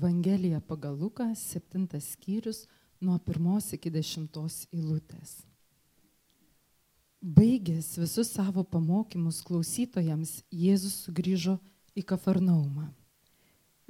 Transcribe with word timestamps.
Evangelija 0.00 0.60
pagal 0.60 0.96
Luką, 0.96 1.34
7 1.34 2.00
skyrius, 2.00 2.66
nuo 3.00 3.18
1 3.26 3.74
iki 3.76 3.90
10 3.90 4.38
eilutės. 4.72 5.44
Baigęs 7.20 7.98
visus 8.00 8.30
savo 8.32 8.64
pamokymus 8.64 9.42
klausytojams, 9.44 10.40
Jėzus 10.48 11.04
sugrįžo 11.04 11.58
į 11.92 12.06
Kafarnaumą. 12.08 12.88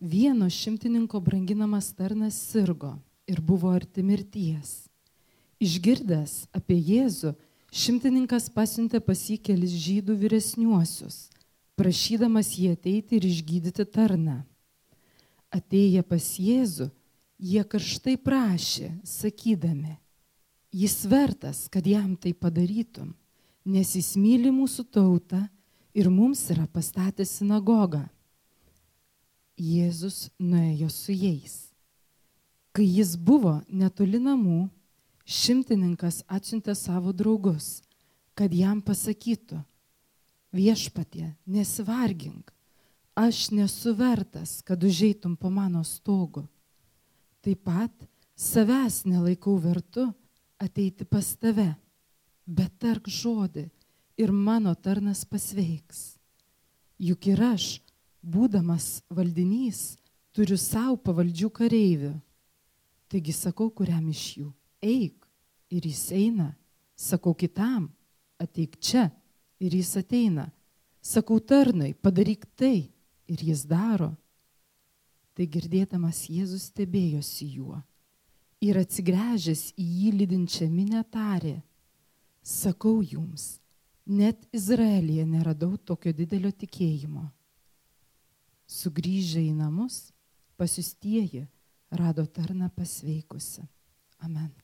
Vieno 0.03 0.51
šimtininko 0.51 1.23
branginamas 1.23 1.93
tarnas 1.95 2.35
sirgo 2.35 2.97
ir 3.31 3.39
buvo 3.39 3.71
arti 3.71 4.03
mirties. 4.03 4.91
Išgirdęs 5.63 6.49
apie 6.51 6.83
Jėzų, 6.91 7.37
šimtininkas 7.71 8.51
pasiuntė 8.51 8.99
pas 8.99 9.29
jį 9.31 9.39
kelis 9.39 9.79
žydų 9.79 10.19
vyresniuosius, 10.27 11.29
prašydamas 11.79 12.57
jį 12.59 12.73
ateiti 12.75 13.21
ir 13.23 13.31
išgydyti 13.31 13.87
tarną. 13.87 14.41
Atėję 15.51 16.03
pas 16.07 16.27
Jėzų, 16.39 16.91
jie 17.41 17.63
karštai 17.67 18.15
prašė, 18.23 18.93
sakydami, 19.03 19.97
jis 20.71 21.03
vertas, 21.11 21.65
kad 21.73 21.87
jam 21.87 22.15
tai 22.17 22.33
padarytum, 22.35 23.15
nes 23.67 23.97
jis 23.97 24.15
myli 24.21 24.53
mūsų 24.55 24.87
tautą 24.95 25.43
ir 25.95 26.11
mums 26.11 26.45
yra 26.55 26.69
pastatęs 26.71 27.33
sinagogą. 27.41 28.05
Jėzus 29.61 30.31
nuėjo 30.39 30.89
su 30.89 31.13
jais. 31.13 31.57
Kai 32.73 32.87
jis 32.87 33.17
buvo 33.19 33.59
netoli 33.67 34.21
namų, 34.23 34.69
šimtininkas 35.27 36.23
atsiuntė 36.31 36.77
savo 36.79 37.13
draugus, 37.13 37.81
kad 38.39 38.55
jam 38.55 38.79
pasakytų, 38.81 39.59
viešpatie, 40.55 41.35
nesivargink, 41.47 42.55
aš 43.21 43.51
nesu 43.51 43.93
vertas, 43.95 44.63
kad 44.63 44.85
užeitum 44.85 45.37
po 45.37 45.51
mano 45.51 45.85
stogu. 45.85 46.47
Taip 47.41 47.65
pat 47.65 47.93
savęs 48.37 49.05
nelaikau 49.05 49.59
vertu 49.61 50.07
ateiti 50.61 51.05
pas 51.05 51.27
tave, 51.37 51.75
bet 52.47 52.73
tark 52.81 53.09
žodį 53.09 53.69
ir 54.21 54.33
mano 54.33 54.75
tarnas 54.75 55.25
pasveiks. 55.25 56.17
Juk 57.01 57.31
ir 57.33 57.41
aš, 57.45 57.81
būdamas 58.21 59.01
valdinys, 59.09 59.97
turiu 60.37 60.59
savo 60.61 60.99
pavaldžių 61.01 61.49
kareivių. 61.57 62.13
Taigi 63.11 63.33
sakau 63.35 63.71
kuriam 63.73 64.05
iš 64.13 64.25
jų, 64.39 64.49
eik 64.85 65.27
ir 65.73 65.87
jis 65.89 66.05
eina, 66.15 66.53
sakau 66.97 67.35
kitam, 67.35 67.89
ateik 68.39 68.77
čia 68.81 69.09
ir 69.61 69.75
jis 69.75 69.97
ateina, 69.99 70.51
sakau 71.03 71.41
tarnai, 71.41 71.95
padaryk 71.97 72.45
tai 72.55 72.90
ir 73.31 73.47
jis 73.51 73.65
daro. 73.71 74.13
Tai 75.35 75.47
girdėdamas 75.47 76.27
Jėzus 76.29 76.69
stebėjosi 76.73 77.47
juo 77.55 77.79
ir 78.61 78.77
atsigręžęs 78.77 79.71
į 79.81 79.87
jį 80.03 80.13
lydinčią 80.21 80.69
minę 80.69 81.01
tarė, 81.13 81.57
sakau 82.45 83.01
jums, 83.01 83.59
net 84.05 84.45
Izraelyje 84.53 85.25
neradau 85.27 85.79
tokio 85.79 86.13
didelio 86.13 86.53
tikėjimo. 86.53 87.25
Sugryžę 88.71 89.43
į 89.43 89.55
namus, 89.57 90.11
pasistieji 90.61 91.47
rado 91.91 92.27
tarną 92.27 92.69
pasveikusi. 92.77 93.65
Amen. 94.21 94.60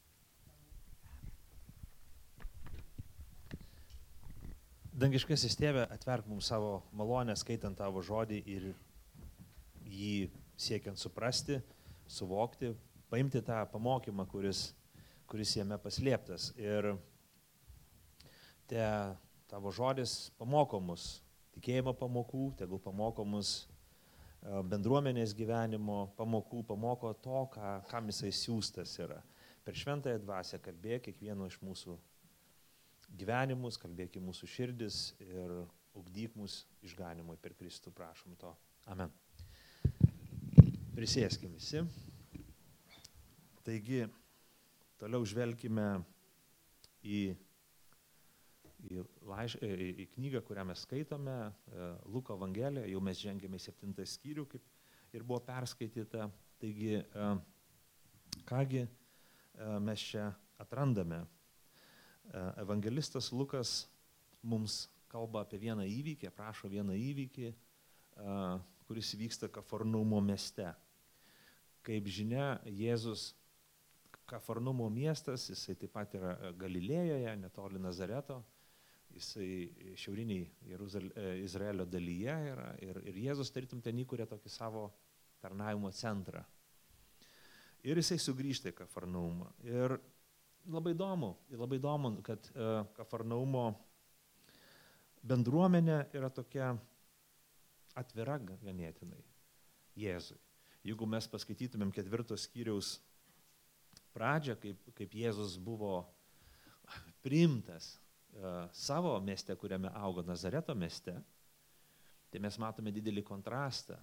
Dangiškasis 4.96 5.58
tėvė, 5.60 5.82
atverk 5.92 6.24
mums 6.24 6.46
savo 6.48 6.78
malonę, 6.96 7.34
skaitant 7.36 7.76
tavo 7.76 8.00
žodį 8.00 8.38
ir 8.48 8.70
jį 9.84 10.30
siekiant 10.56 10.96
suprasti, 10.96 11.58
suvokti, 12.08 12.70
paimti 13.12 13.42
tą 13.44 13.58
pamokymą, 13.74 14.24
kuris, 14.30 14.70
kuris 15.28 15.52
jame 15.58 15.76
paslėptas. 15.84 16.48
Ir 16.56 16.94
te 18.72 18.88
tavo 19.52 19.68
žodis 19.68 20.30
pamoko 20.40 20.80
mus 20.80 21.18
tikėjimo 21.58 21.92
pamokų, 22.00 22.48
tegul 22.62 22.80
pamoko 22.80 23.28
mus 23.28 23.52
e, 23.60 24.64
bendruomenės 24.72 25.36
gyvenimo 25.36 26.06
pamokų, 26.16 26.64
pamoko 26.72 27.12
to, 27.20 27.44
ką, 27.52 27.78
kam 27.92 28.08
jisai 28.08 28.32
siūstas 28.32 28.96
yra. 29.04 29.20
Per 29.60 29.76
šventąją 29.76 30.24
dvasę 30.24 30.64
kalbėk 30.64 31.10
kiekvieno 31.10 31.52
iš 31.52 31.60
mūsų 31.60 32.00
gyvenimus, 33.14 33.78
kalbėk 33.80 34.18
į 34.18 34.22
mūsų 34.24 34.48
širdis 34.50 35.00
ir 35.22 35.52
ugdyk 35.96 36.34
mus 36.36 36.64
išganimui 36.84 37.38
per 37.40 37.54
Kristų, 37.56 37.92
prašom 37.94 38.36
to. 38.40 38.52
Amen. 38.92 39.12
Prisėskim 40.96 41.52
visi. 41.56 41.82
Taigi, 43.66 44.04
toliau 45.00 45.26
žvelgime 45.26 45.86
į, 47.02 47.20
į, 48.86 49.04
laiš, 49.26 49.58
e, 49.60 49.72
į, 49.72 49.88
į 50.04 50.08
knygą, 50.14 50.42
kurią 50.46 50.66
mes 50.68 50.84
skaitome, 50.86 51.36
e, 51.72 51.90
Luko 52.12 52.36
Evangeliją, 52.38 52.86
jau 52.92 53.02
mes 53.04 53.20
žengėme 53.20 53.58
į 53.58 53.66
septintą 53.66 54.06
skyrių, 54.06 54.46
kaip 54.54 55.16
ir 55.16 55.26
buvo 55.26 55.42
perskaityta. 55.48 56.30
Taigi, 56.62 57.00
e, 57.02 57.30
kągi 58.48 58.86
mes 59.80 60.02
čia 60.04 60.26
atrandame 60.60 61.22
E, 61.24 61.35
evangelistas 62.60 63.32
Lukas 63.32 63.86
mums 64.42 64.86
kalba 65.10 65.44
apie 65.44 65.58
vieną 65.60 65.86
įvykį, 65.88 66.30
prašo 66.34 66.68
vieną 66.70 66.96
įvykį, 66.98 67.48
e, 67.52 68.36
kuris 68.86 69.14
vyksta 69.18 69.48
Kafarnumo 69.52 70.20
mieste. 70.20 70.68
Kaip 71.86 72.08
žinia, 72.10 72.56
Jėzus 72.66 73.32
Kafarnumo 74.26 74.88
miestas, 74.90 75.46
jisai 75.52 75.76
taip 75.78 75.92
pat 75.94 76.14
yra 76.18 76.34
Galilėjoje, 76.58 77.36
netoli 77.38 77.78
Nazareto, 77.78 78.40
jisai 79.14 79.94
šiauriniai 79.98 80.48
Jeruzal... 80.72 81.08
E, 81.14 81.28
Izraelio 81.46 81.86
dalyje 81.86 82.34
yra 82.50 82.72
ir, 82.82 83.00
ir 83.06 83.22
Jėzus 83.28 83.52
tarytum 83.54 83.80
ten 83.84 84.02
įkūrė 84.02 84.26
tokį 84.28 84.50
savo 84.50 84.88
tarnavimo 85.40 85.92
centrą. 85.94 86.42
Ir 87.86 88.00
jisai 88.00 88.18
sugrįžta 88.18 88.72
į 88.72 88.78
Kafarnaumą. 88.80 89.52
Ir 89.62 89.94
labai 90.70 90.94
įdomu, 90.94 91.34
labai 91.54 91.78
įdomu, 91.80 92.12
kad 92.26 92.48
uh, 92.54 92.82
Kafarnaumo 92.96 93.68
bendruomenė 95.26 96.06
yra 96.16 96.30
tokia 96.30 96.74
atvira 97.96 98.38
ganėtinai 98.38 99.22
Jėzui. 99.96 100.38
Jeigu 100.86 101.08
mes 101.08 101.26
paskaitytumėm 101.30 101.90
ketvirtos 101.94 102.44
skyriaus 102.46 102.96
pradžią, 104.14 104.54
kaip, 104.60 104.90
kaip 104.98 105.16
Jėzus 105.18 105.56
buvo 105.58 106.04
priimtas 107.24 107.96
uh, 107.96 108.66
savo 108.76 109.16
mieste, 109.24 109.56
kuriame 109.58 109.90
augo 109.98 110.22
Nazareto 110.26 110.76
mieste, 110.78 111.16
tai 112.30 112.42
mes 112.42 112.58
matome 112.60 112.92
didelį 112.94 113.24
kontrastą, 113.26 113.98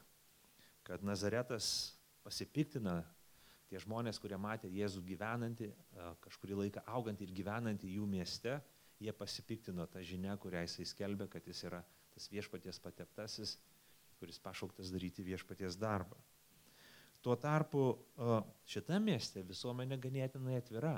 kad 0.84 1.04
Nazaretas 1.06 1.94
pasipiktina 2.24 3.02
tie 3.70 3.80
žmonės, 3.82 4.20
kurie 4.22 4.38
matė 4.38 4.70
Jėzų 4.72 5.04
gyvenantį, 5.08 5.70
kažkurį 6.24 6.60
laiką 6.64 6.84
augantį 6.98 7.28
ir 7.28 7.36
gyvenantį 7.40 7.94
jų 7.96 8.08
mieste, 8.10 8.58
jie 9.04 9.14
pasipiktino 9.16 9.86
tą 9.92 10.04
žinę, 10.06 10.36
kurią 10.42 10.64
jisai 10.68 10.86
skelbė, 10.90 11.28
kad 11.32 11.48
jis 11.48 11.64
yra 11.70 11.82
tas 12.14 12.30
viešpaties 12.32 12.80
pateptasis, 12.84 13.58
kuris 14.20 14.40
pašauktas 14.40 14.92
daryti 14.94 15.26
viešpaties 15.26 15.76
darbą. 15.82 16.20
Tuo 17.24 17.36
tarpu 17.40 17.88
šitame 18.68 19.14
mieste 19.14 19.44
visuomenė 19.48 19.98
ganėtinai 20.04 20.60
atvira. 20.60 20.98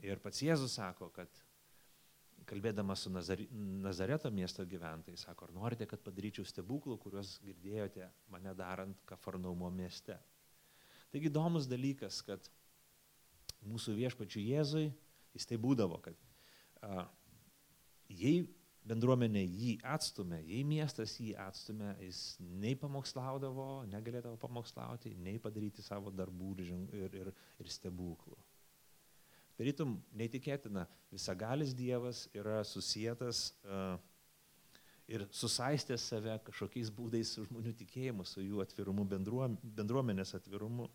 Ir 0.00 0.20
pats 0.22 0.40
Jėzus 0.40 0.78
sako, 0.78 1.10
kad 1.12 1.28
kalbėdamas 2.48 3.04
su 3.04 3.10
Nazareto 3.12 4.30
miesto 4.32 4.64
gyventojais, 4.66 5.26
sako, 5.26 5.48
ar 5.48 5.54
norite, 5.54 5.86
kad 5.90 6.02
padaryčiau 6.02 6.46
stebuklų, 6.48 6.96
kuriuos 7.02 7.36
girdėjote 7.44 8.08
mane 8.32 8.54
darant 8.58 9.02
Kafarnaumo 9.06 9.68
mieste. 9.74 10.16
Taigi 11.10 11.30
įdomus 11.30 11.66
dalykas, 11.70 12.20
kad 12.26 12.44
mūsų 13.66 13.96
viešpačių 13.98 14.42
Jėzui 14.46 14.86
jis 15.34 15.46
tai 15.50 15.58
būdavo, 15.60 15.98
kad 16.04 16.16
a, 16.86 17.04
jei 18.08 18.44
bendruomenė 18.90 19.42
jį 19.44 19.72
atstumė, 19.86 20.40
jei 20.46 20.62
miestas 20.66 21.16
jį 21.20 21.34
atstumė, 21.38 21.92
jis 22.00 22.22
nei 22.40 22.76
pamokslaudavo, 22.78 23.84
negalėdavo 23.90 24.38
pamokslauti, 24.40 25.12
nei 25.20 25.38
padaryti 25.42 25.84
savo 25.84 26.12
darbų 26.14 26.54
ir, 26.64 26.72
ir, 27.20 27.32
ir, 27.60 27.70
stebuklų. 27.70 28.38
Tarytum, 29.60 29.98
neįtikėtina, 30.16 30.86
visagalis 31.12 31.74
Dievas 31.76 32.24
yra 32.32 32.62
susijęs 32.64 33.42
uh, 33.66 33.98
ir 35.10 35.26
susaistęs 35.34 36.06
save 36.12 36.38
kažkokiais 36.46 36.88
būdais 36.94 37.34
su 37.34 37.44
žmonių 37.44 37.74
tikėjimu, 37.82 38.24
su 38.24 38.40
jų 38.44 38.62
atvirumu, 38.64 39.04
bendruomenės 39.10 40.36
atvirumu. 40.38 40.88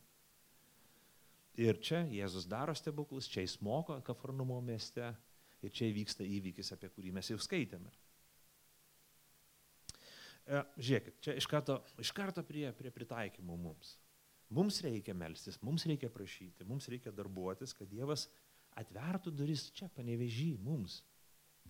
Ir 1.61 1.79
čia 1.79 2.01
Jėzus 2.11 2.49
daro 2.51 2.73
stebuklus, 2.75 3.29
čia 3.31 3.45
jis 3.45 3.59
moko 3.63 3.95
Kafarnumo 4.03 4.57
mieste 4.63 5.13
ir 5.63 5.71
čia 5.71 5.87
įvyksta 5.87 6.25
įvykis, 6.27 6.73
apie 6.75 6.89
kurį 6.91 7.13
mes 7.15 7.29
jau 7.31 7.37
skaitėme. 7.39 7.93
E, 10.45 10.59
žiūrėkit, 10.77 11.21
čia 11.23 11.37
iš 11.39 11.47
karto, 11.49 11.79
iš 12.01 12.11
karto 12.13 12.43
prie, 12.45 12.67
prie 12.77 12.91
pritaikymų 12.93 13.55
mums. 13.57 13.95
Mums 14.53 14.77
reikia 14.85 15.15
melstis, 15.17 15.57
mums 15.65 15.87
reikia 15.89 16.11
prašyti, 16.13 16.67
mums 16.69 16.85
reikia 16.91 17.13
darbuotis, 17.15 17.73
kad 17.73 17.89
Dievas 17.89 18.27
atvertų 18.77 19.33
duris 19.33 19.69
čia, 19.73 19.87
panevežį, 19.95 20.51
mums, 20.61 20.99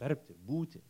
tarpti, 0.01 0.35
būti. 0.35 0.81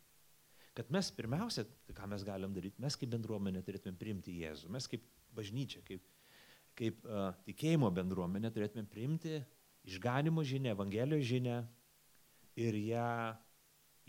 Kad 0.76 0.90
mes 0.92 1.12
pirmiausia, 1.16 1.68
tai 1.86 1.94
ką 1.96 2.08
mes 2.12 2.26
galim 2.28 2.56
daryti, 2.56 2.82
mes 2.84 2.98
kaip 3.00 3.12
bendruomenė 3.14 3.62
turėtume 3.64 4.00
priimti 4.00 4.34
Jėzų, 4.42 4.72
mes 4.74 4.90
kaip 4.92 5.06
bažnyčia, 5.36 5.84
kaip, 5.86 6.04
kaip 6.76 7.06
uh, 7.08 7.32
tikėjimo 7.48 7.90
bendruomenė 7.96 8.52
turėtume 8.54 8.86
priimti 8.92 9.40
išganimo 9.88 10.44
žinę, 10.44 10.74
Evangelijos 10.76 11.26
žinę 11.30 11.58
ir 12.60 12.78
ją, 12.90 13.10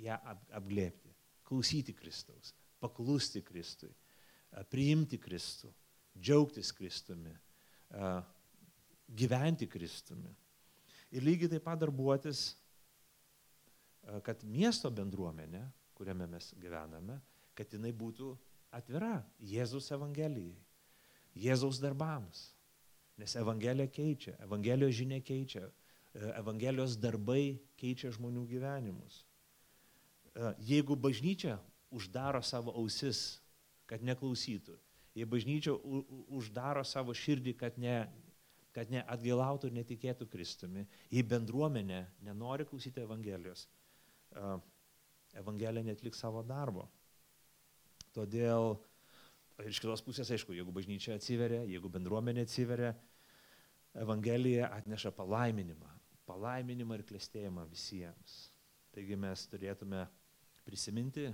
ją 0.03 0.19
ap, 0.33 0.43
apglėpti, 0.61 1.13
klausyti 1.47 1.95
Kristaus, 1.97 2.53
paklusti 2.83 3.43
Kristui, 3.47 3.93
uh, 3.93 4.65
priimti 4.71 5.21
Kristų, 5.23 5.71
džiaugtis 6.17 6.73
Kristumi, 6.75 7.35
uh, 7.95 8.21
gyventi 9.07 9.69
Kristumi. 9.71 10.33
Ir 11.15 11.23
lygiai 11.23 11.53
taip 11.55 11.65
pat 11.65 11.79
darbuotis, 11.79 12.57
kad 14.27 14.43
miesto 14.47 14.91
bendruomenė, 14.95 15.63
kuriame 15.97 16.27
mes 16.31 16.53
gyvename, 16.61 17.19
kad 17.57 17.71
jinai 17.73 17.93
būtų 17.97 18.33
atvira 18.75 19.21
Jėzus 19.41 19.89
Evangelijai, 19.95 20.55
Jėzaus 21.37 21.81
darbams. 21.83 22.56
Nes 23.17 23.35
Evangelija 23.37 23.89
keičia, 23.89 24.37
Evangelijos 24.45 24.95
žinia 24.99 25.23
keičia, 25.25 25.65
e, 26.15 26.33
Evangelijos 26.37 26.99
darbai 27.01 27.59
keičia 27.81 28.13
žmonių 28.13 28.45
gyvenimus. 28.51 29.23
E, 30.35 30.53
jeigu 30.69 30.97
bažnyčia 30.97 31.57
uždaro 31.91 32.43
savo 32.45 32.75
ausis, 32.77 33.41
kad 33.89 34.03
neklausytų, 34.05 34.77
jei 35.17 35.25
bažnyčia 35.25 35.73
uždaro 36.29 36.83
savo 36.85 37.15
širdį, 37.17 37.55
kad, 37.57 37.79
ne, 37.81 38.03
kad 38.77 38.91
neatgailautų 38.93 39.71
ir 39.71 39.79
netikėtų 39.79 40.29
Kristumi, 40.29 40.85
jei 41.09 41.25
bendruomenė 41.25 42.03
nenori 42.27 42.67
klausyti 42.69 43.01
Evangelijos, 43.01 43.65
e, 44.35 44.57
Evangelija 45.41 45.85
netliks 45.85 46.21
savo 46.21 46.43
darbo. 46.45 46.85
Todėl 48.17 48.77
ir 49.65 49.73
iš 49.73 49.81
kitos 49.83 50.03
pusės, 50.05 50.31
aišku, 50.35 50.55
jeigu 50.57 50.73
bažnyčia 50.75 51.17
atsiveria, 51.17 51.63
jeigu 51.69 51.91
bendruomenė 51.93 52.47
atsiveria, 52.47 52.95
Evangelija 53.97 54.69
atneša 54.77 55.15
palaiminimą. 55.17 55.89
Palaiminimą 56.29 56.99
ir 56.99 57.05
klėstėjimą 57.09 57.65
visiems. 57.71 58.35
Taigi 58.93 59.17
mes 59.17 59.47
turėtume 59.49 60.03
prisiminti 60.67 61.31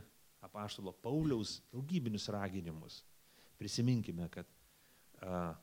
apaštalo 0.47 0.93
Pauliaus 1.03 1.57
daugybinius 1.73 2.29
raginimus. 2.31 3.01
Prisiminkime, 3.59 4.29
kad 4.31 4.47
uh, 5.23 5.57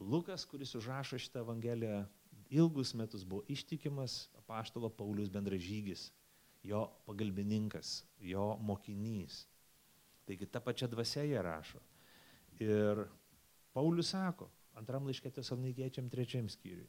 Lukas, 0.00 0.46
kuris 0.48 0.72
užrašo 0.78 1.20
šitą 1.20 1.42
Evangeliją, 1.44 2.06
ilgus 2.48 2.94
metus 2.96 3.26
buvo 3.28 3.44
ištikimas 3.52 4.28
apaštalo 4.40 4.88
Pauliaus 4.88 5.28
bendražygis 5.32 6.08
jo 6.62 6.88
pagalbininkas, 7.06 8.04
jo 8.20 8.56
mokinys. 8.60 9.46
Taigi 10.26 10.46
ta 10.46 10.60
pačia 10.60 10.88
dvasia 10.88 11.24
jie 11.24 11.42
rašo. 11.42 11.80
Ir 12.62 13.04
Paulius 13.76 14.10
sako, 14.10 14.48
antram 14.78 15.06
laiškė 15.06 15.30
tesalonikiečiam 15.36 16.08
trečiam 16.10 16.48
skyriui, 16.50 16.88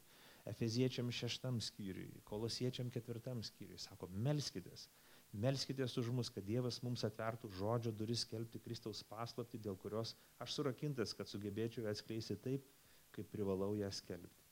efeziečiam 0.50 1.10
šeštam 1.14 1.60
skyriui, 1.62 2.22
kolosiečiam 2.26 2.90
ketvirtam 2.90 3.42
skyriui, 3.46 3.78
sako, 3.78 4.08
melskitės, 4.26 4.88
melskitės 5.32 5.94
už 6.00 6.10
mus, 6.16 6.30
kad 6.34 6.46
Dievas 6.46 6.80
mums 6.82 7.04
atvertų 7.06 7.52
žodžio 7.60 7.94
duris 7.94 8.24
skelbti 8.26 8.62
Kristaus 8.64 9.04
paslapti, 9.06 9.62
dėl 9.62 9.78
kurios 9.78 10.16
aš 10.42 10.58
surakintas, 10.58 11.14
kad 11.14 11.30
sugebėčiau 11.30 11.86
atskleisti 11.90 12.38
taip, 12.42 12.66
kaip 13.14 13.30
privalau 13.30 13.76
ją 13.78 13.90
skelbti. 13.94 14.46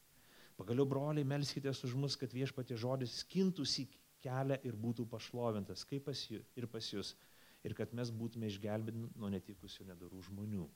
Pagaliau, 0.59 0.87
broliai, 0.91 1.27
melskitės 1.27 1.85
už 1.87 1.95
mus, 1.95 2.17
kad 2.19 2.33
viešpatė 2.35 2.79
žodis 2.79 3.21
skintųsi 3.23 3.87
kelią 4.23 4.59
ir 4.67 4.75
būtų 4.75 5.07
pašlovintas, 5.11 5.85
kaip 5.87 6.07
pas 6.09 6.23
jų 6.31 6.43
ir 6.59 6.67
pas 6.71 6.87
jūs, 6.95 7.15
ir 7.67 7.75
kad 7.79 7.95
mes 7.95 8.11
būtume 8.11 8.51
išgelbėti 8.51 9.03
nuo 9.19 9.31
netikusių 9.35 9.87
nedarų 9.93 10.23
žmonių. 10.31 10.67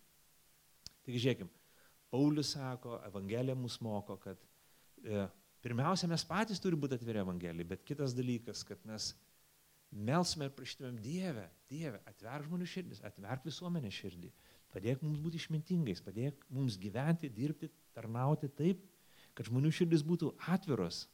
Taigi 1.03 1.23
žiūrėkim, 1.25 1.51
Paulius 2.13 2.53
sako, 2.55 2.99
Evangelija 3.07 3.57
mus 3.57 3.79
moko, 3.83 4.19
kad 4.21 4.39
e, 5.03 5.25
pirmiausia, 5.65 6.09
mes 6.11 6.25
patys 6.29 6.61
turime 6.63 6.85
būti 6.85 6.99
atviri 6.99 7.23
Evangelijai, 7.23 7.69
bet 7.73 7.87
kitas 7.89 8.15
dalykas, 8.15 8.63
kad 8.69 8.83
mes 8.89 9.13
melsime 9.93 10.49
ir 10.49 10.55
prašytumėm 10.57 11.01
Dievę, 11.03 11.47
Dievę, 11.73 12.03
atverk 12.09 12.47
žmonių 12.49 12.69
širdis, 12.69 13.03
atverk 13.09 13.49
visuomenę 13.49 13.91
širdį, 13.93 14.31
padėk 14.73 15.03
mums 15.05 15.25
būti 15.25 15.41
išmintingais, 15.41 16.05
padėk 16.05 16.47
mums 16.53 16.79
gyventi, 16.81 17.33
dirbti, 17.33 17.73
tarnauti 17.97 18.53
taip, 18.61 18.85
kad 19.33 19.49
žmonių 19.49 19.73
širdis 19.73 20.05
būtų 20.07 20.35
atviros, 20.53 21.07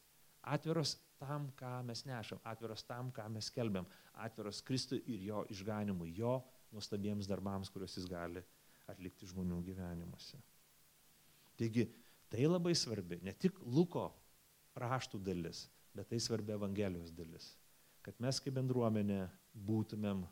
atviros 0.42 0.96
tam, 1.22 1.48
ką 1.58 1.78
mes 1.86 2.04
nešam, 2.06 2.42
atviros 2.46 2.84
tam, 2.86 3.14
ką 3.14 3.30
mes 3.38 3.48
kelbiam, 3.54 3.86
atviros 4.18 4.60
Kristui 4.66 5.00
ir 5.06 5.24
jo 5.30 5.46
išganimui, 5.54 6.12
jo 6.18 6.40
nuostabiems 6.74 7.30
darbams, 7.30 7.70
kuriuos 7.70 7.96
jis 7.98 8.06
gali 8.10 8.42
atlikti 8.88 9.28
žmonių 9.28 9.60
gyvenimuose. 9.66 10.40
Taigi, 11.58 11.88
tai 12.30 12.46
labai 12.46 12.74
svarbi, 12.78 13.20
ne 13.24 13.34
tik 13.34 13.58
Luko 13.66 14.08
raštų 14.78 15.20
dalis, 15.24 15.66
bet 15.96 16.10
tai 16.12 16.20
svarbi 16.22 16.54
Evangelijos 16.54 17.12
dalis. 17.14 17.52
Kad 18.04 18.20
mes 18.22 18.38
kaip 18.40 18.54
bendruomenė 18.56 19.24
būtumėm 19.68 20.22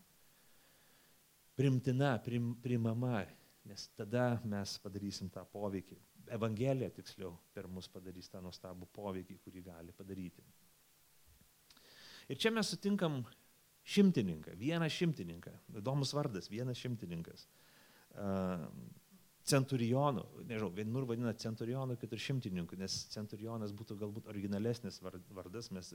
primtina, 1.59 2.15
prim, 2.23 2.55
primama, 2.63 3.25
nes 3.67 3.89
tada 3.99 4.37
mes 4.47 4.77
padarysim 4.85 5.31
tą 5.33 5.43
poveikį. 5.51 5.99
Evangelija 6.37 6.91
tiksliau 6.95 7.35
per 7.55 7.69
mus 7.71 7.89
padarys 7.91 8.31
tą 8.31 8.41
nuostabų 8.43 8.89
poveikį, 8.95 9.39
kurį 9.45 9.63
gali 9.67 9.95
padaryti. 9.95 10.43
Ir 12.27 12.39
čia 12.43 12.51
mes 12.51 12.71
sutinkam 12.73 13.21
šimtininką, 13.87 14.57
vieną 14.59 14.89
šimtininką, 14.91 15.53
įdomus 15.79 16.13
vardas, 16.17 16.51
vienas 16.51 16.79
šimtininkas. 16.83 17.47
Centurionų, 19.47 20.25
nežinau, 20.49 20.73
vienur 20.75 21.05
vadina 21.07 21.31
centurionų, 21.39 21.95
kitur 22.01 22.19
šimtininku, 22.19 22.75
nes 22.81 22.97
centurionas 23.13 23.71
būtų 23.77 23.95
galbūt 24.01 24.27
originalesnis 24.33 24.99
vardas, 25.05 25.71
mes 25.71 25.93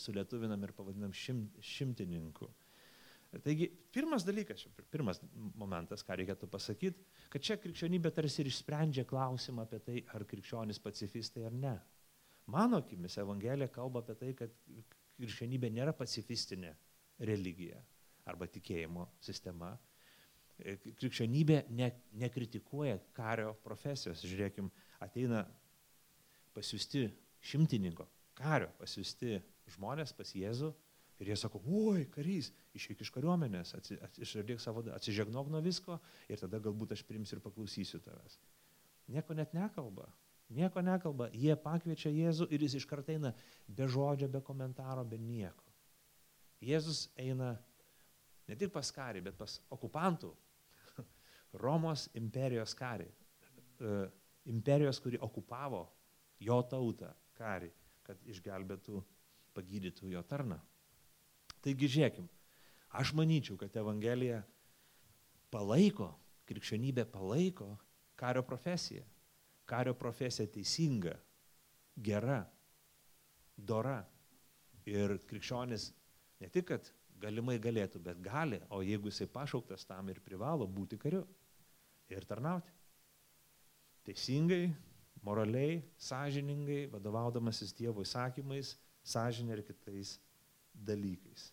sulietuvinam 0.00 0.64
ir 0.64 0.72
pavadinam 0.76 1.12
šim, 1.12 1.42
šimtininku. 1.60 2.48
Taigi, 3.44 3.66
pirmas 3.92 4.24
dalykas, 4.24 4.64
pirmas 4.92 5.20
momentas, 5.58 6.04
ką 6.06 6.16
reikėtų 6.20 6.48
pasakyti, 6.48 7.04
kad 7.32 7.44
čia 7.44 7.58
krikščionybė 7.60 8.12
tarsi 8.14 8.40
ir 8.42 8.48
išsprendžia 8.48 9.04
klausimą 9.08 9.66
apie 9.66 9.80
tai, 9.84 10.02
ar 10.16 10.24
krikščionys 10.28 10.80
pacifistai 10.80 11.44
ar 11.48 11.56
ne. 11.56 11.74
Mano 12.54 12.80
akimis 12.80 13.18
Evangelija 13.20 13.68
kalba 13.74 14.04
apie 14.04 14.16
tai, 14.20 14.30
kad 14.38 14.54
krikščionybė 15.18 15.72
nėra 15.74 15.92
pacifistinė 15.96 16.72
religija 17.28 17.82
arba 18.30 18.48
tikėjimo 18.50 19.08
sistema. 19.20 19.74
E, 20.56 20.76
krikščionybė 20.96 21.66
ne, 21.76 21.90
nekritikuoja 22.16 22.96
kario 23.16 23.52
profesijos. 23.64 24.24
Žiūrėkim, 24.24 24.70
ateina 25.04 25.44
pasiūsti 26.56 27.04
šimtininko, 27.44 28.06
kario 28.38 28.70
pasiūsti 28.80 29.36
žmonės 29.76 30.14
pas 30.16 30.30
Jėzų 30.32 30.70
ir 31.20 31.30
jie 31.30 31.36
sako, 31.40 31.60
oi, 31.68 32.06
karys, 32.12 32.50
išeik 32.76 33.02
iš 33.04 33.10
kariuomenės, 33.12 33.74
išradėk 34.20 34.62
savo, 34.62 34.84
atsižegnok 34.96 35.50
nuo 35.52 35.60
visko 35.64 35.98
ir 36.28 36.40
tada 36.40 36.60
galbūt 36.62 36.96
aš 36.96 37.04
primsiu 37.08 37.36
ir 37.36 37.44
paklausysiu 37.44 38.00
tavęs. 38.04 38.38
Nieko 39.12 39.36
net 39.36 39.52
nekalba. 39.56 40.08
Nieko 40.56 40.80
nekalba, 40.84 41.28
jie 41.34 41.56
pakviečia 41.58 42.12
Jėzų 42.14 42.46
ir 42.54 42.62
jis 42.62 42.78
iš 42.78 42.84
karto 42.88 43.10
eina 43.12 43.32
be 43.66 43.88
žodžio, 43.90 44.28
be 44.30 44.40
komentaro, 44.46 45.02
be 45.04 45.18
nieko. 45.18 45.64
Jėzus 46.62 47.08
eina 47.18 47.56
ne 48.46 48.56
tik 48.56 48.70
pas 48.72 48.92
karį, 48.94 49.24
bet 49.26 49.36
pas 49.36 49.58
okupantų, 49.74 50.30
Romos 51.54 52.08
imperijos 52.18 52.74
karį, 52.76 53.06
e, 53.06 53.96
imperijos, 54.52 55.00
kuri 55.00 55.20
okupavo 55.22 55.86
jo 56.40 56.60
tautą 56.70 57.12
karį, 57.38 57.70
kad 58.06 58.20
išgelbėtų, 58.26 59.02
pagydytų 59.56 60.10
jo 60.12 60.22
tarną. 60.22 60.58
Taigi 61.64 61.88
žiūrėkim, 61.88 62.28
aš 63.00 63.14
manyčiau, 63.16 63.56
kad 63.56 63.76
Evangelija 63.76 64.42
palaiko, 65.50 66.12
krikščionybė 66.46 67.06
palaiko 67.10 67.72
kario 68.20 68.44
profesiją 68.46 69.06
kario 69.66 69.94
profesija 69.94 70.46
teisinga, 70.50 71.14
gera, 71.96 72.40
dora. 73.56 73.98
Ir 74.86 75.16
krikščionis 75.26 75.88
ne 76.40 76.48
tik, 76.54 76.68
kad 76.70 76.92
galimai 77.20 77.56
galėtų, 77.62 78.00
bet 78.02 78.20
gali, 78.22 78.60
o 78.70 78.82
jeigu 78.84 79.10
jisai 79.10 79.28
pašauktas 79.30 79.86
tam 79.88 80.10
ir 80.12 80.20
privalo 80.24 80.66
būti 80.68 80.98
kariu 81.00 81.24
ir 82.12 82.26
tarnauti. 82.28 82.72
Teisingai, 84.06 84.70
moraliai, 85.26 85.80
sąžiningai, 85.98 86.86
vadovaudamasis 86.92 87.74
Dievo 87.74 88.04
įsakymais, 88.06 88.76
sąžinė 89.06 89.56
ir 89.56 89.64
kitais 89.66 90.16
dalykais. 90.72 91.50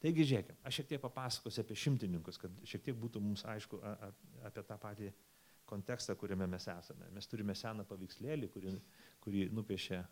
Taigi, 0.00 0.26
žiūrėkime, 0.28 0.58
aš 0.68 0.80
šiek 0.80 0.90
tiek 0.92 1.00
papasakosiu 1.02 1.62
apie 1.62 1.76
šimtininkus, 1.80 2.38
kad 2.40 2.52
šiek 2.68 2.84
tiek 2.84 2.96
būtų 3.00 3.20
mums 3.24 3.44
aišku 3.48 3.80
apie 4.44 4.64
tą 4.68 4.76
patį 4.80 5.10
kontekstą, 5.66 6.14
kuriame 6.20 6.46
mes 6.48 6.68
esame. 6.70 7.08
Mes 7.16 7.26
turime 7.28 7.56
seną 7.56 7.84
paveikslėlį, 7.88 8.50
kurį, 8.52 8.76
kurį 9.24 9.48
nupiešė 9.56 10.04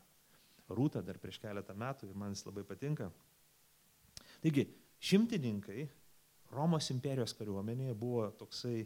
Rūta 0.65 1.03
dar 1.05 1.19
prieš 1.21 1.37
keletą 1.43 1.75
metų 1.77 2.09
ir 2.09 2.17
man 2.17 2.33
jis 2.33 2.47
labai 2.47 2.65
patinka. 2.65 3.11
Taigi, 4.45 4.67
šimtininkai 5.01 5.87
Romos 6.53 6.91
imperijos 6.93 7.33
kariuomenėje 7.39 7.95
buvo 7.99 8.27
toksai 8.39 8.85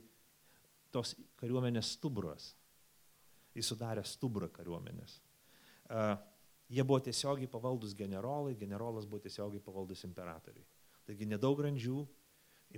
tos 0.94 1.16
kariuomenės 1.40 1.96
stubras. 1.96 2.52
Jis 3.58 3.72
sudarė 3.72 4.04
stubrą 4.06 4.48
kariuomenės. 4.54 5.18
Uh, 5.88 6.14
jie 6.70 6.84
buvo 6.84 7.00
tiesiogiai 7.04 7.50
pavaldus 7.50 7.96
generolai, 7.98 8.54
generolas 8.60 9.08
buvo 9.08 9.20
tiesiogiai 9.24 9.60
pavaldus 9.64 10.04
imperatoriai. 10.06 10.64
Taigi 11.08 11.26
nedaug 11.28 11.58
grandžių, 11.58 12.04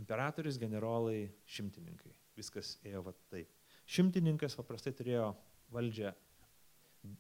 imperatorius, 0.01 0.59
generolai, 0.63 1.29
šimtininkai. 1.51 2.15
Viskas 2.39 2.77
ėjo 2.87 3.05
va 3.11 3.15
taip. 3.33 3.51
Šimtininkas 3.91 4.57
paprastai 4.59 4.95
turėjo 4.97 5.33
valdžią 5.75 6.15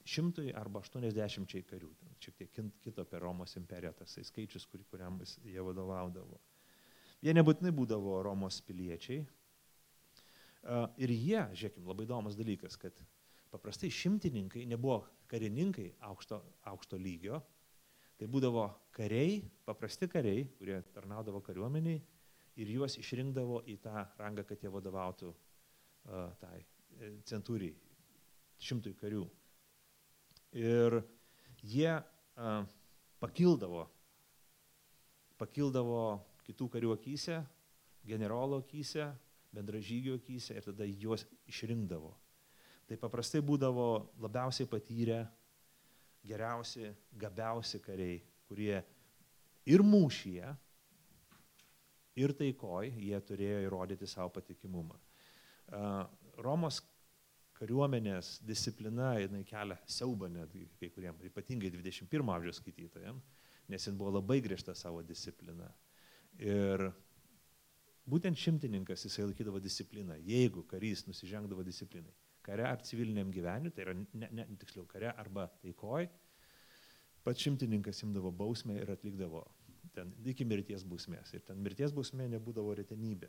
šimtui 0.08 0.52
arba 0.56 0.82
aštuoniasdešimčiai 0.84 1.64
karių. 1.68 1.90
Ten 2.00 2.16
šiek 2.20 2.38
tiek 2.40 2.72
kito 2.84 3.04
per 3.08 3.22
Romos 3.25 3.56
imperiją 3.60 3.92
tasai 4.02 4.25
skaičius, 4.28 4.66
kur, 4.68 4.82
kuriam 4.90 5.18
jie 5.44 5.60
vadovaudavo. 5.64 6.40
Jie 7.25 7.34
nebūtinai 7.37 7.72
būdavo 7.76 8.20
Romos 8.25 8.60
piliečiai. 8.64 9.25
Ir 11.00 11.12
jie, 11.12 11.40
žiūrėkime, 11.56 11.88
labai 11.88 12.04
įdomus 12.04 12.37
dalykas, 12.37 12.76
kad 12.80 12.96
paprastai 13.52 13.90
šimtininkai 13.92 14.66
nebuvo 14.68 15.02
karininkai 15.30 15.88
aukšto, 16.10 16.40
aukšto 16.68 17.00
lygio, 17.00 17.40
tai 18.20 18.28
būdavo 18.28 18.66
kariai, 18.92 19.40
paprasti 19.64 20.08
kariai, 20.12 20.44
kurie 20.58 20.82
tarnaudavo 20.94 21.40
kariuomeniai 21.44 22.02
ir 22.60 22.72
juos 22.75 22.99
išrinkdavo 23.00 23.62
į 23.72 23.78
tą 23.84 24.04
rangą, 24.20 24.44
kad 24.44 24.60
jie 24.60 24.72
vadovautų 24.72 25.30
uh, 25.30 26.26
tai 26.40 26.58
e, 26.60 27.12
centūriai, 27.28 27.72
šimtui 28.60 28.92
karių. 28.99 29.25
Ir 30.57 30.99
jie 31.62 31.92
uh, 31.95 32.64
pakildavo, 33.23 33.85
pakildavo 35.38 36.04
kitų 36.47 36.69
karių 36.73 36.95
akise, 36.97 37.40
generolo 38.07 38.59
akise, 38.64 39.11
bendražygio 39.54 40.16
akise 40.19 40.57
ir 40.57 40.66
tada 40.66 40.88
juos 40.88 41.26
išrinkdavo. 41.50 42.14
Tai 42.88 42.99
paprastai 42.99 43.42
būdavo 43.47 43.87
labiausiai 44.19 44.66
patyrę, 44.66 45.21
geriausi, 46.26 46.90
gabiausi 47.16 47.78
kariai, 47.85 48.19
kurie 48.49 48.80
ir 49.71 49.85
mūšyje, 49.87 50.50
ir 52.21 52.35
taikoj 52.37 52.90
jie 52.99 53.21
turėjo 53.26 53.61
įrodyti 53.69 54.09
savo 54.11 54.33
patikimumą. 54.35 54.99
Romos 56.40 56.80
kariuomenės 57.60 58.38
disciplina, 58.48 59.12
jinai 59.20 59.42
kelia 59.48 59.76
siaubą 59.88 60.30
netgi 60.32 60.64
kai 60.80 60.88
kuriem, 60.94 61.18
ypatingai 61.28 61.70
21 61.74 62.32
amžiaus 62.34 62.60
skaitytojams, 62.62 63.26
nes 63.70 63.86
jin 63.86 63.98
buvo 64.00 64.14
labai 64.16 64.40
griežta 64.44 64.74
savo 64.74 65.02
disciplina. 65.04 65.68
Ir 66.40 66.86
būtent 68.08 68.40
šimtininkas 68.40 69.04
jisai 69.04 69.28
laikydavo 69.28 69.60
discipliną, 69.62 70.16
jeigu 70.24 70.64
karys 70.70 71.04
nusižengdavo 71.08 71.66
disciplinai. 71.66 72.16
Kare 72.40 72.64
ar 72.64 72.80
civiliniam 72.86 73.28
gyvenimu, 73.30 73.74
tai 73.76 73.84
yra, 73.84 73.94
ne, 73.94 74.30
ne, 74.32 74.46
tiksliau, 74.62 74.86
kare 74.88 75.12
arba 75.12 75.44
taikoj, 75.60 76.08
pats 77.26 77.44
šimtininkas 77.44 78.00
imdavo 78.06 78.32
bausmę 78.32 78.78
ir 78.80 78.94
atlikdavo 78.96 79.44
ten 79.92 80.14
iki 80.32 80.46
mirties 80.48 80.86
bausmės. 80.88 81.34
Ir 81.36 81.44
ten 81.44 81.60
mirties 81.60 81.92
bausmė 81.92 82.30
nebūdavo 82.32 82.72
retenybė 82.80 83.28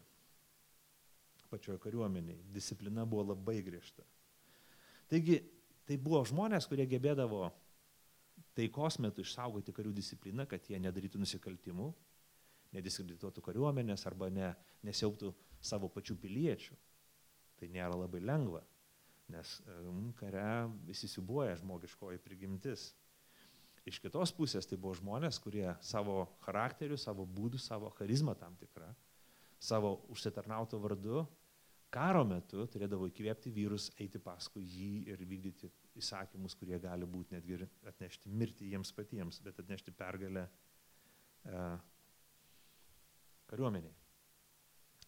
pačioje 1.51 1.81
kariuomeniai. 1.83 2.39
Disciplina 2.55 3.03
buvo 3.03 3.27
labai 3.33 3.59
griežta. 3.65 4.05
Taigi, 5.11 5.41
tai 5.83 5.97
buvo 5.99 6.21
žmonės, 6.23 6.69
kurie 6.71 6.85
gebėdavo 6.87 7.49
taikos 8.55 8.95
metu 9.03 9.23
išsaugoti 9.25 9.73
karių 9.75 9.91
discipliną, 9.95 10.45
kad 10.47 10.69
jie 10.71 10.79
nedarytų 10.79 11.19
nusikaltimų, 11.19 11.89
nediskredituotų 12.75 13.43
kariuomenės 13.43 14.05
arba 14.07 14.29
ne, 14.31 14.53
nesiauptų 14.87 15.33
savo 15.59 15.89
pačių 15.91 16.15
piliečių. 16.21 16.77
Tai 17.59 17.69
nėra 17.75 17.91
labai 17.93 18.21
lengva, 18.23 18.63
nes 19.35 19.57
um, 19.67 20.09
kare 20.17 20.45
visi 20.87 21.11
siubuoja 21.11 21.59
žmogiškoji 21.59 22.23
prigimtis. 22.23 22.87
Iš 23.87 23.99
kitos 23.99 24.31
pusės 24.37 24.67
tai 24.69 24.79
buvo 24.79 24.95
žmonės, 24.97 25.41
kurie 25.43 25.67
savo 25.83 26.23
charakteriu, 26.45 26.95
savo 27.01 27.25
būdu, 27.27 27.59
savo 27.59 27.91
charizmą 27.97 28.37
tam 28.39 28.55
tikrą, 28.61 28.87
savo 29.59 29.97
užsitarnauto 30.13 30.79
vardu 30.81 31.25
karo 31.91 32.23
metu 32.27 32.65
turėdavo 32.71 33.09
įkvėpti 33.09 33.51
vyrus 33.53 33.89
eiti 33.99 34.19
paskui 34.23 34.63
jį 34.63 34.91
ir 35.11 35.23
vykdyti 35.27 35.69
įsakymus, 35.99 36.55
kurie 36.55 36.79
gali 36.79 37.07
būti 37.07 37.35
netgi 37.35 37.57
ir 37.57 37.65
atnešti 37.91 38.31
mirtį 38.31 38.71
jiems 38.71 38.93
patiems, 38.95 39.41
bet 39.43 39.59
atnešti 39.59 39.93
pergalę 39.95 40.45
e, 40.47 41.65
kariuomeniai. 43.51 43.97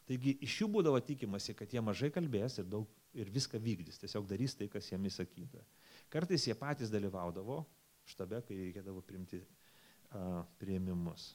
Taigi 0.03 0.35
iš 0.43 0.57
jų 0.59 0.67
būdavo 0.73 0.99
tikimasi, 1.07 1.55
kad 1.55 1.71
jie 1.71 1.81
mažai 1.83 2.09
kalbės 2.11 2.59
ir, 2.59 2.67
daug, 2.67 2.89
ir 3.15 3.31
viską 3.31 3.61
vykdys, 3.63 4.01
tiesiog 4.01 4.27
darys 4.27 4.57
tai, 4.59 4.67
kas 4.71 4.91
jiems 4.91 5.13
įsakyta. 5.13 5.63
Kartais 6.11 6.49
jie 6.49 6.55
patys 6.59 6.91
dalyvaudavo 6.91 7.61
štabe, 8.11 8.41
kai 8.43 8.57
reikėdavo 8.59 8.99
priimti 9.07 9.39
uh, 9.39 10.43
prieimimus. 10.59 11.29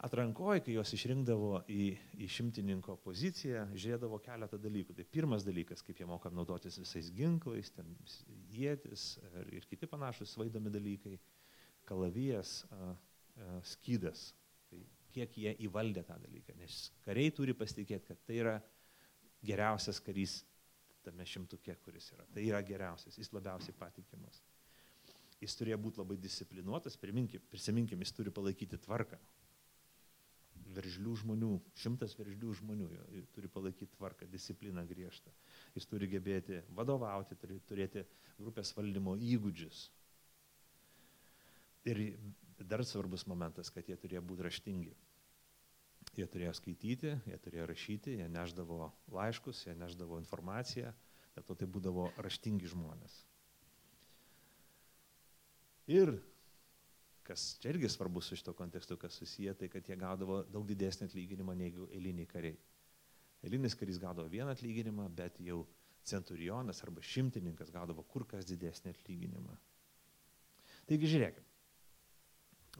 Atrankoje, 0.00 0.62
kai 0.64 0.74
juos 0.78 0.94
išrinkdavo 0.96 1.58
į, 1.68 1.86
į 2.24 2.26
šimtininko 2.32 2.94
poziciją, 3.04 3.66
žiūrėdavo 3.76 4.16
keletą 4.24 4.56
dalykų. 4.56 4.94
Tai 4.96 5.04
pirmas 5.12 5.44
dalykas, 5.44 5.82
kaip 5.84 5.98
jie 6.00 6.06
moka 6.08 6.30
naudotis 6.32 6.78
visais 6.80 7.10
ginklais, 7.12 7.68
ten 7.74 7.90
jėtis 8.54 9.18
ir, 9.20 9.50
ir 9.58 9.66
kiti 9.68 9.88
panašus 9.90 10.32
svaidomi 10.32 10.72
dalykai, 10.72 11.18
kalavijas, 11.90 12.62
skydas. 13.74 14.30
Tai 14.70 14.80
kiek 15.12 15.36
jie 15.42 15.52
įvaldė 15.66 16.06
tą 16.08 16.16
dalyką. 16.22 16.56
Nes 16.62 16.78
kariai 17.04 17.34
turi 17.36 17.52
pasitikėti, 17.58 18.08
kad 18.08 18.22
tai 18.24 18.38
yra 18.40 18.54
geriausias 19.44 20.00
karys 20.00 20.38
tame 21.04 21.26
šimtuke, 21.28 21.76
kuris 21.84 22.08
yra. 22.14 22.24
Tai 22.32 22.46
yra 22.46 22.62
geriausias, 22.64 23.20
jis 23.20 23.28
labiausiai 23.36 23.76
patikimas. 23.76 24.40
Jis 25.44 25.60
turėjo 25.60 25.76
būti 25.84 26.00
labai 26.00 26.16
disciplinuotas, 26.20 26.96
prisiminkim, 26.96 28.00
jis 28.00 28.16
turi 28.16 28.32
palaikyti 28.32 28.80
tvarką 28.80 29.20
veržlių 30.80 31.14
žmonių, 31.22 31.50
šimtas 31.76 32.16
veržlių 32.18 32.54
žmonių 32.62 32.88
turi 33.36 33.50
palaikyti 33.52 33.92
tvarką, 33.98 34.28
discipliną 34.32 34.86
griežtą. 34.88 35.32
Jis 35.76 35.86
turi 35.90 36.08
gebėti 36.10 36.62
vadovauti, 36.78 37.36
turi 37.38 37.60
turėti 37.68 38.06
grupės 38.40 38.72
valdymo 38.76 39.18
įgūdžius. 39.20 39.84
Ir 41.88 42.02
dar 42.70 42.84
svarbus 42.84 43.26
momentas, 43.28 43.70
kad 43.72 43.88
jie 43.88 43.96
turėjo 44.00 44.24
būti 44.24 44.46
raštingi. 44.48 44.96
Jie 46.16 46.26
turėjo 46.26 46.52
skaityti, 46.56 47.12
jie 47.28 47.38
turėjo 47.44 47.68
rašyti, 47.70 48.16
jie 48.20 48.28
neždavo 48.32 48.90
laiškus, 49.14 49.66
jie 49.68 49.76
neždavo 49.78 50.18
informaciją, 50.20 50.92
dėl 51.36 51.46
to 51.46 51.56
tai 51.60 51.68
būdavo 51.70 52.08
raštingi 52.24 52.72
žmonės. 52.72 53.20
Ir 55.90 56.16
kas 57.26 57.56
čia 57.60 57.70
irgi 57.74 57.88
svarbu 57.88 58.20
su 58.20 58.36
šito 58.36 58.52
kontekstu, 58.52 58.96
kas 58.96 59.12
susiję, 59.12 59.54
tai 59.54 59.68
kad 59.68 59.88
jie 59.88 59.96
gaudavo 59.96 60.42
daug 60.52 60.66
didesnį 60.66 61.08
atlyginimą 61.08 61.54
negu 61.58 61.88
eiliniai 61.92 62.28
kariai. 62.28 62.56
Eilinis 63.44 63.76
karys 63.78 64.00
gaudavo 64.00 64.28
vieną 64.28 64.52
atlyginimą, 64.52 65.08
bet 65.16 65.38
jau 65.40 65.62
centurionas 66.04 66.82
arba 66.84 67.02
šimtininkas 67.04 67.70
gaudavo 67.72 68.04
kur 68.08 68.26
kas 68.28 68.48
didesnį 68.48 68.94
atlyginimą. 68.94 69.56
Taigi 70.88 71.08
žiūrėkime, 71.12 71.46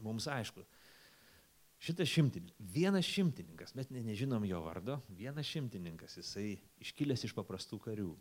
mums 0.05 0.27
aišku, 0.27 0.65
šitas 1.81 2.09
šimtininkas, 2.11 2.57
vienas 2.73 3.07
šimtininkas, 3.07 3.75
mes 3.77 3.89
ne, 3.93 4.03
nežinom 4.09 4.45
jo 4.49 4.59
vardo, 4.65 4.99
vienas 5.15 5.47
šimtininkas, 5.49 6.17
jisai 6.19 6.57
iškilęs 6.83 7.25
iš 7.29 7.35
paprastų 7.37 7.79
karių, 7.87 8.11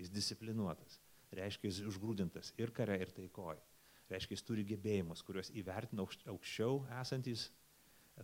jis 0.00 0.12
disciplinuotas, 0.12 0.98
reiškia 1.38 1.70
jis 1.70 1.82
užgrūdintas 1.92 2.54
ir 2.58 2.74
kare, 2.74 2.98
ir 3.04 3.12
taikoje 3.14 3.62
reiškia, 4.10 4.36
jis 4.36 4.44
turi 4.46 4.64
gebėjimus, 4.68 5.22
kuriuos 5.26 5.50
įvertina 5.56 6.04
aukščiau 6.04 6.84
esantys 7.00 7.48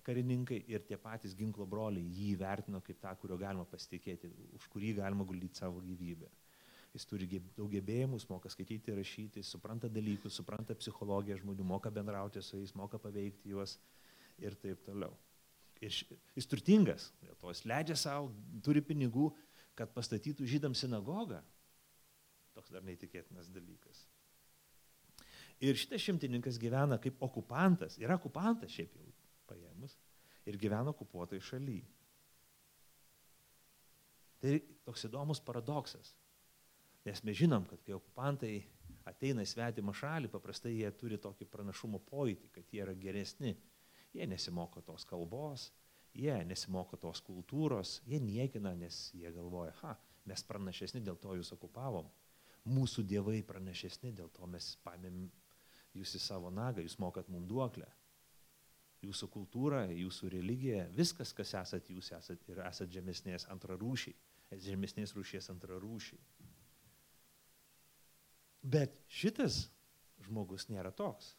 karininkai 0.03 0.64
ir 0.71 0.83
tie 0.88 0.97
patys 0.99 1.35
ginklo 1.38 1.67
broliai 1.67 2.07
jį 2.17 2.31
įvertino 2.35 2.81
kaip 2.85 2.99
tą, 3.03 3.12
kurio 3.21 3.38
galima 3.38 3.67
pasitikėti, 3.69 4.31
už 4.57 4.67
kurį 4.73 4.95
galima 4.99 5.26
guldyti 5.29 5.61
savo 5.61 5.83
gyvybę. 5.85 6.31
Jis 6.95 7.07
turi 7.11 7.26
daug 7.57 7.71
gebėjimų, 7.73 8.21
moka 8.31 8.50
skaityti, 8.50 8.95
rašyti, 8.95 9.43
supranta 9.43 9.91
dalykus, 9.91 10.37
supranta 10.38 10.76
psichologiją 10.79 11.41
žmonių, 11.41 11.67
moka 11.67 11.91
bendrauti 11.91 12.43
su 12.43 12.61
jais, 12.61 12.75
moka 12.79 13.00
paveikti 13.03 13.50
juos 13.50 13.79
ir 14.38 14.55
taip 14.62 14.83
toliau. 14.87 15.14
Ir 15.83 15.91
jis 15.91 16.49
turtingas, 16.49 17.11
to 17.41 17.50
jis 17.50 17.64
leidžia 17.67 17.99
savo, 17.99 18.31
turi 18.62 18.83
pinigų, 18.83 19.33
kad 19.75 19.91
pastatytų 19.95 20.47
žydams 20.47 20.85
sinagogą. 20.87 21.43
Toks 22.55 22.71
dar 22.71 22.87
neįtikėtinas 22.87 23.50
dalykas. 23.50 24.05
Ir 25.64 25.78
šitas 25.80 26.02
šimtininkas 26.04 26.59
gyvena 26.61 26.99
kaip 27.00 27.23
okupantas, 27.25 27.97
yra 28.02 28.18
okupantas 28.18 28.73
šiaip 28.75 28.97
jau 28.99 29.06
paėmus, 29.49 29.97
ir 30.44 30.59
gyvena 30.61 30.92
okupuotoj 30.92 31.40
šalyje. 31.40 31.87
Tai 34.44 34.59
toks 34.85 35.06
įdomus 35.09 35.40
paradoksas. 35.40 36.12
Nes 37.04 37.23
mes 37.25 37.37
žinom, 37.37 37.64
kad 37.68 37.80
kai 37.85 37.94
okupantai 37.97 38.59
ateina 39.09 39.44
į 39.44 39.49
svetimą 39.49 39.94
šalį, 39.97 40.28
paprastai 40.33 40.75
jie 40.75 40.90
turi 41.00 41.16
tokį 41.21 41.49
pranašumo 41.52 42.00
pojūtį, 42.11 42.50
kad 42.52 42.73
jie 42.73 42.83
yra 42.85 42.97
geresni. 42.97 43.54
Jie 44.14 44.28
nesimoko 44.28 44.83
tos 44.85 45.04
kalbos, 45.09 45.71
jie 46.14 46.37
nesimoko 46.47 46.97
tos 47.00 47.23
kultūros, 47.25 47.99
jie 48.09 48.21
niekina, 48.23 48.75
nes 48.78 49.09
jie 49.16 49.33
galvoja, 49.33 49.73
ha, 49.80 49.94
mes 50.28 50.44
pranašesni, 50.47 51.02
dėl 51.04 51.16
to 51.21 51.35
jūs 51.38 51.52
okupavom. 51.56 52.09
Mūsų 52.68 53.04
dievai 53.09 53.42
pranašesni, 53.44 54.12
dėl 54.16 54.30
to 54.33 54.47
mes 54.49 54.71
paėmėm 54.85 55.25
jūs 55.95 56.15
į 56.19 56.23
savo 56.23 56.51
nagą, 56.51 56.83
jūs 56.85 56.99
mokat 57.03 57.29
mums 57.33 57.49
duoklę. 57.51 57.89
Jūsų 59.05 59.29
kultūra, 59.33 59.85
jūsų 59.93 60.31
religija, 60.33 60.87
viskas, 60.97 61.35
kas 61.37 61.53
esat, 61.61 61.91
jūs 61.93 62.09
esat 62.17 62.47
ir 62.49 62.63
esat 62.65 62.93
žemesnės 62.93 63.45
antrarūšiai, 63.53 64.15
žemesnės 64.65 65.13
rūšies 65.17 65.51
antrarūšiai. 65.53 66.21
Bet 68.65 68.97
šitas 69.13 69.67
žmogus 70.25 70.71
nėra 70.71 70.95
toks. 70.95 71.35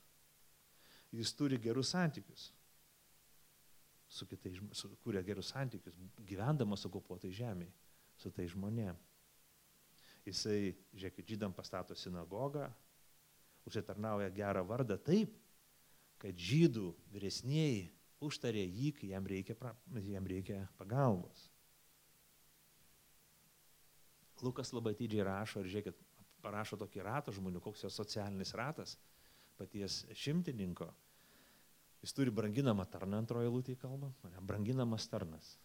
Jis 1.15 1.31
turi 1.33 1.57
gerus 1.61 1.95
santykius 1.95 2.51
su 4.15 4.27
kitais, 4.27 4.59
su, 4.71 4.89
kuria 5.03 5.21
gerus 5.25 5.49
santykius, 5.51 5.95
gyvendamas 6.27 6.85
okupuotai 6.87 7.31
žemėje, 7.35 7.73
su 8.15 8.31
tai 8.31 8.45
žmonėm. 8.51 8.97
Jisai, 10.25 10.73
žiūrėkit, 10.95 11.27
žydam 11.33 11.53
pastato 11.53 11.97
sinagogą, 11.97 12.69
užsitarnauja 13.65 14.29
gerą 14.33 14.63
vardą 14.67 14.97
taip, 15.01 15.33
kad 16.21 16.37
žydų 16.37 16.93
vyresnėji 17.13 17.89
užtarė 18.23 18.63
jį, 18.63 18.91
kai 18.99 19.11
jam 19.11 19.27
reikia, 19.27 19.55
jam 20.05 20.27
reikia 20.29 20.63
pagalbos. 20.79 21.49
Lukas 24.43 24.73
labai 24.75 24.93
didžiai 24.97 25.25
rašo 25.25 25.61
ir 25.63 25.71
žiūrėkit, 25.71 25.99
parašo 26.43 26.77
tokį 26.77 27.03
ratą 27.05 27.33
žmonių, 27.33 27.61
koks 27.63 27.85
jo 27.85 27.91
socialinis 27.93 28.53
ratas 28.57 28.97
paties 29.57 30.03
šimtininko. 30.13 30.89
Jis 32.03 32.13
turi 32.13 32.33
branginamą 32.35 32.85
tarną 32.91 33.17
antroje 33.23 33.49
lūtėje 33.49 33.79
kalbą, 33.81 34.11
branginamas 34.45 35.07
tarnas. 35.09 35.55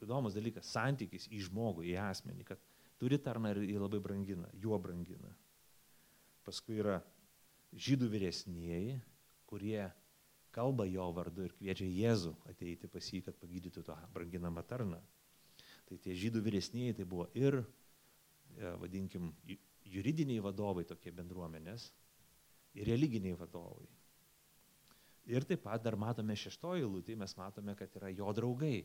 Įdomus 0.00 0.36
dalykas- 0.36 0.68
santykis 0.76 1.26
į 1.28 1.42
žmogų, 1.48 1.84
į 1.90 1.96
asmenį, 2.00 2.44
kad 2.52 2.60
turi 3.00 3.18
tarną 3.18 3.50
ir 3.50 3.64
jį 3.64 3.80
labai 3.80 4.00
brangina, 4.00 4.48
juo 4.54 4.78
brangina. 4.78 5.32
Paskui 6.46 6.80
yra 6.80 7.00
žydų 7.72 8.08
vyresnieji, 8.10 8.98
kurie 9.50 9.84
kalba 10.54 10.86
jo 10.88 11.06
vardu 11.14 11.44
ir 11.46 11.54
kviečia 11.58 11.86
Jėzų 11.86 12.32
ateiti 12.50 12.90
pas 12.90 13.06
jį, 13.06 13.22
kad 13.26 13.36
pagydytų 13.38 13.84
tą 13.86 13.96
branginamą 14.14 14.64
tarną. 14.66 14.98
Tai 15.86 15.98
tie 16.02 16.14
žydų 16.18 16.42
vyresnieji 16.46 16.96
tai 16.98 17.06
buvo 17.06 17.28
ir 17.38 17.60
E, 18.58 18.76
vadinkim, 18.80 19.30
juridiniai 19.90 20.42
vadovai 20.42 20.84
tokie 20.88 21.12
bendruomenės 21.14 21.90
ir 22.78 22.88
religiniai 22.90 23.36
vadovai. 23.38 23.86
Ir 25.30 25.46
taip 25.46 25.62
pat 25.66 25.82
dar 25.84 25.96
matome 26.00 26.34
šeštoji 26.38 26.86
lūtį, 26.86 27.16
mes 27.20 27.36
matome, 27.38 27.76
kad 27.78 27.92
yra 28.00 28.10
jo 28.10 28.32
draugai. 28.34 28.82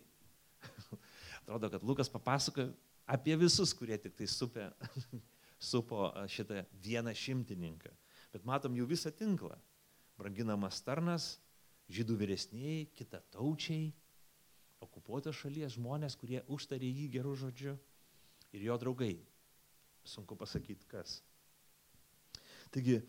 Atrodo, 1.42 1.72
kad 1.74 1.86
Lukas 1.86 2.12
papasakoja 2.12 2.70
apie 3.10 3.38
visus, 3.40 3.74
kurie 3.78 3.98
tik 4.02 4.16
tai 4.18 4.28
supė, 4.30 4.70
supo 5.60 6.10
šitą 6.32 6.64
vieną 6.84 7.14
šimtininką. 7.16 7.92
Bet 8.34 8.46
matom 8.46 8.76
jų 8.76 8.88
visą 8.90 9.12
tinklą. 9.16 9.56
Branginamas 10.20 10.82
tarnas, 10.84 11.36
žydų 11.92 12.18
vyresniai, 12.20 12.88
kita 12.96 13.22
taučiai, 13.36 13.92
okupuotos 14.84 15.38
šalies 15.40 15.76
žmonės, 15.76 16.16
kurie 16.20 16.42
užtarė 16.52 16.88
jį 16.88 17.08
gerų 17.18 17.36
žodžių 17.46 17.76
ir 18.56 18.68
jo 18.70 18.78
draugai 18.80 19.16
sunku 20.06 20.38
pasakyti 20.38 20.88
kas. 20.90 21.20
Taigi, 22.74 23.00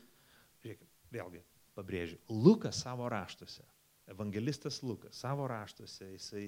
žiūrėkime, 0.62 0.90
vėlgi 1.12 1.42
pabrėžiu, 1.76 2.18
Lukas 2.32 2.80
savo 2.84 3.08
raštuose, 3.12 3.64
evangelistas 4.10 4.80
Lukas 4.86 5.18
savo 5.20 5.46
raštuose, 5.50 6.12
jisai 6.14 6.46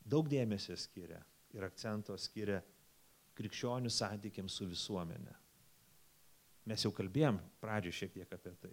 daug 0.00 0.28
dėmesio 0.30 0.76
skiria 0.80 1.20
ir 1.54 1.66
akcento 1.66 2.16
skiria 2.18 2.60
krikščionių 3.40 3.90
santykiams 3.92 4.60
su 4.60 4.68
visuomenė. 4.68 5.34
Mes 6.68 6.84
jau 6.84 6.92
kalbėjom 6.94 7.40
pradžioje 7.62 8.02
šiek 8.02 8.16
tiek 8.18 8.32
apie 8.36 8.52
tai. 8.60 8.72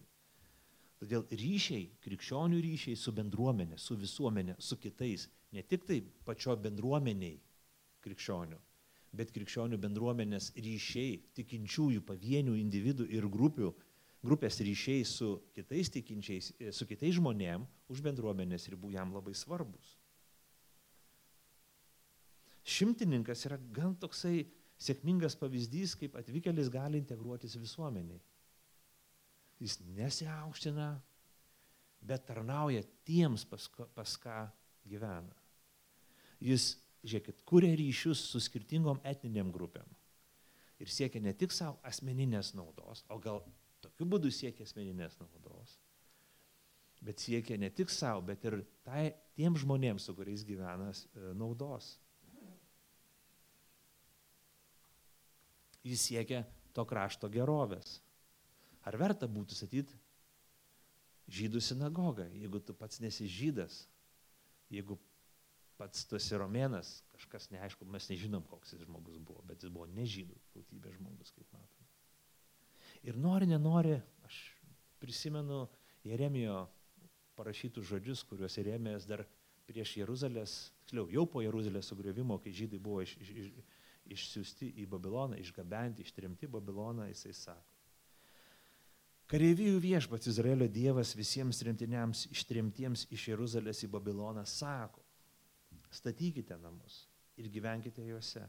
Todėl 0.97 1.27
ryšiai, 1.29 1.87
krikščionių 2.03 2.59
ryšiai 2.65 2.97
su 2.97 3.13
bendruomenė, 3.15 3.77
su 3.79 3.95
visuomenė, 3.99 4.57
su 4.59 4.79
kitais, 4.81 5.27
ne 5.53 5.63
tik 5.63 5.85
tai 5.87 6.01
pačio 6.25 6.55
bendruomeniai 6.59 7.37
krikščionių, 8.03 8.57
bet 9.17 9.31
krikščionių 9.35 9.77
bendruomenės 9.83 10.51
ryšiai, 10.57 11.19
tikinčiųjų 11.37 12.01
pavienių 12.07 12.57
individų 12.57 13.07
ir 13.13 13.29
grupių, 13.29 13.71
grupės 14.25 14.59
ryšiai 14.65 15.05
su 15.05 15.35
kitais 15.55 15.93
tikinčiais, 15.93 16.51
su 16.73 16.89
kitais 16.89 17.15
žmonėm 17.19 17.63
už 17.93 18.01
bendruomenės 18.03 18.67
ribų 18.73 18.95
jam 18.97 19.13
labai 19.15 19.37
svarbus. 19.37 19.95
Šimtininkas 22.67 23.45
yra 23.47 23.61
gan 23.71 23.93
toksai 23.95 24.41
sėkmingas 24.81 25.37
pavyzdys, 25.39 25.95
kaip 25.97 26.17
atvykėlis 26.19 26.69
gali 26.73 27.01
integruotis 27.01 27.57
visuomeniai. 27.57 28.21
Jis 29.57 29.79
nesiaukština, 29.97 30.91
bet 32.07 32.27
tarnauja 32.29 32.83
tiems, 33.07 33.45
pas, 33.49 33.65
pas 33.95 34.17
ką 34.21 34.43
gyvena. 34.87 35.33
Jis 36.43 36.75
žiūrėkit, 37.07 37.41
kuria 37.47 37.73
ryšius 37.77 38.21
su 38.31 38.41
skirtingom 38.43 39.01
etniniam 39.07 39.49
grupėm. 39.53 39.87
Ir 40.77 40.91
siekia 40.93 41.21
ne 41.23 41.33
tik 41.33 41.53
savo 41.55 41.79
asmeninės 41.87 42.53
naudos, 42.57 43.01
o 43.09 43.17
gal 43.21 43.41
tokiu 43.81 44.05
būdu 44.09 44.29
siekia 44.33 44.65
asmeninės 44.67 45.17
naudos, 45.21 45.77
bet 47.01 47.21
siekia 47.21 47.57
ne 47.57 47.71
tik 47.73 47.89
savo, 47.93 48.21
bet 48.27 48.45
ir 48.45 48.59
tai, 48.85 49.09
tiem 49.37 49.57
žmonėms, 49.57 50.05
su 50.05 50.13
kuriais 50.17 50.45
gyvena 50.45 50.91
e, 50.93 51.31
naudos. 51.37 51.95
Jis 55.87 56.03
siekia 56.09 56.43
to 56.75 56.83
krašto 56.87 57.29
gerovės. 57.31 58.01
Ar 58.87 58.97
verta 58.99 59.27
būtų 59.27 59.55
statyti 59.55 59.95
žydų 61.27 61.61
sinagogą, 61.63 62.27
jeigu 62.35 62.61
tu 62.63 62.75
pats 62.77 63.01
nesi 63.03 63.27
žydas, 63.27 63.85
jeigu 64.71 64.97
pats 65.77 66.05
tu 66.07 66.17
esi 66.17 66.37
romėnas, 66.39 67.01
kažkas 67.15 67.49
neaišku, 67.53 67.85
mes 67.93 68.07
nežinom, 68.09 68.45
koks 68.49 68.73
jis 68.73 68.85
žmogus 68.87 69.19
buvo, 69.19 69.43
bet 69.47 69.63
jis 69.63 69.73
buvo 69.73 69.87
nežydų 69.91 70.37
tautybės 70.55 70.95
žmogus, 70.97 71.33
kaip 71.35 71.49
matome. 71.53 71.89
Ir 73.05 73.19
nori, 73.19 73.47
nenori, 73.49 73.97
aš 74.25 74.39
prisimenu 75.01 75.65
Jeremijo 76.07 76.65
parašytus 77.37 77.85
žodžius, 77.91 78.23
kuriuos 78.25 78.57
Jeremijas 78.57 79.05
dar 79.09 79.25
prieš 79.67 79.97
Jeruzalės, 79.99 80.55
tiksliau, 80.85 81.05
jau 81.11 81.25
po 81.29 81.43
Jeruzalės 81.43 81.91
sugriovimo, 81.91 82.39
kai 82.41 82.55
žydai 82.55 82.79
buvo 82.81 83.03
iš, 83.03 83.17
iš, 83.21 83.33
iš, 83.43 83.51
išsiųsti 84.13 84.73
į 84.81 84.85
Babiloną, 84.91 85.39
išgabenti, 85.41 86.05
ištrimti 86.05 86.49
Babiloną, 86.51 87.07
jisai 87.09 87.33
sako. 87.35 87.73
Kareivijų 89.27 89.81
viešpats 89.83 90.29
Izraelio 90.31 90.69
Dievas 90.71 91.11
visiems 91.17 91.59
tremtiniams 91.59 92.29
ištrimtiems 92.31 93.09
iš 93.11 93.25
Jeruzalės 93.33 93.83
į 93.83 93.89
Babiloną 93.91 94.45
sako, 94.47 95.03
statykite 95.91 96.55
namus 96.61 97.01
ir 97.35 97.49
gyvenkite 97.51 98.05
juose. 98.07 98.45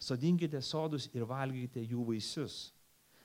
Sodinkite 0.00 0.62
sodus 0.64 1.10
ir 1.12 1.26
valgykite 1.28 1.84
jų 1.84 2.06
vaisius. 2.08 2.72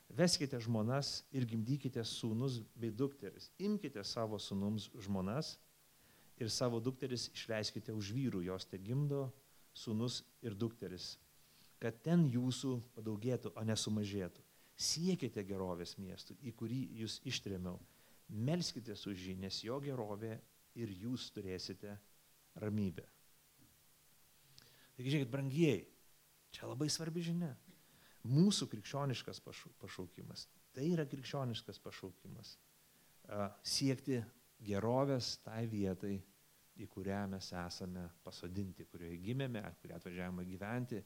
Veskite 0.10 0.60
žmonas 0.60 1.22
ir 1.32 1.46
gimdykite 1.48 2.04
sūnus 2.04 2.60
bei 2.76 2.92
dukteris. 2.92 3.50
Imkite 3.62 4.04
savo 4.04 4.39
sūnums 4.42 4.89
žmonas 5.00 5.56
ir 6.39 6.50
savo 6.50 6.80
dukteris 6.84 7.30
išleiskite 7.34 7.94
už 7.94 8.12
vyrų, 8.15 8.44
jos 8.48 8.65
te 8.65 8.80
gimdo 8.82 9.28
sūnus 9.76 10.24
ir 10.42 10.56
dukteris, 10.56 11.13
kad 11.80 12.02
ten 12.04 12.26
jūsų 12.28 12.76
padaugėtų, 12.96 13.54
o 13.56 13.63
nesumažėtų. 13.68 14.44
Siekite 14.80 15.44
gerovės 15.48 15.98
miestų, 16.00 16.38
į 16.44 16.54
kurį 16.56 16.80
jūs 17.02 17.20
ištrėmiau. 17.28 17.80
Melskite 18.30 18.94
už 18.94 19.26
jį, 19.28 19.36
nes 19.42 19.63
jo 19.63 19.80
gerovė 19.84 20.38
ir 20.80 20.92
jūs 21.02 21.30
turėsite 21.36 21.96
ramybę. 22.62 23.04
Taigi 24.96 25.13
žiūrėkit, 25.13 25.32
brangieji, 25.32 25.84
čia 26.56 26.68
labai 26.70 26.89
svarbi 26.92 27.24
žinia. 27.24 27.54
Mūsų 28.30 28.68
krikščioniškas 28.72 29.39
pašaukimas, 29.80 30.46
tai 30.76 30.89
yra 30.92 31.06
krikščioniškas 31.08 31.80
pašaukimas. 31.80 32.58
Siekti 33.63 34.20
gerovės 34.68 35.38
tai 35.46 35.63
vietai, 35.72 36.18
į 36.80 36.88
kurią 36.92 37.22
mes 37.32 37.50
esame 37.56 38.06
pasodinti, 38.24 38.86
kurioje 38.92 39.18
gimėme, 39.24 39.63
kurioje 39.80 40.00
atvažiavome 40.00 40.46
gyventi, 40.48 41.00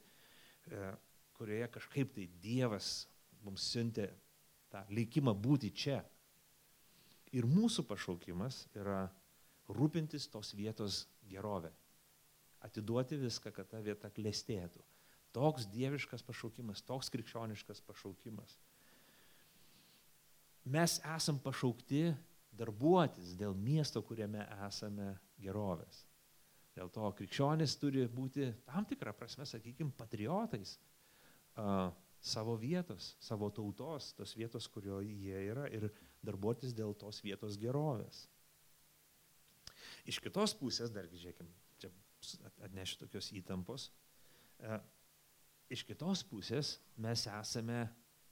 kurioje 1.36 1.68
kažkaip 1.76 2.14
tai 2.16 2.28
Dievas 2.42 3.06
mums 3.44 3.66
siuntė 3.72 4.08
tą 4.72 4.84
likimą 4.94 5.34
būti 5.36 5.70
čia. 5.74 6.00
Ir 7.34 7.48
mūsų 7.50 7.84
pašaukimas 7.88 8.64
yra 8.78 9.08
rūpintis 9.68 10.28
tos 10.30 10.52
vietos 10.54 11.04
gerovę 11.28 11.72
atiduoti 12.64 13.16
viską, 13.20 13.52
kad 13.52 13.68
ta 13.68 13.80
vieta 13.84 14.08
klestėtų. 14.12 14.80
Toks 15.34 15.66
dieviškas 15.68 16.22
pašaukimas, 16.24 16.82
toks 16.86 17.10
krikščioniškas 17.12 17.82
pašaukimas. 17.84 18.56
Mes 20.64 20.96
esam 21.16 21.40
pašaukti 21.42 22.14
darbuotis 22.56 23.34
dėl 23.36 23.56
miesto, 23.58 24.00
kuriame 24.06 24.46
esame 24.68 25.10
gerovės. 25.42 26.04
Dėl 26.74 26.90
to 26.90 27.06
krikščionis 27.18 27.76
turi 27.78 28.06
būti 28.10 28.48
tam 28.66 28.86
tikrą 28.90 29.12
prasme, 29.14 29.46
sakykime, 29.46 29.94
patriotais 29.94 30.74
a, 31.54 31.92
savo 32.24 32.56
vietos, 32.58 33.12
savo 33.22 33.50
tautos, 33.54 34.10
tos 34.18 34.34
vietos, 34.34 34.66
kurioje 34.72 35.12
jie 35.12 35.44
yra 35.52 35.68
ir 35.70 35.86
darbuotis 36.24 36.74
dėl 36.74 36.96
tos 36.98 37.22
vietos 37.22 37.58
gerovės. 37.60 38.24
Iš 40.10 40.18
kitos 40.24 40.56
pusės, 40.58 40.90
dargi 40.92 41.20
žiūrėkim, 41.22 41.48
čia 41.80 41.92
atneši 42.66 42.98
tokios 43.04 43.30
įtampos, 43.38 43.88
a, 44.66 44.80
iš 45.70 45.86
kitos 45.86 46.26
pusės 46.26 46.78
mes 46.98 47.28
esame, 47.30 47.84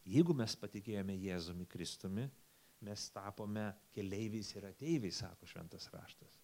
jeigu 0.02 0.35
mes 0.35 0.59
patikėjome 0.59 1.14
Jėzumi 1.14 1.70
Kristumi, 1.70 2.26
mes 2.83 3.11
tapome 3.14 3.70
keleiviais 3.94 4.50
ir 4.57 4.66
ateiviais, 4.72 5.22
sako 5.22 5.46
šventas 5.46 5.87
raštas. 5.94 6.41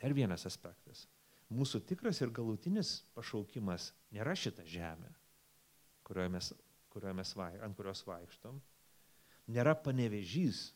Dar 0.00 0.14
vienas 0.16 0.46
aspektas. 0.48 1.06
Mūsų 1.54 1.82
tikras 1.86 2.20
ir 2.24 2.32
galutinis 2.34 3.02
pašaukimas 3.14 3.92
nėra 4.14 4.34
šita 4.38 4.64
žemė, 4.66 5.10
kurioje 6.06 6.32
mes, 6.32 6.50
kurioje 6.92 7.14
mes 7.20 7.34
vai, 7.36 7.52
ant 7.62 7.76
kurios 7.76 8.02
vaikštom, 8.08 8.58
nėra 9.54 9.74
panevežys, 9.76 10.70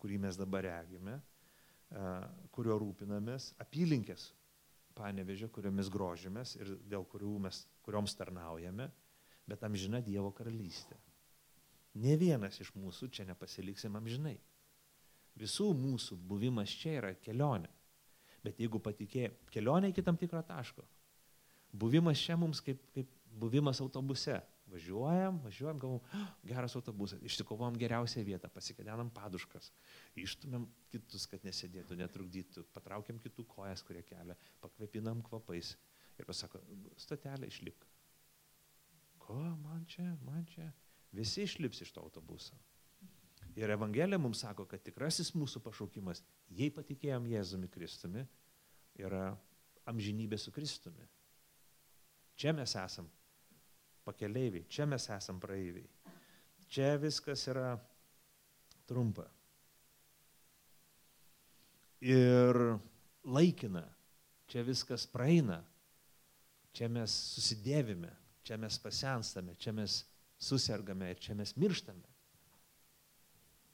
kurį 0.00 0.18
mes 0.26 0.38
dabar 0.40 0.66
regime, 0.66 1.20
kurio 2.54 2.76
rūpinamės, 2.80 3.52
apylinkės 3.62 4.30
panevežė, 4.98 5.48
kuriomis 5.52 5.90
grožimės 5.92 6.56
ir 6.58 6.74
dėl 6.90 7.06
kurių 7.08 7.36
mes, 7.46 7.64
kurioms 7.86 8.14
tarnaujame, 8.18 8.90
bet 9.48 9.64
amžina 9.66 10.02
Dievo 10.04 10.30
karalystė. 10.36 10.98
Ne 12.00 12.14
vienas 12.18 12.60
iš 12.62 12.70
mūsų 12.78 13.10
čia 13.10 13.26
nepasiliksim 13.26 13.96
amžinai. 13.98 14.36
Visų 15.40 15.70
mūsų 15.74 16.18
buvimas 16.30 16.70
čia 16.70 16.98
yra 17.00 17.14
kelionė. 17.18 17.70
Bet 18.44 18.60
jeigu 18.60 18.80
patikė, 18.82 19.28
kelionė 19.52 19.90
iki 19.92 20.04
tam 20.04 20.16
tikro 20.20 20.40
taško. 20.46 20.84
Buvimas 21.72 22.18
čia 22.18 22.38
mums 22.40 22.62
kaip, 22.64 22.80
kaip 22.94 23.10
buvimas 23.40 23.80
autobuse. 23.84 24.40
Važiuojam, 24.70 25.40
važiuojam, 25.42 25.78
galvom, 25.82 26.02
oh, 26.14 26.26
geras 26.46 26.76
autobusas, 26.78 27.18
išsikovom 27.26 27.74
geriausią 27.78 28.22
vietą, 28.22 28.46
pasikedenam 28.54 29.08
paduškas, 29.10 29.72
ištumėm 30.14 30.68
kitus, 30.92 31.24
kad 31.26 31.42
nesėdėtų, 31.42 31.96
netrukdytų, 31.98 32.62
patraukiam 32.76 33.18
kitų 33.18 33.48
kojas, 33.50 33.82
kurie 33.82 34.04
kelia, 34.06 34.36
pakvepinam 34.62 35.24
kvapais 35.26 35.72
ir 36.20 36.28
pasako, 36.28 36.62
statelė 37.02 37.50
išlipk. 37.50 37.88
Ko 39.24 39.40
man 39.64 39.82
čia, 39.90 40.06
man 40.22 40.46
čia? 40.54 40.68
Visi 41.18 41.48
išlips 41.48 41.82
iš 41.82 41.90
to 41.96 42.06
autobuso. 42.06 42.54
Ir 43.60 43.70
Evangelija 43.74 44.18
mums 44.18 44.40
sako, 44.40 44.64
kad 44.64 44.80
tikrasis 44.80 45.34
mūsų 45.36 45.60
pašaukimas, 45.60 46.22
jei 46.48 46.70
patikėjom 46.72 47.26
Jėzumi 47.28 47.68
Kristumi, 47.68 48.22
yra 48.96 49.34
amžinybė 49.90 50.38
su 50.40 50.52
Kristumi. 50.54 51.04
Čia 52.40 52.54
mes 52.56 52.72
esam 52.80 53.08
pakeleiviai, 54.06 54.64
čia 54.64 54.86
mes 54.88 55.04
esam 55.12 55.40
praeiviai. 55.42 55.84
Čia 56.70 56.94
viskas 57.02 57.42
yra 57.50 57.74
trumpa. 58.88 59.26
Ir 62.00 62.56
laikina, 63.28 63.82
čia 64.48 64.62
viskas 64.64 65.04
praeina, 65.10 65.58
čia 66.72 66.88
mes 66.88 67.12
susidėvime, 67.34 68.14
čia 68.46 68.56
mes 68.56 68.78
pasenstame, 68.80 69.58
čia 69.60 69.74
mes 69.76 70.00
susirgame 70.40 71.10
ir 71.12 71.20
čia 71.20 71.36
mes 71.36 71.52
mirštame. 71.60 72.09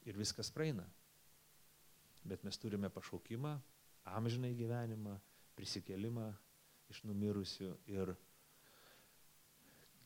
Ir 0.07 0.17
viskas 0.17 0.49
praeina. 0.53 0.85
Bet 2.27 2.43
mes 2.47 2.59
turime 2.59 2.89
pašaukimą, 2.91 3.53
amžinai 4.15 4.53
gyvenimą, 4.55 5.17
prisikelimą 5.57 6.27
iš 6.91 7.03
numirusių 7.07 7.73
ir 7.91 8.13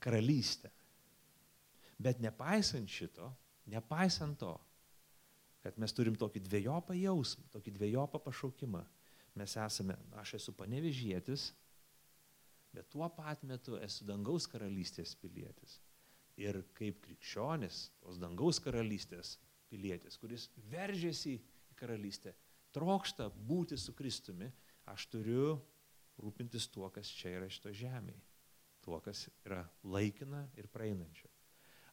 karalystę. 0.01 0.71
Bet 2.01 2.21
nepaisant 2.21 2.89
šito, 2.89 3.29
nepaisant 3.69 4.39
to, 4.41 4.55
kad 5.61 5.77
mes 5.77 5.93
turim 5.93 6.17
tokį 6.17 6.41
dviejopą 6.47 6.97
jausmą, 6.97 7.45
tokį 7.53 7.75
dviejopą 7.77 8.21
pašaukimą, 8.25 8.81
mes 9.37 9.53
esame, 9.61 9.97
aš 10.17 10.39
esu 10.39 10.55
panevežėtis, 10.57 11.51
bet 12.73 12.89
tuo 12.89 13.05
pat 13.13 13.43
metu 13.45 13.77
esu 13.77 14.07
dangaus 14.07 14.47
karalystės 14.49 15.13
pilietis 15.21 15.77
ir 16.39 16.61
kaip 16.77 17.01
krikščionis, 17.05 17.83
tos 18.01 18.17
dangaus 18.21 18.59
karalystės 18.63 19.35
pilietis, 19.71 20.17
kuris 20.19 20.49
veržėsi 20.71 21.37
į 21.71 21.77
karalystę, 21.79 22.35
trokšta 22.75 23.29
būti 23.31 23.79
su 23.79 23.95
Kristumi, 23.95 24.51
aš 24.91 25.07
turiu 25.11 25.55
rūpintis 26.21 26.67
tuo, 26.71 26.89
kas 26.93 27.09
čia 27.09 27.37
yra 27.39 27.49
šito 27.51 27.71
žemėje, 27.75 28.19
tuo, 28.83 28.99
kas 29.03 29.27
yra 29.45 29.63
laikina 29.83 30.45
ir 30.59 30.67
praeinančio. 30.71 31.29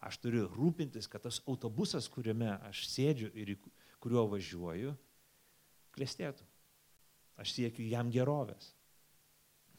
Aš 0.05 0.21
turiu 0.23 0.47
rūpintis, 0.55 1.09
kad 1.11 1.25
tas 1.27 1.41
autobusas, 1.51 2.07
kuriame 2.13 2.53
aš 2.69 2.85
sėdžiu 2.93 3.33
ir 3.35 3.57
kuriuo 4.03 4.29
važiuoju, 4.31 4.93
klestėtų. 5.97 6.47
Aš 7.39 7.55
siekiu 7.57 7.87
jam 7.87 8.11
gerovės. 8.15 8.73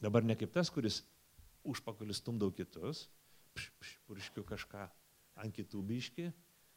Dabar 0.00 0.24
ne 0.24 0.36
kaip 0.36 0.52
tas, 0.52 0.68
kuris 0.72 1.02
užpakalis 1.64 2.20
stumdau 2.20 2.50
kitus, 2.56 3.06
purškiu 4.08 4.44
kažką 4.48 4.86
ant 5.40 5.56
kitų 5.56 5.82
biški, 5.88 6.28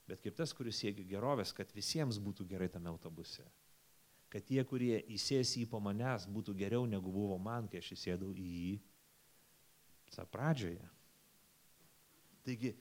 bet 0.10 0.24
kaip 0.24 0.36
tas, 0.38 0.54
kuris 0.56 0.80
siekia 0.82 1.06
gerovės, 1.08 1.54
kad 1.56 1.72
visiems 1.76 2.20
būtų 2.24 2.48
gerai 2.50 2.70
tame 2.72 2.92
autobuse. 2.92 3.46
Kad 4.34 4.46
tie, 4.48 4.63
kurie 4.66 4.98
įsės 5.13 5.54
į 5.62 5.68
po 5.70 5.80
manęs, 5.84 6.26
būtų 6.26 6.56
geriau 6.58 6.88
negu 6.89 7.12
buvo 7.13 7.38
man, 7.38 7.68
kai 7.70 7.84
aš 7.84 7.94
įsėdau 7.98 8.32
į 8.34 8.48
jį 8.50 8.74
tą 10.13 10.26
pradžioje. 10.30 10.88
Taigi, 12.44 12.74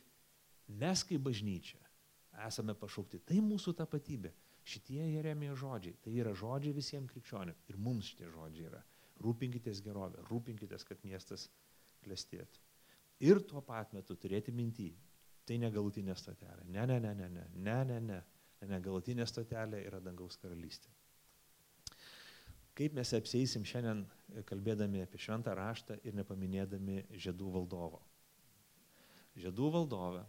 mes 0.81 1.05
kaip 1.09 1.23
bažnyčia 1.29 1.81
esame 2.49 2.75
pašaukti, 2.77 3.21
tai 3.29 3.43
mūsų 3.45 3.77
tapatybė. 3.79 4.33
Šitie 4.63 5.03
Jeremijos 5.03 5.59
žodžiai, 5.59 5.97
tai 6.05 6.13
yra 6.23 6.33
žodžiai 6.39 6.75
visiems 6.77 7.11
krikščionėm. 7.11 7.57
Ir 7.69 7.79
mums 7.83 8.13
šitie 8.13 8.29
žodžiai 8.31 8.69
yra. 8.71 8.83
Rūpinkitės 9.23 9.83
gerovę, 9.83 10.23
rūpinkitės, 10.31 10.87
kad 10.87 11.03
miestas 11.07 11.49
klestėtų 12.05 12.63
ir 13.23 13.41
tuo 13.47 13.63
pat 13.63 13.93
metu 13.95 14.17
turėti 14.19 14.53
mintį, 14.55 14.91
tai 15.47 15.59
negalutinė 15.63 16.15
stotelė. 16.19 16.67
Ne, 16.71 16.87
ne, 16.87 16.99
ne, 17.03 17.15
ne, 17.19 17.29
ne, 17.29 17.47
ne, 17.55 17.79
ne, 17.89 18.01
ne. 18.09 18.21
Negalutinė 18.71 19.25
stotelė 19.27 19.81
yra 19.89 19.99
dangaus 19.99 20.37
karalystė. 20.39 20.91
Kaip 22.79 22.95
mes 22.97 23.11
apsėsim 23.17 23.65
šiandien, 23.69 24.05
e, 24.33 24.45
kalbėdami 24.49 25.03
apie 25.03 25.19
šventą 25.21 25.53
raštą 25.59 25.99
ir 26.07 26.15
nepaminėdami 26.17 27.03
žiedų 27.11 27.51
valdovo. 27.59 28.01
Žiedų 29.37 29.69
valdovė 29.75 30.23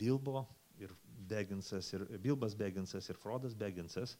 Bilbo 0.00 0.46
ir 0.80 0.94
Beginsas, 1.30 1.92
ir 1.92 2.06
Bilbas 2.18 2.56
Beginsas 2.58 3.06
ir 3.10 3.18
Frodas 3.20 3.54
Beginsas, 3.54 4.16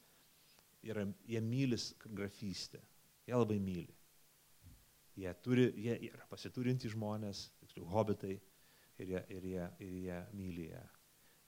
yra, 0.85 1.07
jie 1.27 1.41
mylis 1.43 1.95
grafystę. 2.05 2.83
Jie 3.27 3.35
labai 3.35 3.59
myli. 3.63 3.97
Jie, 5.19 5.33
turi, 5.43 5.67
jie 5.81 5.97
yra 6.11 6.27
pasiturinti 6.31 6.91
žmonės, 6.93 7.49
tiksliau, 7.61 7.89
hobitai, 7.91 8.37
ir 9.01 9.13
jie, 9.15 9.21
ir 9.37 9.47
jie, 9.53 9.67
ir 9.87 9.95
jie 10.05 10.19
myli 10.37 10.67
ją. 10.71 10.83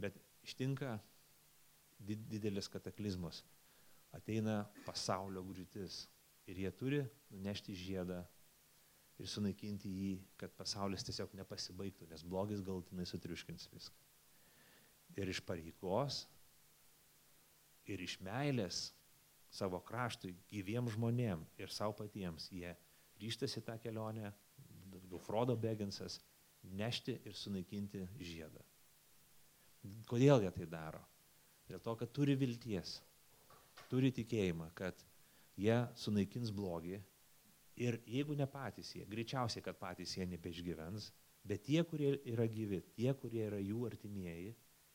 Bet 0.00 0.18
ištinka 0.44 0.96
didelis 2.02 2.68
kataklizmas. 2.72 3.42
Ateina 4.12 4.62
pasaulio 4.86 5.44
griūtis 5.46 6.02
ir 6.50 6.58
jie 6.64 6.72
turi 6.76 7.02
nunešti 7.32 7.74
žiedą 7.78 8.20
ir 9.20 9.28
sunaikinti 9.30 9.88
jį, 9.88 10.12
kad 10.40 10.52
pasaulis 10.58 11.04
tiesiog 11.06 11.36
nepasibaigtų, 11.38 12.08
nes 12.10 12.24
blogis 12.26 12.64
galtinai 12.64 13.06
sutriuškins 13.08 13.68
viską. 13.72 14.08
Ir 15.20 15.28
iš 15.28 15.42
pareigos, 15.44 16.24
ir 17.86 18.02
iš 18.02 18.18
meilės 18.24 18.88
savo 19.52 19.80
kraštui, 19.84 20.32
gyviem 20.50 20.88
žmonėm 20.90 21.44
ir 21.60 21.72
savo 21.72 21.94
patiems 22.00 22.48
jie 22.50 22.72
ryštasi 23.20 23.62
tą 23.64 23.76
kelionę, 23.78 24.32
Frodo 25.22 25.54
Beginsas, 25.56 26.18
nešti 26.62 27.16
ir 27.26 27.34
sunaikinti 27.36 28.04
žiedą. 28.20 28.62
Kodėl 30.06 30.44
jie 30.44 30.52
tai 30.54 30.66
daro? 30.70 31.00
Dėl 31.68 31.80
to, 31.82 31.94
kad 31.98 32.12
turi 32.14 32.36
vilties, 32.38 33.00
turi 33.90 34.12
tikėjimą, 34.14 34.68
kad 34.78 34.98
jie 35.58 35.78
sunaikins 35.98 36.52
blogį 36.54 37.00
ir 37.82 37.98
jeigu 38.06 38.36
ne 38.38 38.46
patys 38.50 38.92
jie, 38.94 39.06
greičiausiai, 39.08 39.64
kad 39.64 39.78
patys 39.80 40.14
jie 40.16 40.26
nebeišgyvens, 40.28 41.10
bet 41.48 41.64
tie, 41.66 41.82
kurie 41.88 42.14
yra 42.30 42.46
gyvi, 42.46 42.82
tie, 42.94 43.10
kurie 43.18 43.46
yra 43.48 43.58
jų 43.62 43.86
artimieji, 43.88 44.52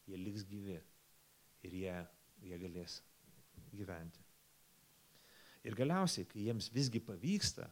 jie 0.07 0.21
liks 0.21 0.45
gyvi 0.47 0.77
ir 1.67 1.75
jie, 1.81 1.97
jie 2.47 2.61
galės 2.61 3.01
gyventi. 3.73 4.23
Ir 5.67 5.75
galiausiai, 5.75 6.27
kai 6.29 6.45
jiems 6.45 6.69
visgi 6.71 7.01
pavyksta 7.03 7.67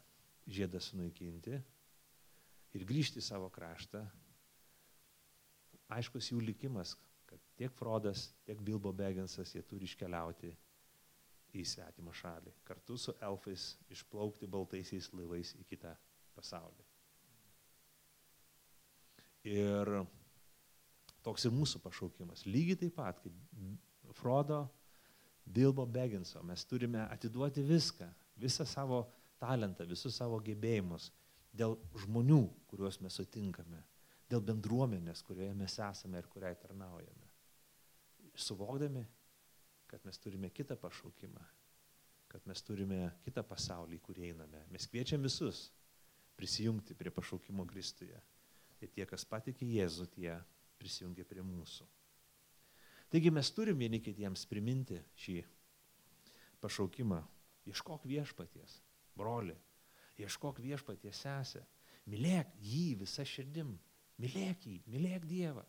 žiedą 0.51 0.81
sunaikinti 0.83 1.61
ir 2.75 2.85
grįžti 2.87 3.21
į 3.21 3.25
savo 3.25 3.49
kraštą. 3.53 4.03
Aiškus 5.95 6.31
jų 6.31 6.41
likimas, 6.43 6.95
kad 7.29 7.41
tiek 7.59 7.73
Frodas, 7.77 8.27
tiek 8.45 8.61
Bilbo 8.65 8.91
Beginsas 8.93 9.53
jie 9.55 9.63
turi 9.65 9.87
iškeliauti 9.87 10.51
į 11.55 11.63
svetimą 11.63 12.11
šalį, 12.15 12.51
kartu 12.67 12.97
su 12.99 13.13
elfais 13.23 13.75
išplaukti 13.93 14.49
baltaisiais 14.51 15.07
laivais 15.15 15.53
į 15.55 15.63
kitą 15.69 15.93
pasaulį. 16.35 16.83
Ir 19.45 19.91
toks 21.23 21.45
ir 21.45 21.53
mūsų 21.53 21.79
pašaukimas. 21.83 22.43
Lygiai 22.49 22.79
taip 22.81 22.95
pat 22.97 23.21
kaip 23.21 24.15
Frodo, 24.17 24.65
Bilbo 25.45 25.85
Beginso, 25.85 26.41
mes 26.43 26.65
turime 26.65 27.05
atiduoti 27.13 27.61
viską, 27.63 28.07
visą 28.41 28.65
savo 28.67 29.03
talentą, 29.39 29.85
visus 29.87 30.17
savo 30.17 30.39
gebėjimus 30.41 31.11
dėl 31.55 31.77
žmonių, 32.03 32.41
kuriuos 32.69 32.99
mes 33.03 33.15
sutinkame, 33.15 33.81
dėl 34.29 34.43
bendruomenės, 34.43 35.23
kurioje 35.25 35.53
mes 35.57 35.77
esame 35.79 36.19
ir 36.19 36.27
kuriai 36.31 36.55
tarnaujame. 36.59 37.29
Suvokdami, 38.35 39.05
kad 39.87 40.03
mes 40.07 40.19
turime 40.19 40.49
kitą 40.51 40.75
pašaukimą, 40.79 41.43
kad 42.31 42.47
mes 42.49 42.63
turime 42.67 43.13
kitą 43.23 43.45
pasaulį, 43.47 44.01
kur 44.03 44.19
einame. 44.19 44.65
Mes 44.73 44.87
kviečiam 44.91 45.23
visus 45.23 45.69
prisijungti 46.35 46.97
prie 46.97 47.13
pašaukimo 47.15 47.63
Kristuje. 47.69 48.17
Ir 48.83 48.91
tie, 48.91 49.05
kas 49.07 49.23
patikė 49.23 49.67
Jėzų, 49.77 50.09
tie 50.17 50.33
prisijungia 50.79 51.23
prie 51.27 51.45
mūsų. 51.45 51.87
Taigi 53.13 53.31
mes 53.31 53.51
turim 53.55 53.79
vieni 53.79 54.01
kitiems 54.03 54.43
priminti 54.49 54.97
šį 55.21 55.37
pašaukimą. 56.59 57.21
Ieškok 57.65 58.03
viešpaties, 58.05 58.75
broli, 59.17 59.55
ieškok 60.21 60.61
viešpaties 60.63 61.21
sesę, 61.25 61.63
mylėk 62.09 62.53
jį 62.61 62.87
visą 63.01 63.25
širdim, 63.27 63.73
mylėk 64.21 64.67
jį, 64.69 64.79
mylėk 64.91 65.25
Dievą, 65.29 65.65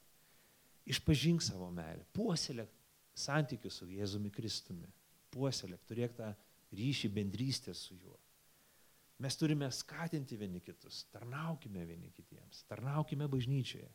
išpažink 0.87 1.43
savo 1.43 1.71
meilę, 1.75 2.05
puoselėk 2.15 2.71
santykius 3.17 3.81
su 3.81 3.89
Jėzumi 3.91 4.31
Kristumi. 4.31 4.89
Puoselėk, 5.33 5.83
turėk 5.89 6.15
tą 6.17 6.31
ryšį 6.77 7.11
bendrystę 7.13 7.75
su 7.75 7.97
juo. 7.97 8.17
Mes 9.25 9.37
turime 9.41 9.69
skatinti 9.73 10.37
vieni 10.37 10.61
kitus, 10.61 11.07
tarnaukime 11.13 11.87
vieni 11.89 12.11
kitiems, 12.13 12.67
tarnaukime 12.69 13.29
bažnyčioje, 13.33 13.89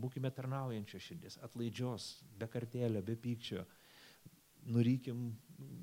būkime 0.00 0.32
tarnaujančios 0.34 1.04
širdies, 1.06 1.38
atlaidžios, 1.46 2.08
be 2.38 2.48
kartėlio, 2.50 3.02
be 3.06 3.14
pykčio, 3.14 3.62
nurykim 4.66 5.32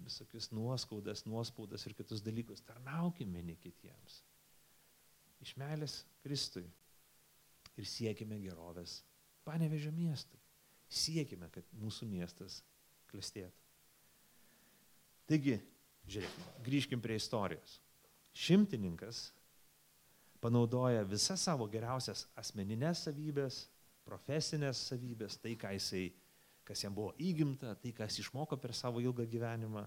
visokius 0.06 0.50
nuoskaudas, 0.52 1.26
nuospaudas 1.26 1.86
ir 1.88 1.96
kitus 1.98 2.24
dalykus, 2.26 2.63
tarnaukime 2.65 3.39
vieni 3.39 3.56
kitiems. 3.62 4.22
Iš 5.41 5.56
meilės 5.58 6.02
Kristui 6.22 6.65
ir 7.80 7.88
siekime 7.88 8.38
gerovės 8.44 9.00
panevežio 9.48 9.94
miestui. 9.96 10.39
Siekime, 10.91 11.48
kad 11.54 11.65
mūsų 11.80 12.08
miestas 12.12 12.60
klestėtų. 13.12 13.56
Taigi, 15.32 15.56
žiūrėkime, 16.12 16.56
grįžkim 16.65 17.04
prie 17.04 17.15
istorijos. 17.15 17.78
Šimtininkas 18.36 19.30
panaudoja 20.44 21.06
visas 21.08 21.44
savo 21.48 21.67
geriausias 21.72 22.26
asmeninės 22.39 23.06
savybės, 23.08 23.63
profesinės 24.08 24.82
savybės, 24.89 25.38
tai, 25.39 25.56
ką 25.60 25.72
jisai, 25.78 26.10
kas 26.71 26.86
jam 26.86 26.95
buvo 26.95 27.12
įgimta, 27.19 27.73
tai, 27.84 27.91
kas 27.91 28.15
išmoko 28.21 28.55
per 28.62 28.71
savo 28.77 29.01
ilgą 29.03 29.25
gyvenimą, 29.27 29.84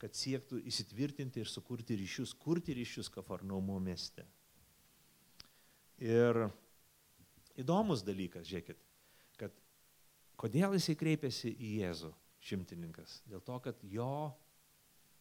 kad 0.00 0.16
siektų 0.16 0.62
įsitvirtinti 0.70 1.42
ir 1.42 1.48
sukurti 1.48 1.96
ryšius, 2.00 2.32
kurti 2.40 2.72
ryšius 2.76 3.10
Kafarnaumo 3.12 3.76
mieste. 3.84 4.24
Ir 6.00 6.46
įdomus 7.60 8.04
dalykas, 8.04 8.48
žiūrėkit, 8.48 8.80
kad 9.40 9.52
kodėl 10.40 10.76
jisai 10.76 10.96
kreipėsi 11.00 11.52
į 11.52 11.72
Jėzų 11.82 12.12
šimtininkas? 12.48 13.20
Dėl 13.28 13.44
to, 13.44 13.60
kad 13.64 13.84
jo, 13.92 14.10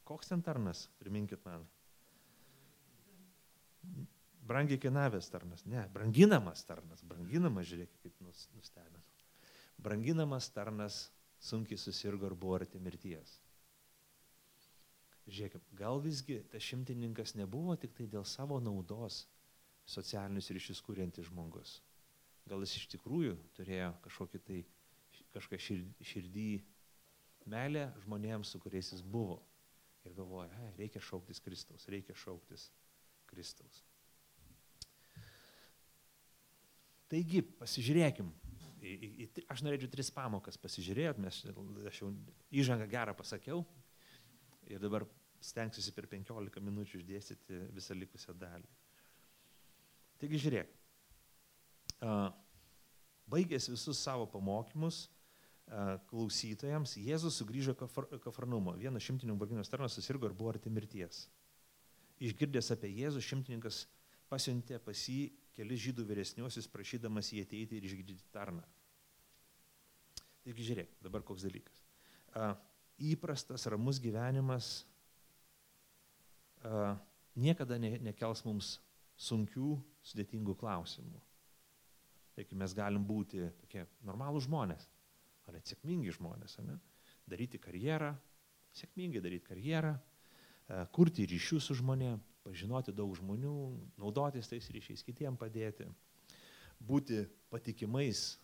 koks 0.07 0.31
ten 0.31 0.43
tarnas, 0.47 0.85
priminkit 0.99 1.43
man. 1.47 1.67
Brangiai 4.45 4.79
kainavęs 4.79 5.27
tarnas, 5.33 5.67
ne, 5.67 5.83
branginamas 5.91 6.63
tarnas, 6.67 7.03
branginamas, 7.03 7.67
žiūrėkit, 7.67 7.99
kaip 8.03 8.23
nustebino. 8.23 9.03
Branginamas 9.81 10.49
tarnas 10.53 11.09
sunkiai 11.39 11.77
susirgo 11.77 12.29
ir 12.29 12.35
buvo 12.35 12.55
arti 12.59 12.79
mirties. 12.79 13.39
Žiūrėkit, 15.25 15.71
gal 15.73 15.99
visgi 16.03 16.39
tas 16.51 16.61
šimtininkas 16.61 17.33
nebuvo 17.37 17.73
tik 17.81 17.95
tai 17.97 18.05
dėl 18.09 18.25
savo 18.29 18.59
naudos 18.61 19.23
socialinius 19.89 20.51
ryšius 20.53 20.81
kūrintis 20.85 21.29
žmogus. 21.31 21.79
Gal 22.45 22.61
jis 22.61 22.75
iš 22.77 22.87
tikrųjų 22.93 23.33
turėjo 23.57 23.89
kažkokį 24.05 24.41
tai 24.45 24.61
kažką 25.33 25.59
širdį 25.59 26.49
meilę 27.49 27.87
žmonėms, 28.05 28.53
su 28.53 28.61
kuriais 28.61 28.91
jis 28.93 29.01
buvo. 29.01 29.41
Ir 30.05 30.13
galvoja, 30.13 30.53
reikia 30.77 31.01
šauktis 31.01 31.41
Kristaus, 31.41 31.87
reikia 31.89 32.13
šauktis 32.21 32.69
Kristaus. 33.25 33.81
Taigi, 37.09 37.41
pasižiūrėkim. 37.57 38.29
Į, 38.85 38.93
į, 39.25 39.27
aš 39.49 39.63
norėčiau 39.65 39.89
tris 39.89 40.11
pamokas 40.13 40.59
pasižiūrėti, 40.61 41.23
nes 41.23 41.41
aš 41.89 42.01
jau 42.03 42.11
įžangą 42.53 42.85
gerą 42.91 43.15
pasakiau 43.17 43.63
ir 44.69 44.81
dabar 44.81 45.07
stengsiuosi 45.45 45.93
per 45.95 46.07
15 46.11 46.61
minučių 46.63 47.01
išdėstyti 47.01 47.61
visą 47.75 47.97
likusią 47.97 48.35
dalį. 48.37 48.69
Taigi 50.21 50.39
žiūrėk, 50.45 50.69
baigęs 53.31 53.69
visus 53.73 53.99
savo 53.99 54.27
pamokymus 54.31 55.05
klausytojams, 56.11 56.93
Jėzus 57.01 57.39
sugrįžo 57.41 57.73
Kafarnumo. 57.77 58.75
Vienas 58.77 59.05
šimtinių 59.05 59.35
barginos 59.39 59.71
tarnas 59.71 59.97
susirgo 59.97 60.29
ir 60.29 60.37
buvo 60.37 60.53
arti 60.53 60.69
mirties. 60.69 61.25
Išgirdęs 62.21 62.69
apie 62.75 62.91
Jėzų, 62.93 63.23
šimtininkas 63.25 63.85
pasiuntė 64.29 64.79
pas 64.83 65.01
jį 65.09 65.33
kelis 65.55 65.81
žydų 65.87 66.05
vyresniuosius, 66.09 66.69
prašydamas 66.71 67.31
jį 67.33 67.43
ateiti 67.45 67.79
ir 67.79 67.87
išgydyti 67.89 68.29
tarną. 68.35 68.63
Taigi 70.45 70.67
žiūrėk, 70.69 70.91
dabar 71.01 71.23
koks 71.25 71.47
dalykas. 71.47 71.81
A, 72.37 72.53
įprastas, 73.01 73.65
ramus 73.71 73.97
gyvenimas 74.01 74.83
a, 76.61 76.93
niekada 77.33 77.79
ne, 77.81 77.95
nekels 78.05 78.43
mums 78.45 78.75
sunkių, 79.17 79.73
sudėtingų 80.05 80.53
klausimų. 80.59 81.21
Taigi 82.35 82.57
mes 82.59 82.75
galim 82.75 83.05
būti 83.07 83.41
tokie 83.61 83.85
normalūs 84.05 84.45
žmonės, 84.45 84.85
ar 85.47 85.55
net 85.55 85.71
sėkmingi 85.71 86.13
žmonės, 86.17 86.59
ne? 86.67 86.77
daryti 87.25 87.57
karjerą, 87.61 88.11
sėkmingai 88.75 89.21
daryti 89.23 89.47
karjerą, 89.47 89.95
kurti 90.93 91.25
ryšius 91.29 91.69
su 91.69 91.77
žmonėm, 91.79 92.19
pažinoti 92.45 92.93
daug 92.93 93.15
žmonių, 93.17 93.55
naudotis 94.01 94.49
tais 94.51 94.67
ryšiais, 94.73 95.01
kitiem 95.05 95.37
padėti, 95.39 95.87
būti 96.77 97.23
patikimais 97.49 98.35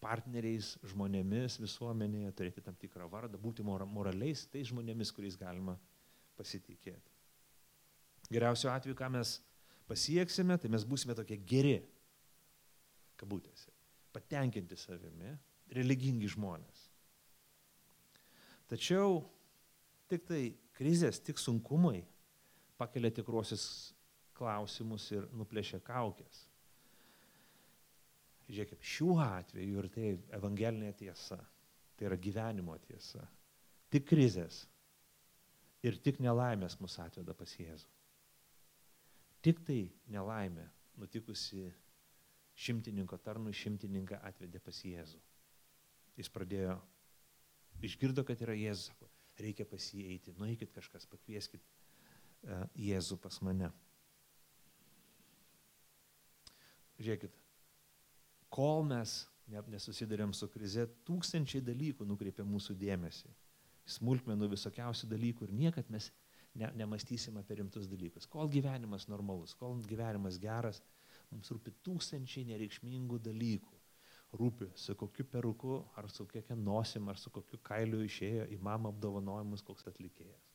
partneriais, 0.00 0.74
žmonėmis 0.90 1.58
visuomenėje, 1.60 2.32
turėti 2.36 2.64
tam 2.64 2.76
tikrą 2.80 3.08
vardą, 3.12 3.38
būti 3.40 3.64
moraliais 3.64 4.46
tais 4.48 4.70
žmonėmis, 4.70 5.12
kuriais 5.12 5.36
galima 5.38 5.76
pasitikėti. 6.38 7.16
Geriausiu 8.32 8.70
atveju, 8.72 8.96
ką 8.96 9.10
mes 9.12 9.36
pasieksime, 9.90 10.56
tai 10.60 10.70
mes 10.72 10.86
būsime 10.86 11.16
tokie 11.18 11.36
geri, 11.36 11.80
kabutėse, 13.20 13.68
patenkinti 14.14 14.78
savimi, 14.80 15.34
religingi 15.76 16.30
žmonės. 16.32 16.86
Tačiau 18.70 19.24
tik 20.10 20.24
tai 20.28 20.42
krizės, 20.78 21.20
tik 21.20 21.40
sunkumai 21.42 22.04
pakelia 22.80 23.10
tikruosius 23.12 23.64
klausimus 24.38 25.10
ir 25.12 25.26
nuplėšia 25.36 25.82
kaukės. 25.84 26.46
Žiūrėkit, 28.50 28.82
šiuo 28.82 29.20
atveju 29.22 29.78
ir 29.78 29.88
tai 29.94 30.08
evangelinė 30.34 30.90
tiesa, 30.98 31.38
tai 31.94 32.08
yra 32.08 32.18
gyvenimo 32.18 32.74
tiesa. 32.82 33.22
Tik 33.90 34.08
krizės 34.10 34.64
ir 35.86 35.98
tik 36.02 36.18
nelaimės 36.22 36.78
mus 36.82 36.98
atveda 37.02 37.34
pas 37.36 37.52
Jėzų. 37.54 37.88
Tik 39.40 39.62
tai 39.64 39.78
nelaimė 40.12 40.66
nutikusi 41.00 41.68
šimtininko 42.60 43.16
tarnui 43.24 43.54
šimtininką 43.56 44.18
atvedė 44.28 44.60
pas 44.62 44.82
Jėzų. 44.84 45.20
Jis 46.18 46.28
pradėjo, 46.32 46.74
išgirdo, 47.86 48.24
kad 48.28 48.42
yra 48.44 48.56
Jėzus, 48.58 48.90
sako, 48.90 49.08
reikia 49.40 49.64
pas 49.68 49.86
jį 49.94 50.04
eiti, 50.12 50.34
nueikit 50.36 50.74
kažkas, 50.74 51.06
pakvieskit 51.08 51.62
uh, 51.64 52.66
Jėzų 52.76 53.16
pas 53.22 53.38
mane. 53.46 53.70
Žiūrėkit, 57.00 57.38
kol 58.50 58.84
mes 58.86 59.24
nesusidurėm 59.50 60.32
su 60.36 60.48
krize, 60.50 60.86
tūkstančiai 61.06 61.62
dalykų 61.64 62.06
nukreipia 62.06 62.44
mūsų 62.46 62.76
dėmesį. 62.78 63.30
Smulkmenų 63.90 64.50
visokiausių 64.52 65.08
dalykų 65.10 65.48
ir 65.48 65.54
niekad 65.64 65.90
mes 65.90 66.10
ne, 66.54 66.70
nemastysim 66.78 67.38
apie 67.40 67.58
rimtus 67.58 67.88
dalykus. 67.90 68.28
Kol 68.30 68.50
gyvenimas 68.52 69.08
normalus, 69.10 69.54
kol 69.58 69.80
gyvenimas 69.90 70.38
geras, 70.38 70.82
mums 71.30 71.50
rūpi 71.50 71.74
tūkstančiai 71.86 72.46
nereikšmingų 72.52 73.18
dalykų. 73.26 73.76
Rūpi, 74.38 74.68
su 74.78 74.94
kokiu 74.94 75.24
peruku, 75.26 75.80
ar 75.98 76.06
su 76.10 76.22
kokia 76.30 76.54
nosim, 76.54 77.08
ar 77.10 77.18
su 77.18 77.32
kokiu 77.34 77.58
kailiu 77.66 78.04
išėjo 78.06 78.46
į 78.54 78.60
mamą 78.62 78.92
apdovanojimus 78.94 79.64
koks 79.66 79.88
atlikėjas. 79.90 80.46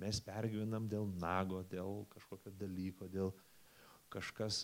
Mes 0.00 0.22
pergyvenam 0.24 0.86
dėl 0.88 1.04
nago, 1.20 1.60
dėl 1.68 2.06
kažkokio 2.14 2.54
dalyko, 2.56 3.10
dėl 3.12 3.34
kažkas 4.08 4.62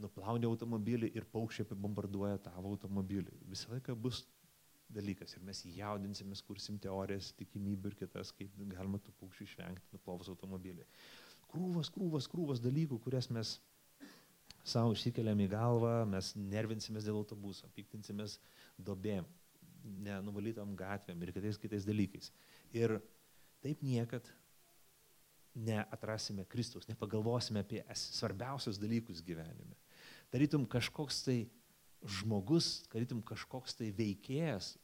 nuplaunė 0.00 0.48
automobilį 0.48 1.10
ir 1.14 1.26
paukščiai 1.32 1.76
bombarduoja 1.78 2.38
tavo 2.48 2.72
automobilį. 2.74 3.34
Visą 3.50 3.70
laiką 3.74 3.94
bus 4.06 4.24
dalykas 4.94 5.36
ir 5.36 5.44
mes 5.46 5.62
jaudinsimės, 5.66 6.42
kursim 6.44 6.78
teorijas, 6.82 7.32
tikimybių 7.38 7.92
ir 7.92 7.98
kitas, 8.04 8.32
kaip 8.36 8.52
galima 8.72 9.00
tų 9.02 9.14
paukščių 9.20 9.46
išvengti 9.48 9.96
nuplovus 9.96 10.30
automobilį. 10.32 10.86
Krūvas, 11.50 11.90
krūvas, 11.94 12.28
krūvas 12.30 12.62
dalykų, 12.62 12.98
kurias 13.04 13.30
mes 13.30 13.56
savo 14.66 14.94
išsikeliam 14.96 15.40
į 15.44 15.48
galvą, 15.52 15.96
mes 16.08 16.32
nervinsimės 16.38 17.06
dėl 17.06 17.20
autobuso, 17.20 17.68
piktinsimės 17.76 18.38
dobėm, 18.80 19.26
nenuvalytam 20.04 20.72
gatvėm 20.78 21.22
ir 21.22 21.34
kitais 21.36 21.60
kitais 21.60 21.86
dalykais. 21.86 22.30
Ir 22.74 22.98
taip 23.64 23.82
niekad 23.84 24.30
neatrasime 25.54 26.44
Kristaus, 26.50 26.88
nepagalvosime 26.88 27.62
apie 27.62 27.84
svarbiausius 27.94 28.80
dalykus 28.80 29.22
gyvenime. 29.22 29.76
Tarytum 30.34 30.66
kažkoks 30.66 31.22
tai 31.22 31.38
žmogus, 32.02 32.82
tarytum 32.90 33.22
kažkoks 33.22 33.76
tai 33.78 33.92
veikėjas 33.94 34.74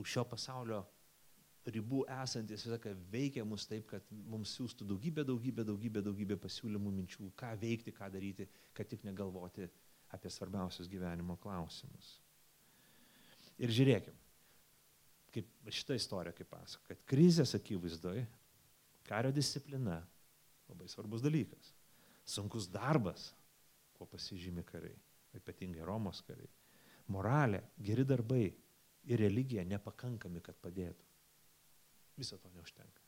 už 0.00 0.08
šio 0.16 0.24
pasaulio 0.26 0.82
ribų 1.72 2.02
esantis 2.10 2.64
visą 2.64 2.74
laiką 2.74 2.92
veikia 3.12 3.44
mus 3.48 3.64
taip, 3.68 3.86
kad 3.88 4.04
mums 4.10 4.52
siūstų 4.56 4.86
daugybę, 4.88 5.24
daugybę, 5.24 5.64
daugybę, 5.64 6.02
daugybę 6.04 6.36
pasiūlymų, 6.40 6.92
minčių, 6.98 7.30
ką 7.40 7.54
veikti, 7.60 7.94
ką 7.94 8.10
daryti, 8.12 8.48
kad 8.76 8.88
tik 8.90 9.04
negalvoti 9.06 9.68
apie 10.12 10.32
svarbiausius 10.32 10.90
gyvenimo 10.90 11.38
klausimus. 11.40 12.18
Ir 13.60 13.72
žiūrėkim, 13.72 14.16
kaip 15.34 15.70
šitą 15.72 15.96
istoriją, 15.98 16.34
kaip 16.36 16.50
pasako, 16.50 16.84
kad 16.90 17.06
krizės 17.08 17.54
akivaizdoje 17.56 18.26
kario 19.08 19.32
disciplina 19.34 20.02
labai 20.68 20.88
svarbus 20.90 21.24
dalykas. 21.24 21.72
Sunkus 22.24 22.68
darbas, 22.72 23.32
kuo 24.04 24.10
pasižymi 24.12 24.64
kariai, 24.68 24.96
ypatingai 25.38 25.84
Romos 25.88 26.20
kariai. 26.26 26.50
Moralė, 27.12 27.62
geri 27.80 28.04
darbai 28.04 28.44
ir 29.08 29.20
religija 29.20 29.64
nepakankami, 29.64 30.42
kad 30.44 30.56
padėtų. 30.60 31.08
Viso 32.20 32.38
to 32.38 32.50
neužtenka. 32.54 33.02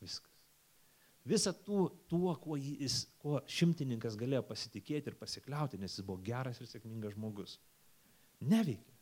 Viskas. 0.00 0.32
Visa 1.24 1.52
tuo, 1.52 1.86
tuo 2.10 2.32
kuo, 2.42 2.56
jis, 2.58 3.04
kuo 3.22 3.38
šimtininkas 3.46 4.16
galėjo 4.18 4.42
pasitikėti 4.48 5.12
ir 5.12 5.18
pasikliauti, 5.20 5.78
nes 5.78 5.94
jis 5.94 6.06
buvo 6.06 6.18
geras 6.24 6.58
ir 6.58 6.66
sėkmingas 6.66 7.14
žmogus, 7.14 7.60
neveikia. 8.40 8.96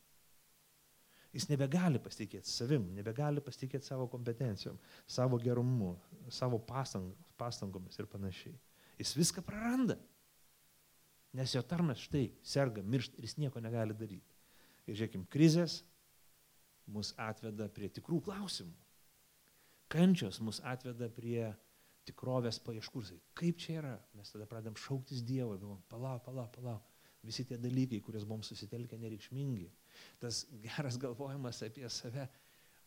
Jis 1.33 1.47
nebegali 1.49 2.03
pasitikėti 2.03 2.51
savim, 2.51 2.91
nebegali 2.93 3.41
pasitikėti 3.41 3.87
savo 3.87 4.09
kompetencijom, 4.11 4.77
savo 5.07 5.39
gerumu, 5.41 5.95
savo 6.29 6.59
pastang, 6.59 7.15
pastangomis 7.41 7.97
ir 8.03 8.11
panašiai. 8.11 8.59
Jis 9.01 9.15
viską 9.17 9.47
praranda. 9.47 9.97
Nes 11.37 11.55
jo 11.55 11.63
tarnas 11.63 12.03
štai 12.03 12.27
serga, 12.43 12.83
miršta 12.83 13.19
ir 13.19 13.29
jis 13.29 13.37
nieko 13.39 13.63
negali 13.63 13.95
daryti. 13.95 14.37
Ir 14.91 14.99
žiūrėkim, 14.99 15.27
krizės 15.31 15.81
mus 16.91 17.13
atveda 17.21 17.69
prie 17.71 17.91
tikrų 17.93 18.19
klausimų. 18.27 18.75
Kančios 19.91 20.41
mus 20.43 20.59
atveda 20.67 21.11
prie 21.15 21.53
tikrovės 22.07 22.59
paieškų. 22.63 23.05
Kaip 23.39 23.59
čia 23.63 23.79
yra? 23.81 23.95
Mes 24.19 24.31
tada 24.33 24.47
pradedam 24.51 24.79
šauktis 24.79 25.23
Dievo 25.27 25.57
galvom, 25.57 25.83
palauk, 25.91 26.25
palauk, 26.27 26.51
palauk. 26.57 26.87
Visi 27.27 27.45
tie 27.45 27.59
dalykai, 27.61 28.01
kuriuos 28.01 28.25
buvom 28.25 28.43
susitelkę, 28.47 28.97
nereikšmingi. 28.99 29.67
Tas 30.23 30.47
geras 30.63 30.97
galvojimas 30.99 31.61
apie 31.67 31.89
save 31.93 32.27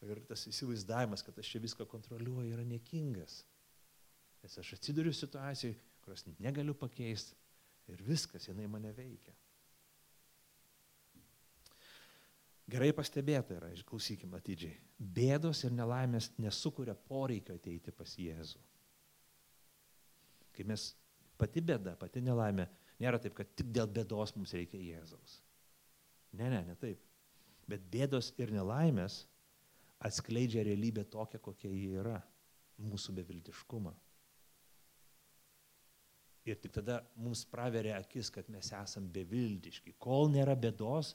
ir 0.04 0.24
tas 0.28 0.48
įsivaizdavimas, 0.50 1.22
kad 1.24 1.38
aš 1.40 1.54
čia 1.54 1.62
viską 1.64 1.86
kontroliuoju, 1.88 2.56
yra 2.56 2.66
nekingas. 2.68 3.44
Nes 4.44 4.58
aš 4.60 4.74
atsiduriu 4.76 5.14
situacijai, 5.16 5.78
kurios 6.04 6.26
negaliu 6.42 6.74
pakeisti 6.76 7.38
ir 7.92 8.04
viskas, 8.08 8.48
jinai 8.48 8.68
mane 8.72 8.94
veikia. 8.96 9.34
Gerai 12.74 12.94
pastebėta 12.96 13.58
yra, 13.58 13.70
išklausykime 13.76 14.38
atidžiai. 14.40 14.78
Bėdos 14.98 15.66
ir 15.68 15.74
nelaimės 15.76 16.32
nesukuria 16.40 16.96
poreikio 16.96 17.58
ateiti 17.60 17.92
pas 17.92 18.14
Jėzų. 18.18 18.62
Kai 20.56 20.66
mes 20.70 20.94
pati 21.38 21.64
bėda, 21.66 21.98
pati 22.00 22.24
nelaimė, 22.24 22.70
nėra 23.04 23.20
taip, 23.20 23.36
kad 23.36 23.52
tik 23.58 23.74
dėl 23.76 23.90
bėdos 23.92 24.36
mums 24.38 24.54
reikia 24.56 24.80
Jėzaus. 24.80 25.42
Ne, 26.40 26.48
ne, 26.50 26.62
ne 26.70 26.78
taip. 26.80 27.02
Bet 27.70 27.84
bėdos 27.92 28.32
ir 28.40 28.54
nelaimės 28.54 29.24
atskleidžia 30.04 30.64
realybę 30.68 31.04
tokią, 31.12 31.42
kokia 31.44 31.72
ji 31.72 32.00
yra- 32.00 32.22
mūsų 32.90 33.16
beviltiškumą. 33.20 33.94
Ir 36.44 36.58
tik 36.60 36.74
tada 36.76 36.98
mums 37.16 37.46
praveria 37.48 37.96
akis, 38.02 38.30
kad 38.34 38.50
mes 38.52 38.72
esam 38.76 39.06
beviltiški. 39.16 39.96
Kol 40.04 40.28
nėra 40.34 40.58
bėdos, 40.60 41.14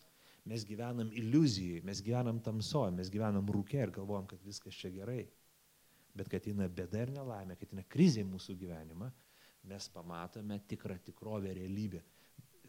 mes 0.48 0.64
gyvenam 0.64 1.10
iliuzijai, 1.12 1.82
mes 1.84 2.00
gyvenam 2.04 2.40
tamsoje, 2.44 2.94
mes 2.96 3.10
gyvenam 3.12 3.48
rūkė 3.52 3.82
ir 3.82 3.92
galvojam, 3.98 4.28
kad 4.30 4.40
viskas 4.46 4.76
čia 4.78 4.90
gerai. 4.94 5.26
Bet 6.16 6.30
kad 6.32 6.46
eina 6.48 6.68
bėda 6.72 7.04
ir 7.04 7.12
nelaimė, 7.12 7.58
kad 7.60 7.74
eina 7.74 7.84
krizė 7.92 8.24
į 8.24 8.30
mūsų 8.30 8.56
gyvenimą, 8.62 9.10
mes 9.68 9.90
pamatome 9.92 10.58
tikrą 10.70 10.96
tikrovę, 11.04 11.52
realybę. 11.60 12.00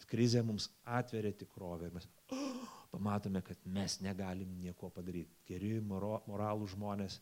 Krizė 0.09 0.43
mums 0.43 0.69
atveria 0.87 1.31
tikrovę 1.35 1.89
ir 1.89 1.95
mes 1.95 2.07
oh, 2.35 2.69
pamatome, 2.91 3.41
kad 3.45 3.63
mes 3.67 3.97
negalim 4.03 4.51
nieko 4.59 4.91
padaryti. 4.95 5.39
Geri, 5.47 5.73
moro, 5.83 6.21
moralų 6.27 6.69
žmonės, 6.75 7.19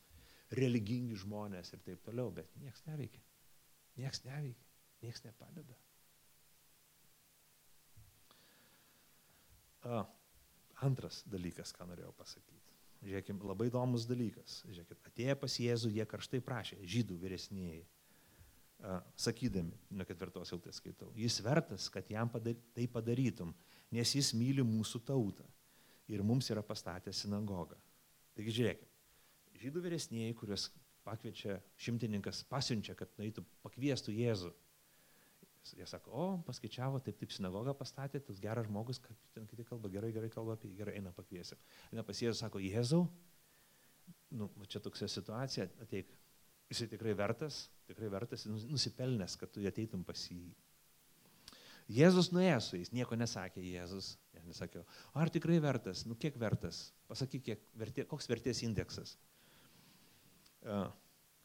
religingi 0.58 1.18
žmonės 1.18 1.74
ir 1.74 1.82
taip 1.86 2.04
toliau, 2.06 2.30
bet 2.34 2.54
niekas 2.62 2.86
neveikia. 2.90 3.24
Niekas 3.98 4.24
neveikia. 4.26 4.67
Niekas 5.04 5.24
nepadeda. 5.26 5.76
A, 9.88 10.02
antras 10.84 11.22
dalykas, 11.30 11.72
ką 11.76 11.86
norėjau 11.88 12.14
pasakyti. 12.18 12.74
Žiūrėkime, 13.06 13.46
labai 13.46 13.70
įdomus 13.70 14.08
dalykas. 14.10 14.64
Žiūrėkit, 14.66 15.04
atėję 15.12 15.36
pas 15.40 15.58
Jėzų, 15.62 15.92
jie 15.94 16.06
karštai 16.10 16.42
prašė, 16.44 16.80
žydų 16.82 17.20
vyresnėjai, 17.22 17.84
a, 18.82 18.98
sakydami, 19.28 19.78
nuo 19.94 20.08
ketvirtos 20.10 20.52
eilutės 20.52 20.82
skaitau, 20.82 21.12
jis 21.18 21.38
vertas, 21.46 21.92
kad 21.94 22.10
jam 22.10 22.32
padar, 22.34 22.58
tai 22.74 22.88
padarytum, 22.90 23.54
nes 23.94 24.16
jis 24.18 24.34
myli 24.38 24.66
mūsų 24.66 25.04
tautą 25.08 25.46
ir 26.10 26.26
mums 26.26 26.50
yra 26.50 26.66
pastatęs 26.66 27.22
sinagogą. 27.24 27.78
Taigi 28.38 28.58
žiūrėkime, 28.60 28.92
žydų 29.62 29.84
vyresnėjai, 29.86 30.36
kuriuos 30.38 30.68
pakviečia 31.08 31.62
šimtininkas, 31.80 32.44
pasiunčia, 32.50 32.98
kad 32.98 33.14
nueitų, 33.20 33.46
pakviestų 33.64 34.14
Jėzų 34.18 34.52
Jie 35.76 35.88
sako, 35.90 36.12
o, 36.14 36.26
paskaičiavo, 36.48 37.02
taip, 37.04 37.18
taip, 37.20 37.34
sinagogą 37.36 37.74
pastatė, 37.78 38.22
tas 38.24 38.40
geras 38.44 38.68
žmogus, 38.70 39.02
kaip 39.04 39.34
ten 39.36 39.48
kiti 39.50 39.66
kalba, 39.68 39.92
gerai, 39.92 40.14
gerai 40.16 40.30
kalba 40.34 40.56
apie 40.56 40.70
jį, 40.72 40.78
gerai, 40.80 40.96
eina 41.00 41.12
pakviesiu. 41.16 41.58
Eina 41.92 42.06
pas 42.08 42.22
Jėzų, 42.24 42.38
sako, 42.40 42.62
Jėzau, 42.64 43.02
nu, 44.40 44.50
čia 44.72 44.82
tokia 44.84 45.10
situacija, 45.12 45.68
ateik, 45.84 46.14
jisai 46.72 46.88
tikrai 46.92 47.16
vertas, 47.18 47.66
tikrai 47.90 48.12
vertas, 48.14 48.46
nusipelnęs, 48.48 49.36
kad 49.40 49.52
tu 49.52 49.64
ateitum 49.68 50.06
pas 50.08 50.24
jį. 50.32 50.54
Jėzus 51.98 52.34
nuėjo 52.36 52.60
su 52.64 52.80
jais, 52.80 52.92
nieko 52.92 53.16
nesakė 53.16 53.64
Jėzus. 53.64 54.18
Nesakė, 54.48 54.80
ar 55.18 55.28
tikrai 55.34 55.58
vertas, 55.60 56.06
nu 56.08 56.16
kiek 56.16 56.38
vertas, 56.40 56.86
pasakyk, 57.10 57.42
kiek 57.44 57.64
vertė, 57.76 58.06
koks 58.08 58.30
vertės 58.32 58.62
indeksas. 58.64 59.18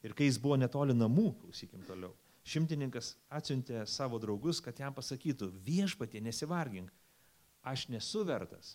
Ir 0.07 0.15
kai 0.19 0.29
jis 0.29 0.39
buvo 0.43 0.59
netoli 0.61 0.95
namų, 0.95 1.33
klausykim 1.41 1.83
toliau, 1.89 2.13
Šimtininkas 2.43 3.15
atsiuntė 3.31 3.85
savo 3.87 4.19
draugus, 4.23 4.61
kad 4.63 4.79
jam 4.79 4.95
pasakytų, 4.95 5.53
viešpatie 5.63 6.21
nesivargink, 6.25 6.91
aš 7.63 7.87
nesu 7.93 8.25
vertas, 8.27 8.75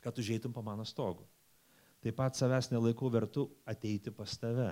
kad 0.00 0.16
užeitum 0.16 0.54
po 0.56 0.64
mano 0.64 0.86
stogu. 0.88 1.26
Taip 2.00 2.16
pat 2.16 2.38
savęs 2.38 2.70
nelaikau 2.72 3.10
vertu 3.12 3.44
ateiti 3.68 4.12
pas 4.14 4.32
tave. 4.40 4.70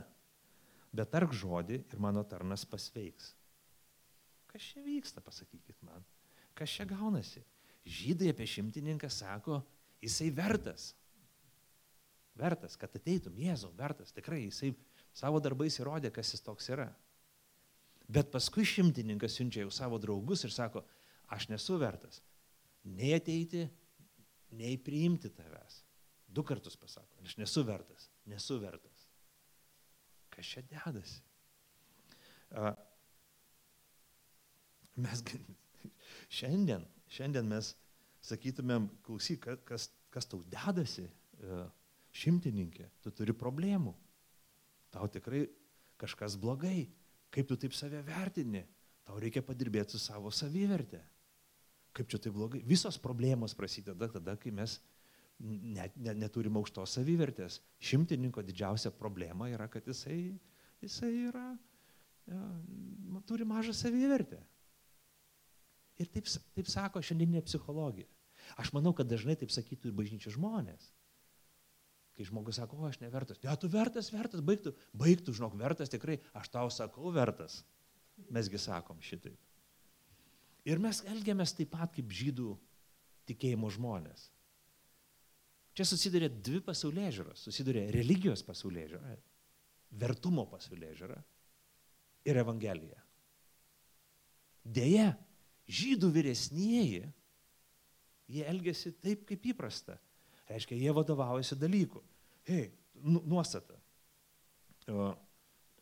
Bet 0.97 1.11
tark 1.13 1.35
žodį 1.37 1.83
ir 1.83 2.01
mano 2.01 2.23
tarnas 2.25 2.65
pasveiks. 2.65 3.35
Kas 4.49 4.65
čia 4.71 4.81
vyksta, 4.81 5.21
pasakykit 5.21 5.77
man. 5.85 6.07
Kas 6.57 6.73
čia 6.73 6.87
gaunasi? 6.89 7.43
Žydai 7.85 8.33
apie 8.33 8.47
šimtininką 8.49 9.11
sako, 9.13 9.61
jisai 10.01 10.31
vertas. 10.33 10.95
Vertas, 12.39 12.79
kad 12.81 12.97
ateitum, 12.97 13.37
Jėzau, 13.37 13.75
vertas. 13.77 14.15
Tikrai 14.17 14.47
jisai 14.47 14.73
savo 15.13 15.41
darbais 15.45 15.77
įrodė, 15.83 16.09
kas 16.15 16.33
jis 16.33 16.45
toks 16.47 16.71
yra. 16.73 16.89
Bet 18.09 18.31
paskui 18.33 18.65
šimtininkas 18.65 19.37
siunčia 19.37 19.67
jau 19.67 19.73
savo 19.75 19.99
draugus 20.01 20.45
ir 20.47 20.53
sako, 20.55 20.85
aš 21.35 21.51
nesu 21.53 21.77
vertas 21.81 22.23
nei 22.89 23.13
ateiti, 23.17 23.67
nei 24.57 24.79
priimti 24.81 25.31
tavęs. 25.35 25.83
Du 26.29 26.45
kartus 26.45 26.77
pasako, 26.77 27.21
aš 27.25 27.37
nesu 27.41 27.65
vertas, 27.65 28.09
nesu 28.29 28.59
vertas. 28.61 29.07
kas 30.31 30.47
čia 30.47 30.63
dedasi. 30.63 31.23
Mes 35.03 35.23
šiandien, 36.39 36.85
šiandien 37.11 37.49
mes 37.49 37.73
sakytumėm, 38.29 38.87
klausyk, 39.07 39.49
kas, 39.67 39.89
kas 40.15 40.29
tau 40.31 40.45
dedasi, 40.47 41.09
e, 41.09 41.59
šimtininkė, 42.15 42.87
tu 43.03 43.11
turi 43.15 43.35
problemų. 43.35 43.95
Tau 44.95 45.09
tikrai 45.11 45.47
kažkas 45.99 46.39
blogai. 46.41 46.87
Kaip 47.35 47.49
tu 47.49 47.57
taip 47.61 47.75
save 47.77 48.01
vertini? 48.07 48.65
Tau 49.09 49.19
reikia 49.21 49.43
padirbėti 49.45 49.97
su 49.97 50.01
savo 50.03 50.33
savivertė. 50.35 51.01
Kaip 51.97 52.11
čia 52.13 52.21
tai 52.23 52.33
blogai? 52.33 52.61
Visos 52.69 52.99
problemos 53.01 53.55
prasideda 53.57 54.09
tada, 54.13 54.37
kai 54.41 54.53
mes 54.55 54.79
net, 55.39 55.97
net, 55.97 56.19
neturim 56.19 56.59
aukštos 56.61 56.99
savivertės. 56.99 57.61
Šimtininko 57.81 58.45
didžiausia 58.45 58.93
problema 58.95 59.49
yra, 59.51 59.69
kad 59.73 59.87
jisai, 59.89 60.37
jisai 60.85 61.13
yra, 61.29 61.49
ja, 62.29 62.43
turi 63.29 63.49
mažą 63.49 63.75
savivertę. 63.77 64.41
Ir 65.99 66.11
taip, 66.15 66.29
taip 66.55 66.71
sako 66.71 67.03
šiandieninė 67.03 67.43
psichologija. 67.47 68.07
Aš 68.61 68.71
manau, 68.73 68.95
kad 68.97 69.09
dažnai 69.11 69.35
taip 69.39 69.51
sakytų 69.53 69.91
ir 69.91 69.97
bažnyčios 69.99 70.37
žmonės. 70.37 70.93
Kai 72.19 72.27
žmogus 72.27 72.59
sako, 72.59 72.81
o 72.83 72.89
aš 72.89 72.97
nevertas, 72.99 73.39
ne, 73.45 73.53
tu 73.63 73.69
vertas, 73.71 74.09
vertas, 74.11 74.43
baigtų, 74.43 74.73
baigtų, 74.99 75.37
žinok, 75.39 75.53
vertas 75.61 75.93
tikrai, 75.93 76.17
aš 76.35 76.49
tau 76.51 76.67
sakau 76.75 77.13
vertas. 77.15 77.61
Mesgi 78.35 78.59
sakom 78.59 78.99
šitaip. 78.99 79.39
Ir 80.67 80.83
mes 80.83 81.05
elgiamės 81.07 81.55
taip 81.55 81.71
pat 81.77 81.95
kaip 81.95 82.11
žydų 82.11 82.57
tikėjimo 83.31 83.71
žmonės. 83.71 84.27
Čia 85.79 85.87
susiduria 85.87 86.27
dvi 86.27 86.59
pasaulyje 86.67 87.13
žiūros. 87.21 87.45
Susiduria 87.47 87.85
religijos 87.95 88.43
pasaulyje 88.43 88.97
žiūra, 88.97 89.13
vertumo 90.03 90.43
pasaulyje 90.51 90.97
žiūra 90.99 91.21
ir 92.27 92.41
Evangelija. 92.43 92.99
Deja, 94.67 95.13
žydų 95.71 96.11
vyresnieji, 96.19 97.05
jie 98.29 98.45
elgesi 98.51 98.91
taip, 98.99 99.23
kaip 99.29 99.47
įprasta. 99.55 100.01
Reiškia, 100.49 100.79
jie 100.81 100.95
vadovaujasi 100.97 101.59
dalykų. 101.61 102.03
Hei, 102.49 102.71
nu, 103.05 103.21
nuostata. 103.29 103.77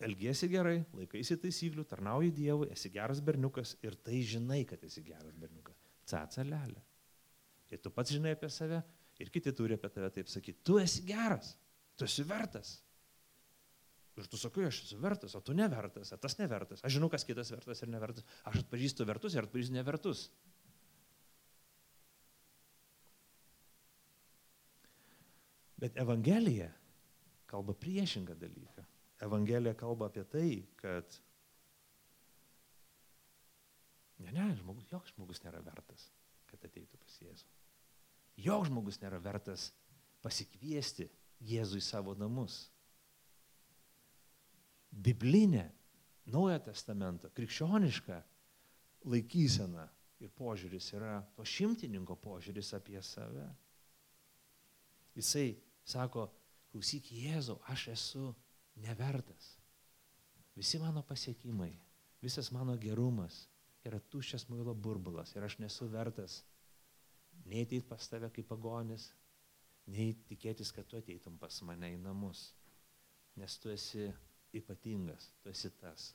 Elgiesi 0.03 0.49
gerai, 0.51 0.81
laikaisi 0.97 1.39
taisyklių, 1.41 1.87
tarnauji 1.89 2.33
Dievui, 2.35 2.69
esi 2.75 2.91
geras 2.93 3.23
berniukas 3.25 3.77
ir 3.87 3.95
tai 4.05 4.19
žinai, 4.27 4.65
kad 4.69 4.83
esi 4.85 5.05
geras 5.07 5.39
berniukas. 5.39 5.79
Caca 6.07 6.45
lelė. 6.45 6.83
Ir 7.73 7.81
tu 7.83 7.91
pats 7.95 8.13
žinai 8.13 8.35
apie 8.37 8.51
save, 8.53 8.83
Ir 9.23 9.31
kiti 9.33 9.53
turi 9.57 9.77
apie 9.79 9.89
tave 9.93 10.11
taip 10.13 10.29
sakyti, 10.29 10.61
tu 10.67 10.77
esi 10.81 11.05
geras, 11.09 11.55
tu 11.97 12.05
esi 12.05 12.25
vertas. 12.29 12.75
Ir 14.17 14.29
tu 14.33 14.39
sakai, 14.41 14.67
aš 14.69 14.83
esu 14.87 14.99
vertas, 15.01 15.35
o 15.37 15.43
tu 15.45 15.53
nevertas, 15.57 16.13
o 16.13 16.19
tas 16.21 16.37
nevertas. 16.41 16.83
Aš 16.85 16.97
žinau, 16.97 17.09
kas 17.13 17.25
kitas 17.29 17.53
vertas 17.53 17.83
ir 17.85 17.91
nevertas. 17.93 18.25
Aš 18.49 18.63
atpažįstu 18.63 19.05
vertus 19.09 19.37
ir 19.37 19.45
atpažįstu 19.45 19.77
nevertus. 19.77 20.27
Bet 25.77 25.97
Evangelija 26.01 26.71
kalba 27.47 27.75
priešingą 27.77 28.35
dalyką. 28.35 28.85
Evangelija 29.21 29.75
kalba 29.77 30.09
apie 30.11 30.25
tai, 30.25 30.51
kad 30.81 31.19
ne, 34.19 34.33
ne, 34.33 34.49
žmogus, 34.61 34.89
joks 34.93 35.13
žmogus 35.15 35.43
nėra 35.45 35.61
vertas, 35.65 36.09
kad 36.51 36.65
ateitų 36.65 37.01
pas 37.01 37.19
Jėzų. 37.21 37.53
Joks 38.45 38.71
žmogus 38.71 39.01
nėra 39.01 39.21
vertas 39.25 39.71
pasikviesti 40.25 41.09
Jėzų 41.45 41.81
į 41.81 41.85
savo 41.85 42.17
namus. 42.17 42.67
Biblinė, 44.91 45.69
Naujojo 46.27 46.59
testamento, 46.67 47.29
krikščioniška 47.31 48.17
laikysena 49.07 49.85
ir 50.19 50.33
požiūris 50.35 50.89
yra 50.97 51.21
to 51.37 51.45
šimtininko 51.47 52.17
požiūris 52.19 52.73
apie 52.75 52.99
save. 53.05 53.45
Jisai 55.15 55.53
sako, 55.87 56.29
klausyk 56.73 57.11
Jėzau, 57.15 57.61
aš 57.73 57.89
esu 57.95 58.31
nevertas. 58.83 59.55
Visi 60.57 60.81
mano 60.81 61.03
pasiekimai, 61.07 61.73
visas 62.25 62.51
mano 62.53 62.77
gerumas 62.81 63.45
yra 63.87 64.01
tuščias 64.01 64.49
muilo 64.51 64.75
burbulas 64.75 65.35
ir 65.37 65.45
aš 65.47 65.59
nesu 65.63 65.89
vertas 65.93 66.41
nei 67.47 67.63
ateit 67.67 67.87
pas 67.89 68.09
tave 68.11 68.31
kaip 68.35 68.49
pagonis, 68.51 69.11
nei 69.87 70.15
tikėtis, 70.29 70.73
kad 70.75 70.89
tu 70.91 70.99
ateitum 70.99 71.37
pas 71.39 71.61
mane 71.69 71.93
į 71.95 72.01
namus. 72.03 72.49
Nes 73.37 73.59
tu 73.61 73.71
esi 73.71 74.09
ypatingas, 74.57 75.31
tu 75.43 75.53
esi 75.53 75.71
tas. 75.79 76.11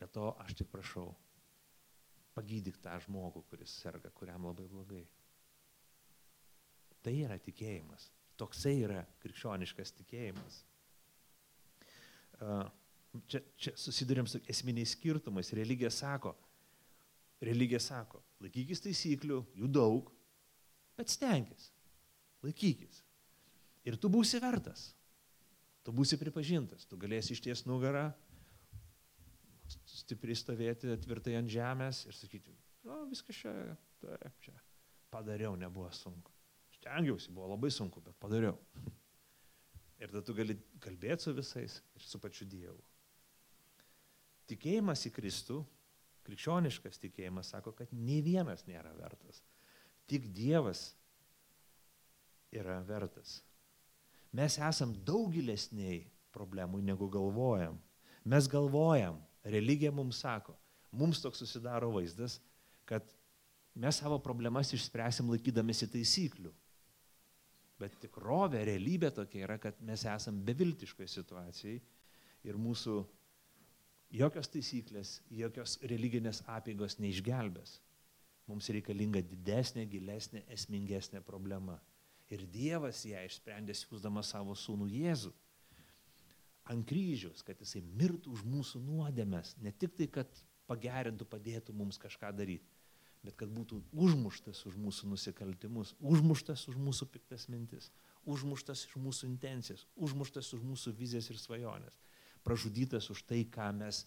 Dėl 0.00 0.10
to 0.14 0.26
aš 0.42 0.56
tik 0.58 0.70
prašau, 0.72 1.10
pagydyk 2.34 2.78
tą 2.82 2.96
žmogų, 3.04 3.44
kuris 3.50 3.74
serga, 3.82 4.10
kuriam 4.14 4.48
labai 4.48 4.66
blogai. 4.70 5.04
Tai 7.02 7.14
yra 7.14 7.38
tikėjimas. 7.42 8.08
Toksai 8.38 8.76
yra 8.84 9.02
krikščioniškas 9.22 9.94
tikėjimas. 9.98 10.60
Čia, 13.26 13.40
čia 13.58 13.72
susidurėm 13.78 14.28
su 14.30 14.40
esminiais 14.50 14.92
skirtumais. 14.94 15.50
Religija 15.56 15.90
sako, 15.90 16.34
religija 17.42 17.80
sako, 17.82 18.20
laikykis 18.44 18.84
taisyklių, 18.84 19.40
jų 19.58 19.70
daug, 19.74 20.12
bet 20.98 21.10
stenkis, 21.10 21.70
laikykis. 22.46 23.02
Ir 23.88 23.98
tu 23.98 24.10
būsi 24.12 24.38
vertas, 24.42 24.92
tu 25.86 25.94
būsi 25.96 26.18
pripažintas, 26.20 26.86
tu 26.86 26.98
galėsi 27.00 27.34
išties 27.34 27.64
nugarą, 27.66 28.10
stipriai 29.88 30.38
stovėti 30.38 30.94
tvirtai 31.04 31.38
ant 31.40 31.50
žemės 31.52 32.04
ir 32.08 32.16
sakyti, 32.16 32.54
o 32.88 33.02
viskas 33.10 33.42
čia, 33.42 33.54
taip, 34.02 34.34
čia 34.44 34.54
padariau, 35.12 35.56
nebuvo 35.56 35.90
sunku. 35.94 36.37
Stengiausi, 36.78 37.32
buvo 37.34 37.50
labai 37.52 37.70
sunku, 37.74 38.02
bet 38.04 38.16
padariau. 38.22 38.56
Ir 40.00 40.12
tada 40.12 40.22
tu 40.22 40.34
gali 40.36 40.54
kalbėti 40.82 41.26
su 41.26 41.34
visais 41.34 41.80
ir 41.82 42.04
su 42.06 42.20
pačiu 42.22 42.46
Dievu. 42.46 42.78
Tikėjimas 44.48 45.02
į 45.08 45.10
Kristų 45.16 45.56
krikščioniškas 46.28 47.00
tikėjimas 47.00 47.52
sako, 47.54 47.72
kad 47.72 47.90
nei 47.92 48.20
vienas 48.24 48.66
nėra 48.68 48.92
vertas. 48.98 49.40
Tik 50.08 50.28
Dievas 50.36 50.92
yra 52.52 52.78
vertas. 52.86 53.40
Mes 54.32 54.58
esam 54.60 54.92
daug 55.08 55.32
gilesniai 55.32 56.02
problemų 56.36 56.82
negu 56.84 57.08
galvojam. 57.10 57.78
Mes 58.28 58.48
galvojam, 58.50 59.16
religija 59.44 59.92
mums 59.94 60.20
sako, 60.20 60.54
mums 60.92 61.22
toks 61.24 61.40
susidaro 61.40 61.90
vaizdas, 61.94 62.38
kad 62.88 63.04
mes 63.74 64.00
savo 64.00 64.18
problemas 64.20 64.72
išspręsim 64.76 65.30
laikydamėsi 65.32 65.88
taisyklių. 65.92 66.52
Bet 67.78 67.94
tikrovė, 68.02 68.64
realybė 68.66 69.12
tokia 69.14 69.44
yra, 69.46 69.58
kad 69.62 69.78
mes 69.86 70.02
esam 70.10 70.40
beviltiškoje 70.44 71.08
situacijai 71.12 71.78
ir 72.48 72.58
mūsų 72.58 72.96
Jokios 74.08 74.48
taisyklės, 74.48 75.18
jokios 75.28 75.74
religinės 75.84 76.40
apėgos 76.48 76.96
neišgelbės. 76.96 77.74
Mums 78.48 78.70
reikalinga 78.72 79.20
didesnė, 79.20 79.84
gilesnė, 79.84 80.46
esmingesnė 80.54 81.20
problema. 81.20 81.74
Ir 82.32 82.46
Dievas 82.48 83.02
ją 83.04 83.20
išsprendė 83.28 83.76
siūsdamas 83.76 84.32
savo 84.32 84.56
sūnų 84.56 84.88
Jėzų 84.94 85.34
ant 86.72 86.84
kryžiaus, 86.88 87.44
kad 87.44 87.60
jisai 87.60 87.82
mirtų 88.00 88.32
už 88.32 88.46
mūsų 88.48 88.80
nuodėmės. 88.84 89.54
Ne 89.64 89.72
tik 89.76 89.94
tai, 89.96 90.08
kad 90.12 90.40
pagerintų, 90.68 91.28
padėtų 91.28 91.76
mums 91.76 92.00
kažką 92.00 92.32
daryti, 92.36 92.77
bet 93.24 93.36
kad 93.38 93.50
būtų 93.52 93.80
užmuštas 93.92 94.64
už 94.68 94.76
mūsų 94.78 95.12
nusikaltimus, 95.12 95.94
užmuštas 95.98 96.68
už 96.70 96.76
mūsų 96.78 97.08
piktas 97.12 97.48
mintis, 97.50 97.90
užmuštas 98.28 98.84
už 98.90 99.00
mūsų 99.02 99.26
intencijas, 99.30 99.86
užmuštas 99.96 100.52
už 100.54 100.62
mūsų 100.64 100.94
vizijas 100.98 101.30
ir 101.32 101.40
svajonės 101.40 101.98
pražudytas 102.48 103.10
už 103.10 103.22
tai, 103.28 103.44
ką 103.44 103.72
mes 103.76 104.06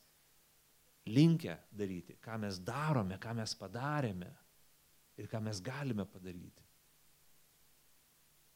linkę 1.05 1.57
daryti, 1.71 2.17
ką 2.21 2.39
mes 2.41 2.59
darome, 2.65 3.19
ką 3.21 3.35
mes 3.37 3.53
padarėme 3.57 4.29
ir 5.21 5.29
ką 5.29 5.41
mes 5.45 5.61
galime 5.61 6.05
padaryti. 6.09 6.65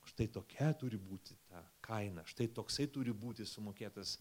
Štai 0.05 0.27
tokia 0.29 0.71
turi 0.77 0.97
būti 1.01 1.37
ta 1.49 1.63
kaina, 1.85 2.23
štai 2.29 2.47
toksai 2.53 2.87
turi 2.93 3.13
būti 3.13 3.45
sumokėtas 3.49 4.19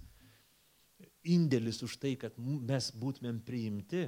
indėlis 1.28 1.82
už 1.84 1.98
tai, 2.00 2.14
kad 2.16 2.36
mes 2.40 2.90
būtumėm 2.96 3.42
priimti 3.44 4.06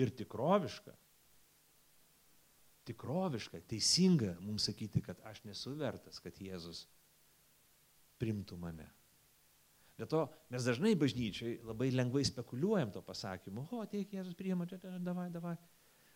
ir 0.00 0.10
tikroviška, 0.16 0.94
tikroviška, 2.88 3.62
teisinga 3.70 4.34
mums 4.42 4.66
sakyti, 4.68 5.02
kad 5.04 5.20
aš 5.24 5.42
nesu 5.48 5.74
vertas, 5.78 6.20
kad 6.22 6.36
Jėzus 6.40 6.84
primtų 8.20 8.58
mane. 8.60 8.88
Be 9.94 10.08
to, 10.10 10.24
mes 10.50 10.66
dažnai 10.66 10.96
bažnyčiai 10.98 11.60
labai 11.62 11.92
lengvai 11.94 12.24
spekuliuojam 12.26 12.90
to 12.96 13.02
pasakymu, 13.06 13.68
o, 13.70 13.82
ateik 13.84 14.16
Jėzus 14.16 14.36
priima, 14.38 14.66
čia, 14.66 14.80
čia, 14.82 14.98
davai, 14.98 15.28
davai. 15.32 15.54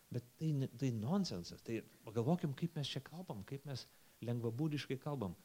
Bet 0.09 0.25
tai, 0.41 0.51
tai 0.81 0.89
nonsensas. 0.95 1.61
Tai 1.61 1.79
pagalvokim, 2.05 2.53
kaip 2.57 2.75
mes 2.75 2.89
čia 2.89 3.01
kalbam, 3.05 3.43
kaip 3.47 3.65
mes 3.69 3.85
lengvabūdiškai 4.25 4.97
kalbam. 5.01 5.35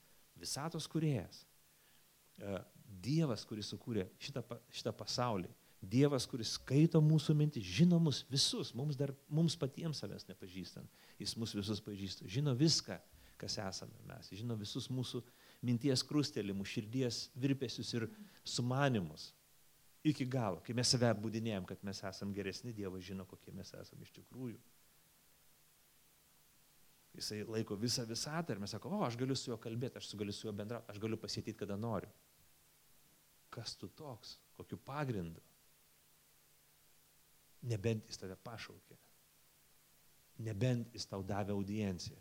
Visatos 0.41 0.89
kuriejas. 0.91 1.45
E, 2.41 2.57
Dievas, 3.05 3.45
kuris 3.47 3.69
sukūrė 3.71 4.07
šitą, 4.23 4.43
šitą 4.73 4.93
pasaulį, 4.97 5.51
Dievas, 5.91 6.27
kuris 6.31 6.55
skaito 6.59 7.01
mūsų 7.03 7.35
mintis, 7.37 7.67
žino 7.67 7.99
mus 8.03 8.23
visus, 8.31 8.73
mums, 8.77 8.97
dar, 8.99 9.13
mums 9.29 9.57
patiems 9.59 10.01
savęs 10.03 10.27
nepažįstant, 10.29 10.91
jis 11.21 11.35
mus 11.41 11.55
visus 11.57 11.81
pažįsta, 11.85 12.29
žino 12.31 12.55
viską, 12.59 12.99
kas 13.41 13.59
esame 13.63 14.05
mes, 14.09 14.31
žino 14.33 14.57
visus 14.59 14.87
mūsų 14.93 15.23
minties 15.65 16.05
krustelimus, 16.07 16.71
širdies 16.71 17.25
virpesius 17.41 17.91
ir 17.97 18.07
sumanimus. 18.45 19.33
Iki 20.05 20.27
galo, 20.29 20.61
kai 20.61 20.77
mes 20.77 20.91
save 20.93 21.09
apbūdinėjom, 21.09 21.65
kad 21.69 21.81
mes 21.87 22.03
esame 22.05 22.37
geresni, 22.37 22.75
Dievas 22.77 23.07
žino, 23.07 23.25
kokie 23.29 23.55
mes 23.57 23.73
esame 23.73 24.05
iš 24.05 24.13
tikrųjų. 24.19 24.59
Jisai 27.15 27.41
laiko 27.47 27.79
visą 27.79 28.05
visatą 28.09 28.53
ir 28.53 28.61
mes 28.61 28.75
sako, 28.75 28.91
o 28.91 29.05
aš 29.07 29.17
galiu 29.17 29.37
su 29.39 29.53
juo 29.53 29.59
kalbėti, 29.63 30.01
aš 30.01 30.13
galiu 30.19 30.35
su 30.35 30.49
juo 30.49 30.53
bendrauti, 30.57 30.91
aš 30.91 31.01
galiu 31.01 31.19
pasėtyti, 31.21 31.57
kada 31.63 31.79
noriu. 31.79 32.11
Kas 33.55 33.77
tu 33.79 33.89
toks, 33.89 34.35
kokiu 34.59 34.81
pagrindu? 34.83 35.41
Nebent 37.65 38.07
jis 38.11 38.21
tave 38.21 38.37
pašaukė. 38.45 38.97
Nebent 40.45 40.95
jis 40.97 41.07
tau 41.09 41.23
davė 41.25 41.55
audienciją. 41.55 42.21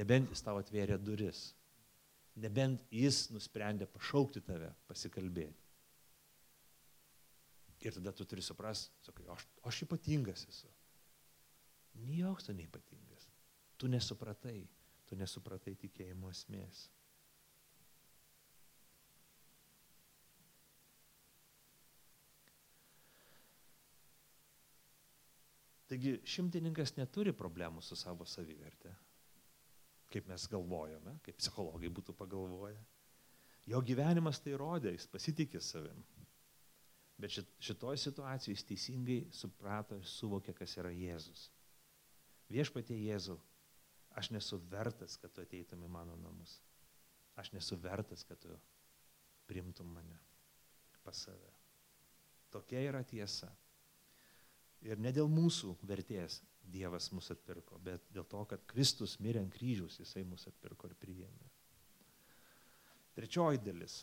Nebent 0.00 0.30
jis 0.32 0.42
tau 0.42 0.58
atvėrė 0.60 0.98
duris. 1.02 1.50
Nebent 2.40 2.82
jis 2.94 3.26
nusprendė 3.34 3.88
pašaukti 3.90 4.42
tave, 4.46 4.70
pasikalbėti. 4.88 5.66
Ir 7.80 7.96
tada 7.96 8.12
tu 8.12 8.26
turi 8.28 8.44
suprasti, 8.44 8.92
sakai, 9.06 9.24
aš, 9.32 9.46
aš 9.66 9.82
ypatingas 9.86 10.44
esu. 10.50 10.68
Joks 12.12 12.46
tu 12.46 12.54
neipatingas. 12.54 13.26
Tu 13.80 13.88
nesupratai, 13.88 14.60
tu 15.08 15.16
nesupratai 15.16 15.74
tikėjimo 15.80 16.30
esmės. 16.30 16.88
Taigi 25.90 26.20
šimtininkas 26.22 26.94
neturi 26.96 27.32
problemų 27.34 27.82
su 27.82 27.96
savo 27.98 28.26
savivertė, 28.28 28.92
kaip 30.12 30.28
mes 30.30 30.46
galvojame, 30.52 31.16
kaip 31.26 31.38
psichologai 31.40 31.90
būtų 31.90 32.14
pagalvoję. 32.18 32.78
Jo 33.70 33.80
gyvenimas 33.84 34.38
tai 34.42 34.54
rodė, 34.58 34.94
jis 34.94 35.08
pasitikė 35.10 35.60
savim. 35.62 35.98
Bet 37.20 37.34
šit- 37.34 37.50
šitoj 37.60 37.98
situacijoje 38.00 38.54
jis 38.56 38.64
teisingai 38.70 39.18
suprato 39.34 39.98
ir 39.98 40.06
suvokė, 40.08 40.54
kas 40.56 40.76
yra 40.80 40.92
Jėzus. 40.94 41.50
Viešpatie 42.50 42.96
Jėzau, 42.96 43.36
aš 44.16 44.30
nesu 44.30 44.58
vertas, 44.70 45.18
kad 45.20 45.34
tu 45.34 45.42
ateitum 45.42 45.84
į 45.84 45.90
mano 45.90 46.16
namus. 46.16 46.60
Aš 47.36 47.52
nesu 47.52 47.76
vertas, 47.76 48.24
kad 48.24 48.40
tu 48.40 48.56
primtum 49.46 49.90
mane 49.94 50.18
pas 51.04 51.16
save. 51.26 51.52
Tokia 52.50 52.80
yra 52.88 53.02
tiesa. 53.04 53.50
Ir 54.86 55.00
ne 55.00 55.12
dėl 55.12 55.28
mūsų 55.28 55.74
vertės 55.84 56.40
Dievas 56.70 57.10
mus 57.12 57.30
atpirko, 57.32 57.80
bet 57.82 58.04
dėl 58.14 58.24
to, 58.30 58.44
kad 58.48 58.62
Kristus 58.70 59.16
mirė 59.20 59.42
ant 59.42 59.52
kryžiaus, 59.52 59.98
Jisai 60.00 60.22
mus 60.24 60.46
atpirko 60.46 60.88
ir 60.88 60.94
priėmė. 61.00 61.48
Trečioji 63.16 63.60
dalis. 63.64 63.96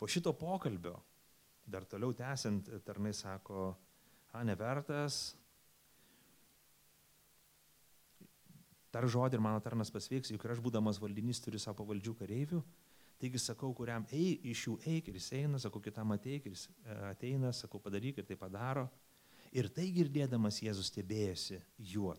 Po 0.00 0.08
šito 0.10 0.32
pokalbio, 0.34 0.96
dar 1.68 1.84
toliau 1.86 2.14
tęsiant, 2.16 2.70
tarnai 2.86 3.12
sako, 3.14 3.68
a, 4.32 4.40
nevertas, 4.42 5.36
tar 8.92 9.06
žodį 9.08 9.38
ir 9.38 9.44
mano 9.44 9.60
tarnas 9.62 9.92
pasveiks, 9.92 10.32
juk 10.32 10.42
ir 10.44 10.56
aš 10.56 10.64
būdamas 10.64 10.98
valdinys 11.00 11.40
turiu 11.44 11.60
savo 11.62 11.84
pavaldžių 11.84 12.16
kareivių, 12.18 12.62
taigi 13.22 13.38
sakau, 13.38 13.70
kuriam 13.78 14.04
ei, 14.10 14.34
iš 14.50 14.66
jų 14.66 14.76
eik 14.90 15.08
ir 15.08 15.18
jis 15.20 15.28
eina, 15.38 15.60
sakau, 15.62 15.80
kitam 15.84 16.10
ateik 16.14 16.48
ir 16.48 16.56
jis 16.56 16.66
e, 16.66 16.96
ateina, 17.12 17.52
sakau, 17.54 17.78
padaryk 17.82 18.18
ir 18.18 18.26
tai 18.26 18.36
padaro. 18.40 18.88
Ir 19.52 19.68
tai 19.70 19.90
girdėdamas 19.92 20.62
Jėzus 20.64 20.88
stebėjosi 20.88 21.60
juo, 21.92 22.14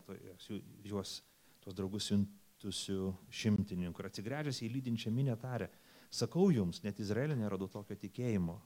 juos, 0.85 1.17
tuos 1.63 1.75
draugus 1.75 2.11
siuntusių 2.11 3.09
šimtininkų 3.33 4.03
ir 4.03 4.09
atsigręžęs 4.11 4.61
į 4.63 4.69
lydinčią 4.75 5.11
minę 5.11 5.35
tarę, 5.41 5.71
sakau 6.13 6.51
jums, 6.53 6.83
net 6.85 7.01
Izraelė 7.01 7.35
neradau 7.39 7.67
tokio 7.73 7.97
tikėjimo. 7.99 8.59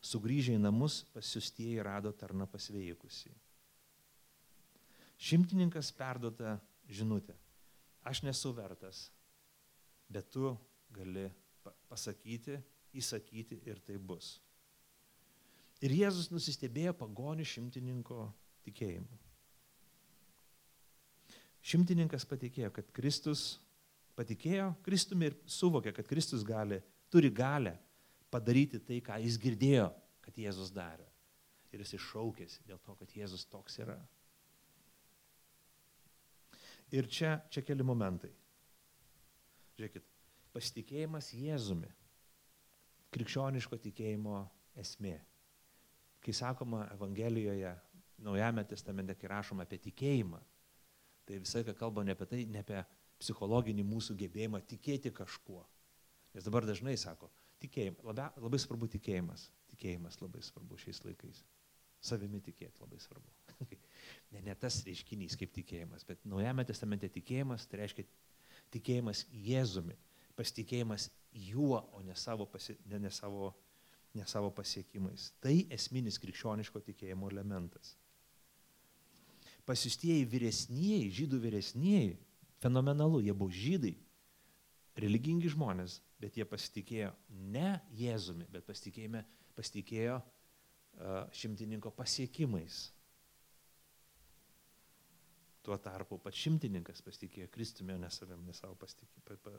Sugryžę 0.00 0.54
į 0.56 0.62
namus 0.62 1.02
pasiustieji 1.12 1.82
rado 1.84 2.10
tarną 2.16 2.46
pasveikusi. 2.48 3.34
Šimtininkas 5.20 5.92
perdota 5.92 6.56
žinutė. 6.88 7.36
Aš 8.08 8.22
nesu 8.24 8.54
vertas, 8.56 9.10
bet 10.08 10.32
tu 10.32 10.54
gali 10.96 11.28
pasakyti, 11.90 12.58
įsakyti 12.96 13.60
ir 13.68 13.80
tai 13.86 13.98
bus. 13.98 14.38
Ir 15.80 15.94
Jėzus 15.96 16.28
nusistebėjo 16.32 16.92
pagonių 16.98 17.46
šimtininko 17.48 18.26
tikėjimu. 18.66 19.18
Šimtininkas 21.60 22.24
patikėjo, 22.28 22.70
kad 22.72 22.88
Kristus 22.96 23.58
patikėjo 24.16 24.72
Kristumi 24.84 25.30
ir 25.30 25.36
suvokė, 25.48 25.92
kad 25.96 26.08
Kristus 26.08 26.44
gali, 26.46 26.80
turi 27.12 27.30
galę 27.32 27.74
padaryti 28.32 28.80
tai, 28.84 29.00
ką 29.04 29.18
jis 29.24 29.38
girdėjo, 29.40 29.88
kad 30.24 30.36
Jėzus 30.36 30.72
darė. 30.72 31.06
Ir 31.70 31.84
jis 31.84 31.94
iššaukėsi 31.98 32.64
dėl 32.68 32.80
to, 32.84 32.96
kad 32.98 33.12
Jėzus 33.14 33.46
toks 33.48 33.78
yra. 33.80 33.98
Ir 36.90 37.06
čia, 37.06 37.36
čia 37.52 37.62
keli 37.62 37.86
momentai. 37.86 38.32
Žiūrėkit, 39.78 40.06
pasitikėjimas 40.54 41.32
Jėzumi, 41.36 41.90
krikščioniško 43.14 43.78
tikėjimo 43.86 44.42
esmė. 44.80 45.18
Kai 46.20 46.34
sakoma 46.36 46.86
Evangelijoje, 46.94 47.76
Naujame 48.20 48.66
testamente, 48.68 49.14
kai 49.16 49.30
rašoma 49.32 49.64
apie 49.64 49.78
tikėjimą, 49.80 50.38
tai 51.24 51.38
visai 51.40 51.62
ką 51.64 51.72
kalba 51.78 52.02
ne 52.04 52.12
apie 52.12 52.26
tai, 52.28 52.42
ne 52.52 52.60
apie 52.60 52.82
psichologinį 53.20 53.84
mūsų 53.88 54.16
gebėjimą 54.20 54.60
tikėti 54.68 55.12
kažkuo. 55.16 55.62
Nes 56.34 56.44
dabar 56.44 56.66
dažnai 56.68 56.98
sako, 57.00 57.30
tikėjimas, 57.64 58.04
labai, 58.04 58.26
labai 58.44 58.60
svarbu 58.60 58.90
tikėjimas, 58.92 59.46
tikėjimas 59.72 60.20
labai 60.20 60.42
svarbu 60.44 60.76
šiais 60.82 61.00
laikais. 61.06 61.40
Savimi 62.04 62.42
tikėti 62.44 62.84
labai 62.84 63.00
svarbu. 63.00 63.32
ne, 64.32 64.44
ne 64.44 64.54
tas 64.60 64.82
reiškinys 64.84 65.36
kaip 65.40 65.56
tikėjimas, 65.56 66.04
bet 66.08 66.20
Naujame 66.28 66.64
testamente 66.68 67.08
tikėjimas 67.12 67.64
tai 67.72 67.82
reiškia 67.82 68.04
tikėjimas 68.76 69.24
Jėzumi, 69.32 69.96
pasitikėjimas 70.40 71.10
juo, 71.30 71.78
o 71.92 72.02
ne 72.02 72.16
savo, 72.16 72.48
pasi, 72.50 72.78
ne, 72.88 72.98
ne 73.04 73.12
savo, 73.12 73.52
ne 74.16 74.26
savo 74.26 74.50
pasiekimais. 74.56 75.30
Tai 75.44 75.54
esminis 75.76 76.18
krikščioniško 76.22 76.82
tikėjimo 76.88 77.28
elementas. 77.30 77.94
Pasistieji 79.68 80.24
vyresnieji, 80.26 81.10
žydų 81.20 81.38
vyresnieji, 81.44 82.14
fenomenalu, 82.62 83.20
jie 83.22 83.34
buvo 83.36 83.52
žydai, 83.54 83.94
religingi 85.00 85.50
žmonės, 85.52 86.00
bet 86.20 86.36
jie 86.36 86.46
pasitikėjo 86.48 87.12
ne 87.52 87.76
Jėzumi, 87.96 88.48
bet 88.52 88.66
pasitikėjo 88.66 90.18
šimtininko 91.36 91.92
pasiekimais. 91.96 92.88
Tuo 95.64 95.76
tarpu 95.80 96.18
pats 96.24 96.40
šimtininkas 96.40 97.04
pasitikėjo 97.04 97.50
Kristumi, 97.52 97.94
o 97.94 98.00
ne 98.00 98.10
savim, 98.12 98.42
ne 98.48 98.56
savo 98.56 98.74
pasitikė, 98.80 99.22
pa, 99.28 99.36
pa, 99.44 99.54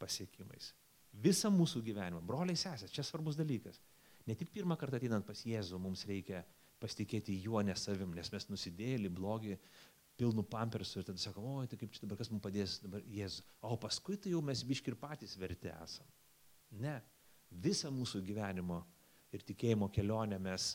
pasiekimais. 0.00 0.72
Visą 1.12 1.50
mūsų 1.52 1.82
gyvenimą, 1.84 2.22
broliai 2.26 2.58
sesės, 2.58 2.92
čia 2.94 3.04
svarbus 3.06 3.38
dalykas. 3.38 3.80
Ne 4.28 4.36
tik 4.38 4.52
pirmą 4.54 4.76
kartą 4.78 5.00
ateinant 5.00 5.26
pas 5.26 5.40
Jėzų 5.46 5.80
mums 5.82 6.04
reikia 6.08 6.44
pasitikėti 6.80 7.36
juo, 7.42 7.60
ne 7.66 7.74
savim, 7.76 8.12
nes 8.16 8.30
mes 8.32 8.46
nusidėlį, 8.48 9.10
blogį, 9.12 9.56
pilnų 10.20 10.44
pampersų 10.52 11.00
ir 11.00 11.08
tada 11.08 11.20
sakom, 11.22 11.46
oi, 11.60 11.68
tai 11.70 11.78
kaip 11.80 11.92
čia 11.94 12.04
dabar, 12.04 12.20
kas 12.20 12.30
mums 12.32 12.44
padės 12.44 12.76
dabar 12.84 13.04
Jėzus. 13.08 13.44
O 13.64 13.76
paskui 13.80 14.18
tai 14.20 14.34
jau 14.34 14.42
mes 14.44 14.62
biški 14.66 14.92
ir 14.92 14.98
patys 15.00 15.36
verti 15.40 15.72
esam. 15.72 16.08
Ne, 16.80 16.98
visą 17.50 17.90
mūsų 17.94 18.20
gyvenimo 18.26 18.82
ir 19.34 19.44
tikėjimo 19.46 19.88
kelionę 19.94 20.38
mes, 20.42 20.74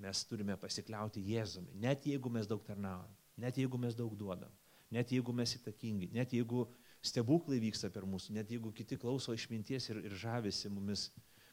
mes 0.00 0.24
turime 0.28 0.56
pasikliauti 0.60 1.22
Jėzumi, 1.28 1.76
net 1.82 2.06
jeigu 2.08 2.32
mes 2.32 2.48
daug 2.48 2.64
tarnaujam, 2.66 3.12
net 3.40 3.60
jeigu 3.60 3.80
mes 3.80 3.96
daug 3.96 4.16
duodam, 4.16 4.52
net 4.90 5.12
jeigu 5.12 5.34
mes 5.36 5.54
įtakingi, 5.60 6.10
net 6.16 6.32
jeigu 6.34 6.66
stebuklai 7.04 7.60
vyksta 7.62 7.90
per 7.92 8.06
mūsų, 8.08 8.34
net 8.36 8.50
jeigu 8.52 8.72
kiti 8.76 8.98
klauso 9.00 9.34
išminties 9.36 9.90
ir, 9.92 10.02
ir 10.08 10.16
žavisi 10.20 10.70
mumis 10.72 11.08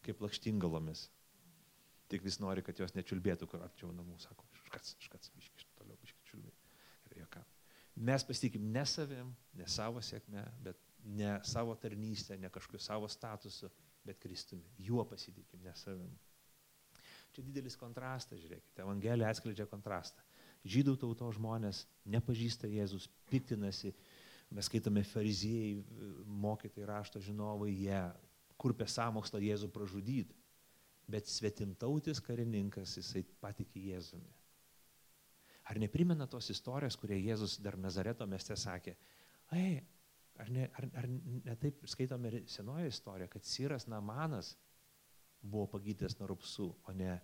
kaip 0.05 0.21
lakštingalomis. 0.23 1.07
Tik 2.11 2.23
vis 2.23 2.39
nori, 2.39 2.63
kad 2.63 2.79
jos 2.79 2.95
nečiulbėtų, 2.95 3.49
kur 3.51 3.63
arčiau 3.65 3.91
namų, 3.91 4.15
sako, 4.23 4.45
škats, 4.67 4.95
škats, 5.03 5.31
biški, 5.35 5.67
toliau 5.79 5.97
biški 6.03 6.29
čiulbė. 6.29 6.53
Ir 7.09 7.17
joką. 7.23 7.43
Mes 8.07 8.23
pasitikim 8.27 8.69
ne 8.71 8.83
savim, 8.87 9.33
ne 9.57 9.67
savo 9.71 10.03
sėkme, 10.05 10.43
bet 10.63 10.79
ne 11.03 11.33
savo 11.47 11.75
tarnystę, 11.75 12.37
ne 12.39 12.51
kažkokiu 12.53 12.79
savo 12.83 13.09
statusu, 13.11 13.71
bet 14.07 14.19
Kristumi. 14.23 14.63
Juo 14.79 15.03
pasitikim, 15.07 15.63
ne 15.63 15.73
savim. 15.75 16.13
Čia 17.35 17.43
didelis 17.43 17.75
kontrastas, 17.77 18.39
žiūrėkite, 18.41 18.81
Evangelija 18.81 19.31
atskleidžia 19.33 19.67
kontrastą. 19.69 20.23
Žydų 20.67 20.95
tautos 20.99 21.35
žmonės 21.37 21.83
nepažįsta 22.09 22.69
Jėzus, 22.71 23.07
piktinasi, 23.31 23.93
Mes 24.55 24.67
skaitome 24.69 25.03
fariziejai, 25.03 25.83
mokytai 26.43 26.85
rašto 26.87 27.19
žinovai, 27.23 27.73
jie 27.75 27.99
kurpė 28.57 28.87
sąmokslą 28.89 29.41
Jėzų 29.43 29.69
pražudyti. 29.75 30.35
Bet 31.07 31.29
svetimtautis 31.31 32.19
karininkas, 32.23 32.97
jisai 32.99 33.23
patikė 33.43 33.83
Jėzumi. 33.93 34.31
Ar 35.67 35.79
neprimena 35.79 36.27
tos 36.31 36.49
istorijos, 36.51 36.95
kurie 36.99 37.17
Jėzus 37.19 37.57
dar 37.63 37.75
Nazareto 37.79 38.27
mieste 38.27 38.55
sakė, 38.59 38.95
ai, 39.55 39.81
ar 40.39 40.51
ne, 40.51 40.67
ar, 40.79 40.87
ar 40.99 41.07
ne 41.09 41.55
taip 41.59 41.83
skaitome 41.87 42.43
senoje 42.47 42.91
istorijoje, 42.91 43.31
kad 43.33 43.47
Siras 43.47 43.87
Namanas 43.91 44.53
buvo 45.41 45.67
pagytęs 45.75 46.17
nuo 46.19 46.29
rupsų, 46.31 46.67
o 46.87 46.95
ne, 46.95 47.17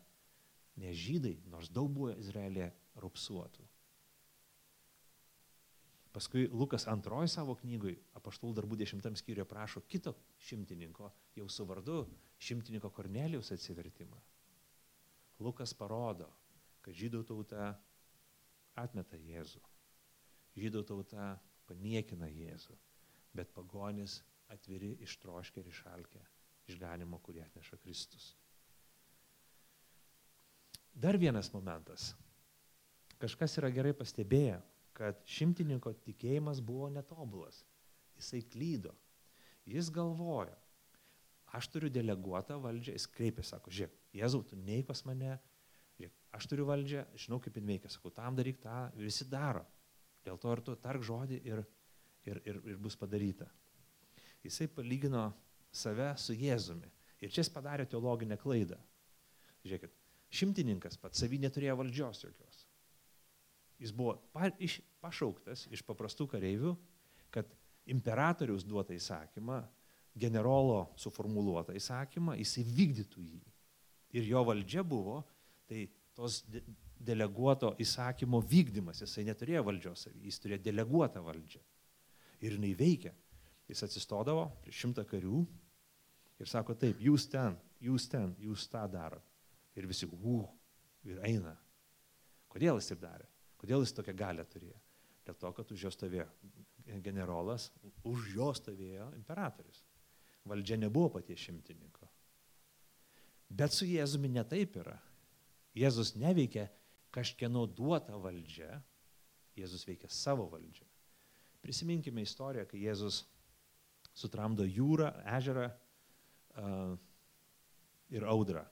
ne 0.80 0.92
žydai, 0.96 1.38
nors 1.52 1.72
daug 1.72 1.92
buvo 1.92 2.12
Izraelė 2.20 2.72
rupsuotų. 3.00 3.68
Paskui 6.14 6.46
Lukas 6.52 6.86
antroji 6.88 7.32
savo 7.34 7.56
knygui, 7.58 7.96
apaštalų 8.14 8.54
darbų 8.60 8.78
dešimtam 8.84 9.16
skyriuje 9.18 9.48
prašo 9.50 9.82
kito 9.90 10.14
šimtininko, 10.46 11.10
jau 11.40 11.48
su 11.50 11.66
vardu, 11.66 12.04
šimtininko 12.38 12.92
Kornelijos 12.94 13.50
atsivertimą. 13.56 14.20
Lukas 15.42 15.74
parodo, 15.74 16.30
kad 16.86 16.94
žydų 16.94 17.24
tauta 17.26 17.72
atmeta 18.78 19.18
Jėzų. 19.18 19.64
Žydų 20.54 20.84
tauta 20.86 21.32
paniekina 21.66 22.30
Jėzų, 22.30 22.78
bet 23.34 23.50
pagonis 23.56 24.20
atviri 24.54 24.94
ištroškę 25.02 25.64
ir 25.64 25.72
išalkę 25.72 26.22
išganimo, 26.70 27.18
kurį 27.26 27.42
atneša 27.48 27.80
Kristus. 27.82 28.34
Dar 30.94 31.18
vienas 31.18 31.50
momentas. 31.54 32.12
Kažkas 33.18 33.58
yra 33.58 33.72
gerai 33.74 33.96
pastebėję, 33.98 34.60
kad 34.98 35.22
šimtininko 35.30 35.94
tikėjimas 36.06 36.62
buvo 36.64 36.90
netobulas. 36.94 37.64
Jisai 38.20 38.44
klydo. 38.54 38.94
Jis 39.70 39.90
galvojo, 39.94 40.56
aš 41.56 41.70
turiu 41.72 41.90
deleguotą 41.94 42.58
valdžią, 42.62 42.96
jis 42.98 43.08
kreipė, 43.10 43.46
sako, 43.48 43.72
žiūrėk, 43.74 44.00
Jėzau, 44.14 44.44
tu 44.46 44.58
neik 44.60 44.86
pas 44.90 45.00
mane, 45.08 45.38
žiūrėk, 45.98 46.16
aš 46.38 46.50
turiu 46.52 46.68
valdžią, 46.70 47.06
žinau, 47.26 47.40
kaip 47.42 47.58
jin 47.58 47.70
veikia, 47.72 47.92
sakau, 47.94 48.12
tam 48.14 48.38
daryk 48.38 48.60
tą, 48.62 48.78
visi 49.00 49.26
daro. 49.30 49.64
Dėl 50.24 50.40
to 50.40 50.52
ir 50.56 50.62
tu 50.64 50.76
tark 50.80 51.04
žodį 51.04 51.40
ir, 51.48 51.64
ir, 52.30 52.42
ir, 52.48 52.60
ir 52.74 52.82
bus 52.82 52.96
padaryta. 53.00 53.48
Jisai 54.44 54.68
palygino 54.72 55.30
save 55.74 56.14
su 56.20 56.36
Jėzumi. 56.36 56.90
Ir 57.24 57.32
čia 57.32 57.42
jis 57.42 57.52
padarė 57.52 57.86
teologinę 57.90 58.36
klaidą. 58.40 58.78
Žiūrėkit, 59.64 59.94
šimtininkas 60.34 61.00
pats 61.00 61.24
savy 61.24 61.40
neturėjo 61.40 61.78
valdžios 61.80 62.26
jokios. 62.26 62.64
Jis 63.84 63.92
buvo 63.96 64.16
pa, 64.32 64.48
iš, 64.64 64.80
pašauktas 65.04 65.68
iš 65.74 65.84
paprastų 65.84 66.30
kareivių, 66.32 66.74
kad 67.34 67.50
imperatoriaus 67.92 68.64
duotą 68.64 68.96
įsakymą, 68.96 69.60
generolo 70.16 70.86
suformuluotą 71.02 71.76
įsakymą, 71.76 72.38
jisai 72.40 72.64
vykdytų 72.68 73.26
jį. 73.26 73.42
Ir 74.14 74.30
jo 74.30 74.44
valdžia 74.46 74.86
buvo, 74.86 75.24
tai 75.68 75.88
tos 76.16 76.44
de 76.48 76.62
deleguoto 77.04 77.74
įsakymo 77.84 78.40
vykdymas, 78.48 79.02
jisai 79.04 79.26
neturėjo 79.28 79.66
valdžios 79.68 80.08
jis 80.24 80.40
turėjo 80.40 80.62
deleguotą 80.64 81.24
valdžią. 81.26 81.60
Ir 82.44 82.56
jinai 82.58 82.72
veikia. 82.80 83.12
Jis 83.68 83.84
atsistodavo 83.84 84.46
prieš 84.64 84.82
šimtą 84.84 85.06
karių 85.08 85.42
ir 86.40 86.50
sako 86.52 86.76
taip, 86.80 87.00
jūs 87.04 87.28
ten, 87.32 87.56
jūs 87.84 88.08
ten, 88.12 88.34
jūs 88.40 88.68
tą 88.72 88.84
daro. 88.92 89.22
Ir 89.76 89.88
visi, 89.90 90.08
uh, 90.08 90.48
ir 91.08 91.20
eina. 91.26 91.56
Kodėl 92.52 92.78
jis 92.80 92.92
taip 92.92 93.02
darė? 93.02 93.33
Kodėl 93.64 93.86
jis 93.86 93.96
tokią 93.96 94.12
galę 94.20 94.44
turėjo? 94.52 94.76
Dėl 95.24 95.38
to, 95.40 95.50
kad 95.56 95.70
už 95.72 95.86
jo 95.86 95.92
stovėjo 95.96 96.26
generolas, 97.00 97.70
už 98.04 98.34
jo 98.36 98.50
stovėjo 98.58 99.06
imperatorius. 99.16 99.86
Valdžia 100.44 100.76
nebuvo 100.82 101.14
paties 101.14 101.40
šimtininko. 101.46 102.10
Bet 103.48 103.72
su 103.72 103.88
Jėzumi 103.88 104.34
netaip 104.36 104.76
yra. 104.82 104.98
Jėzus 105.80 106.12
neveikia 106.20 106.68
kažkieno 107.16 107.64
duotą 107.72 108.20
valdžią, 108.20 108.82
Jėzus 109.56 109.88
veikia 109.88 110.12
savo 110.12 110.50
valdžią. 110.52 110.90
Prisiminkime 111.64 112.28
istoriją, 112.28 112.68
kai 112.68 112.84
Jėzus 112.84 113.24
sutramdo 114.12 114.68
jūrą, 114.68 115.14
ežerą 115.40 115.70
uh, 115.72 116.98
ir 118.12 118.28
audrą. 118.28 118.68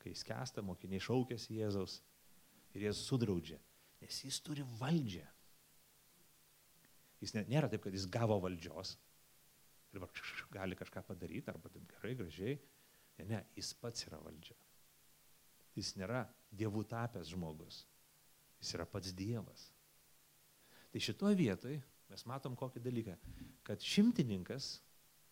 Kai 0.00 0.16
skęsta, 0.16 0.64
mokiniai 0.64 1.04
šaukėsi 1.04 1.60
Jėzaus 1.60 2.00
ir 2.72 2.88
Jėzus 2.88 3.10
sudraudžia 3.10 3.60
nes 4.00 4.24
jis 4.24 4.40
turi 4.44 4.64
valdžią. 4.80 5.26
Jis 7.20 7.34
net 7.36 7.50
nėra 7.52 7.68
taip, 7.68 7.82
kad 7.84 7.94
jis 7.94 8.08
gavo 8.08 8.38
valdžios 8.40 8.96
ir 9.92 10.04
gali 10.54 10.78
kažką 10.78 11.02
padaryti, 11.06 11.50
arba 11.50 11.68
taip 11.68 11.86
gerai, 11.90 12.14
gražiai. 12.18 12.58
Ne, 13.18 13.26
ne, 13.28 13.40
jis 13.58 13.72
pats 13.76 14.06
yra 14.06 14.20
valdžia. 14.22 14.56
Jis 15.76 15.94
nėra 15.98 16.24
dievų 16.56 16.84
tapęs 16.88 17.30
žmogus. 17.34 17.84
Jis 18.60 18.74
yra 18.76 18.86
pats 18.88 19.12
Dievas. 19.16 19.70
Tai 20.90 21.00
šitoje 21.00 21.38
vietoje 21.38 21.80
mes 22.10 22.24
matom 22.26 22.56
kokį 22.58 22.82
dalyką, 22.82 23.14
kad 23.66 23.82
šimtininkas, 23.86 24.80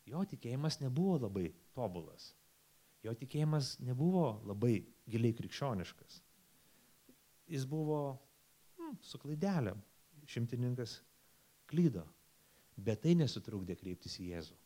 jo 0.06 0.22
tikėjimas 0.30 0.78
nebuvo 0.80 1.16
labai 1.24 1.48
tobulas. 1.76 2.30
Jo 3.02 3.14
tikėjimas 3.18 3.76
nebuvo 3.82 4.38
labai 4.46 4.80
giliai 5.10 5.34
krikščioniškas. 5.38 6.20
Jis 7.48 7.66
buvo 7.68 8.18
su 9.03 9.20
klaidelėm. 9.22 9.80
Šimtininkas 10.28 10.99
klydo. 11.70 12.05
Bet 12.76 13.03
tai 13.03 13.14
nesutrukdė 13.18 13.76
kreiptis 13.78 14.18
į 14.22 14.32
Jėzų. 14.32 14.57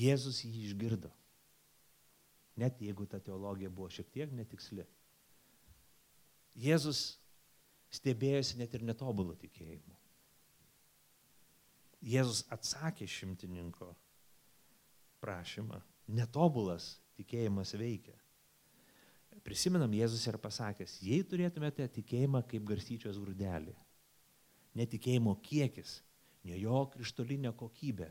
Jėzus 0.00 0.44
jį 0.46 0.66
išgirdo. 0.68 1.10
Net 2.60 2.80
jeigu 2.82 3.06
ta 3.08 3.20
teologija 3.22 3.70
buvo 3.70 3.88
šiek 3.90 4.10
tiek 4.12 4.32
netiksli. 4.34 4.84
Jėzus 6.58 7.16
stebėjosi 7.94 8.58
net 8.60 8.74
ir 8.74 8.84
netobulų 8.86 9.36
tikėjimu. 9.40 9.96
Jėzus 12.00 12.44
atsakė 12.52 13.06
šimtininko 13.10 13.90
prašymą. 15.20 15.80
Netobulas 16.10 16.94
tikėjimas 17.18 17.74
veikia. 17.78 18.16
Prisimenam, 19.46 19.92
Jėzus 19.94 20.26
yra 20.28 20.38
pasakęs, 20.42 20.98
jei 21.06 21.24
turėtumėte 21.26 21.86
tikėjimą 21.96 22.42
kaip 22.50 22.64
garstyčios 22.68 23.18
grūdelį, 23.22 23.72
netikėjimo 24.76 25.36
kiekis, 25.44 26.00
ne 26.44 26.58
jo 26.60 26.82
krištolinė 26.92 27.52
kokybė, 27.56 28.10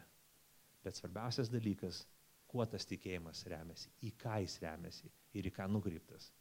bet 0.86 0.98
svarbiausias 0.98 1.52
dalykas, 1.52 2.04
kuo 2.50 2.66
tas 2.66 2.88
tikėjimas 2.90 3.44
remiasi, 3.52 3.92
į 4.02 4.14
ką 4.18 4.40
jis 4.44 4.58
remiasi 4.64 5.12
ir 5.38 5.50
į 5.50 5.54
ką 5.54 5.68
nukreiptas. 5.70 6.32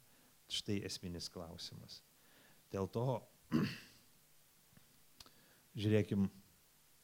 Štai 0.49 0.79
esminis 0.89 1.29
klausimas. 1.29 1.99
Dėl 2.73 2.89
to, 2.93 3.19
žiūrėkim, 5.83 6.25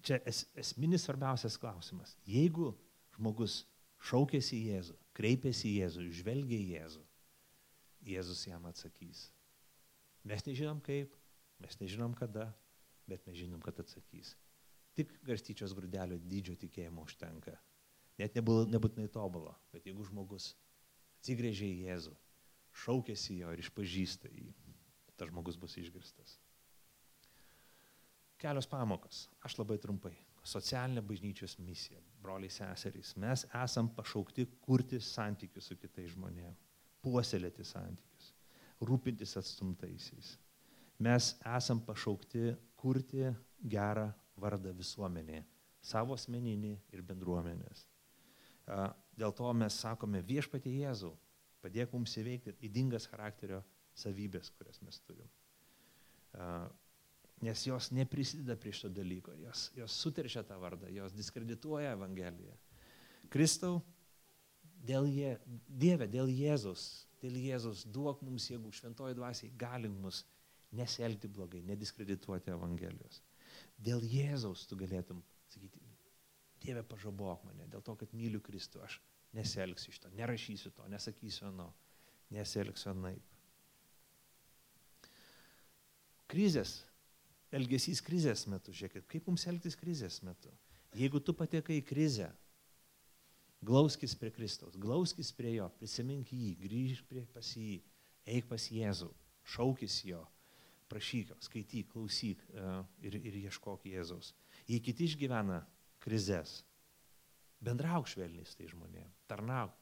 čia 0.05 0.23
es, 0.25 0.47
esminis 0.57 1.05
svarbiausias 1.05 1.59
klausimas. 1.61 2.17
Jeigu 2.25 2.73
žmogus 3.19 3.63
šaukėsi 4.05 4.57
į 4.57 4.71
Jėzų, 4.73 4.97
kreipėsi 5.17 5.69
į 5.69 5.75
Jėzų, 5.83 6.07
žvelgia 6.21 6.61
į 6.61 6.71
Jėzų, 6.79 7.05
Jėzus 8.05 8.45
jam 8.47 8.67
atsakys. 8.69 9.29
Mes 10.29 10.45
nežinom 10.45 10.81
kaip, 10.85 11.15
mes 11.61 11.79
nežinom 11.81 12.15
kada, 12.17 12.51
bet 13.09 13.25
mes 13.29 13.37
žinom, 13.39 13.61
kad 13.65 13.79
atsakys. 13.81 14.35
Tik 14.97 15.11
garstyčios 15.27 15.75
grūdelio 15.77 16.19
dydžio 16.23 16.57
tikėjimo 16.61 17.05
užtenka. 17.05 17.57
Net 18.21 18.37
nebūtinai 18.37 19.09
tobulo, 19.13 19.57
bet 19.75 19.89
jeigu 19.89 20.07
žmogus 20.07 20.53
atsigrėžia 21.19 21.67
į 21.67 21.81
Jėzų, 21.89 22.13
šaukėsi 22.85 23.41
jo 23.41 23.51
ir 23.55 23.63
išpažįsta 23.65 24.31
jį, 24.31 24.53
tas 25.19 25.33
žmogus 25.33 25.59
bus 25.59 25.75
išgirstas. 25.81 26.37
Kelios 28.39 28.69
pamokos, 28.71 29.25
aš 29.43 29.59
labai 29.59 29.81
trumpai. 29.83 30.15
Socialinė 30.45 31.01
bažnyčios 31.09 31.57
misija, 31.65 32.03
broliai 32.21 32.53
seserys. 32.53 33.15
Mes 33.17 33.47
esam 33.65 33.89
pašaukti 33.97 34.45
kurti 34.61 35.01
santykius 35.01 35.71
su 35.71 35.79
kitais 35.81 36.13
žmonėmis 36.13 36.64
puoselėti 37.05 37.67
santykius, 37.69 38.33
rūpintis 38.85 39.37
atstumtaisiais. 39.41 40.35
Mes 41.05 41.33
esam 41.57 41.81
pašaukti 41.85 42.55
kurti 42.81 43.27
gerą 43.61 44.09
vardą 44.41 44.73
visuomenėje, 44.75 45.45
savo 45.85 46.17
asmeninį 46.17 46.73
ir 46.95 47.03
bendruomenės. 47.07 47.85
Dėl 49.15 49.35
to 49.37 49.51
mes 49.55 49.77
sakome 49.85 50.23
viešpatie 50.25 50.73
Jėzau, 50.81 51.13
padėk 51.63 51.93
mums 51.93 52.15
įveikti 52.21 52.57
įdingas 52.67 53.07
charakterio 53.11 53.61
savybės, 53.99 54.51
kurias 54.57 54.81
mes 54.83 54.99
turim. 55.05 55.29
Nes 57.45 57.65
jos 57.67 57.91
neprisideda 57.93 58.57
prie 58.57 58.73
šito 58.73 58.89
dalyko, 58.95 59.35
jos, 59.43 59.69
jos 59.77 59.97
suteršia 60.01 60.45
tą 60.49 60.57
vardą, 60.63 60.89
jos 60.95 61.13
diskredituoja 61.13 61.93
Evangeliją. 61.93 62.55
Kristau, 63.33 63.83
dėl 64.85 65.09
je, 65.09 65.35
Dieve, 65.69 66.09
dėl 66.11 66.31
Jėzus, 66.31 67.07
dėl 67.23 67.37
Jėzus 67.41 67.85
duok 67.89 68.23
mums 68.25 68.51
jėgų, 68.51 68.73
šventoji 68.77 69.17
dvasiai 69.19 69.53
galink 69.59 69.99
mus 70.01 70.25
Nesielgti 70.75 71.29
blogai, 71.31 71.61
nediskredituoti 71.63 72.51
Evangelijos. 72.51 73.21
Dėl 73.79 74.03
Jėzaus 74.11 74.65
tu 74.67 74.79
galėtum 74.81 75.21
sakyti, 75.53 75.79
Dieve 76.65 76.83
pažabok 76.89 77.45
mane, 77.47 77.69
dėl 77.71 77.83
to, 77.85 77.95
kad 78.01 78.15
myliu 78.17 78.41
Kristų, 78.43 78.81
aš 78.83 78.97
nesielgsiu 79.37 79.93
iš 79.93 80.01
to, 80.03 80.11
nerašysiu 80.17 80.73
to, 80.75 80.87
nesakysiu 80.91 81.51
no, 81.55 81.69
nesielgsiu 82.35 82.95
naip. 82.97 83.23
Krizės, 86.31 86.79
elgesys 87.55 88.01
krizės 88.03 88.47
metu, 88.51 88.75
žiūrėkit, 88.75 89.07
kaip 89.11 89.29
mums 89.29 89.45
elgtis 89.51 89.77
krizės 89.79 90.23
metu. 90.27 90.51
Jeigu 90.97 91.21
tu 91.23 91.35
patekai 91.37 91.79
į 91.83 91.87
krizę, 91.87 92.31
glauskis 93.65 94.15
prie 94.19 94.31
Kristaus, 94.35 94.77
glauskis 94.81 95.33
prie 95.37 95.57
jo, 95.57 95.69
prisimink 95.79 96.33
jį, 96.33 96.55
grįžk 96.61 97.09
prie 97.09 97.25
pas 97.33 97.51
jį, 97.57 97.81
eik 98.29 98.49
pas 98.51 98.69
Jėzų, 98.71 99.11
šaukis 99.55 100.01
jo, 100.09 100.23
prašyk, 100.93 101.33
skaityk, 101.45 101.91
klausyk 101.93 102.43
e, 102.53 102.67
ir, 103.07 103.19
ir 103.21 103.39
ieškok 103.47 103.87
Jėzaus. 103.89 104.33
Jei 104.69 104.81
kiti 104.85 105.09
išgyvena 105.09 105.63
krizės, 106.05 106.63
bendrauk 107.65 108.09
švelniai 108.11 108.47
tai 108.57 108.69
žmonėm, 108.71 109.09
tarnauk, 109.31 109.73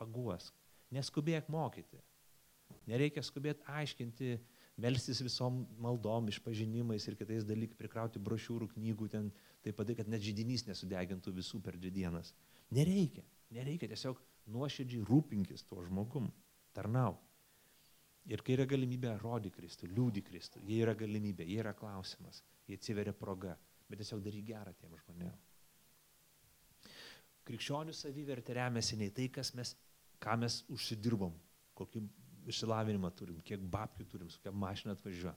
paguosk, 0.00 0.56
neskubėk 0.94 1.50
mokyti. 1.52 2.00
Nereikia 2.88 3.22
skubėti 3.26 3.66
aiškinti, 3.68 4.38
melstis 4.80 5.20
visom 5.22 5.64
maldom, 5.82 6.30
išpažinimais 6.32 7.04
ir 7.10 7.16
kitais 7.18 7.44
dalykais, 7.46 7.78
prikrauti 7.78 8.22
brošiūrų, 8.22 8.70
knygų 8.74 9.08
ten, 9.12 9.28
taip 9.64 9.76
pat, 9.78 9.92
kad 9.98 10.08
net 10.08 10.24
žydinys 10.24 10.64
nesudegintų 10.68 11.34
visų 11.36 11.60
per 11.64 11.76
dvi 11.76 11.92
dienas. 12.00 12.32
Nereikia, 12.76 13.24
nereikia, 13.54 13.88
tiesiog 13.90 14.20
nuoširdžiai 14.54 15.06
rūpinkis 15.08 15.66
tuo 15.66 15.82
žmogum, 15.86 16.30
tarnau. 16.76 17.16
Ir 18.30 18.44
kai 18.46 18.54
yra 18.54 18.66
galimybė, 18.68 19.16
rodi 19.22 19.50
Kristų, 19.50 19.88
liūdi 19.90 20.22
Kristų, 20.22 20.60
jie 20.68 20.82
yra 20.84 20.94
galimybė, 20.94 21.46
jie 21.48 21.58
yra 21.62 21.72
klausimas, 21.74 22.42
jie 22.68 22.76
atsiveria 22.78 23.14
proga, 23.16 23.56
bet 23.88 24.02
tiesiog 24.02 24.22
daryk 24.22 24.44
gerą 24.52 24.74
tiem 24.78 24.92
žmonėms. 25.02 25.46
Krikščionių 27.48 27.94
savivertė 27.96 28.54
remiasi 28.60 28.98
ne 29.00 29.08
tai, 29.14 29.26
mes, 29.58 29.72
ką 30.22 30.36
mes 30.38 30.60
užsidirbom, 30.70 31.32
kokį 31.80 32.04
išsilavinimą 32.52 33.10
turim, 33.16 33.40
kiek 33.46 33.62
babkių 33.72 34.06
turim, 34.12 34.30
su 34.30 34.38
kokia 34.38 34.52
mašina 34.54 34.94
atvažiuoja, 34.94 35.34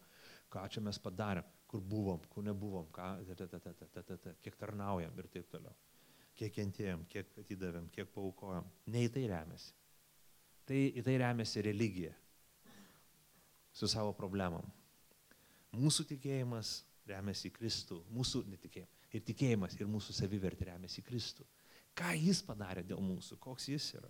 ką 0.53 0.67
čia 0.75 0.84
mes 0.86 0.99
padarėm, 1.01 1.47
kur 1.71 1.81
buvom, 1.81 2.21
kur 2.29 2.45
nebuvom, 2.45 2.91
ką, 2.93 3.07
ta, 3.31 3.47
ta, 3.47 3.59
ta, 3.59 3.73
ta, 3.73 4.03
ta, 4.03 4.17
ta, 4.17 4.36
kiek 4.45 4.59
tarnaujam 4.59 5.17
ir 5.17 5.29
taip 5.34 5.49
toliau. 5.49 5.73
Kiek 6.38 6.53
kentėjom, 6.55 7.03
kiek 7.11 7.29
atidavėm, 7.43 7.89
kiek 7.93 8.09
paukojom. 8.13 8.65
Ne 8.89 9.05
į 9.05 9.11
tai 9.13 9.27
remiasi. 9.29 9.73
Tai 10.65 10.79
į 10.89 11.03
tai 11.05 11.17
remiasi 11.21 11.61
religija 11.65 12.13
su 13.73 13.89
savo 13.89 14.13
problemom. 14.17 14.65
Mūsų 15.73 16.05
tikėjimas 16.13 16.79
remiasi 17.09 17.49
į 17.49 17.55
Kristų, 17.57 17.99
mūsų 18.13 18.43
netikėjimas. 18.49 18.99
Ir 19.13 19.21
tikėjimas 19.27 19.75
ir 19.77 19.89
mūsų 19.89 20.15
savivertė 20.17 20.71
remiasi 20.71 21.01
į 21.01 21.05
Kristų. 21.05 21.45
Ką 21.97 22.15
jis 22.17 22.41
padarė 22.45 22.81
dėl 22.86 23.01
mūsų, 23.03 23.38
koks 23.41 23.69
jis 23.69 23.91
yra. 23.99 24.09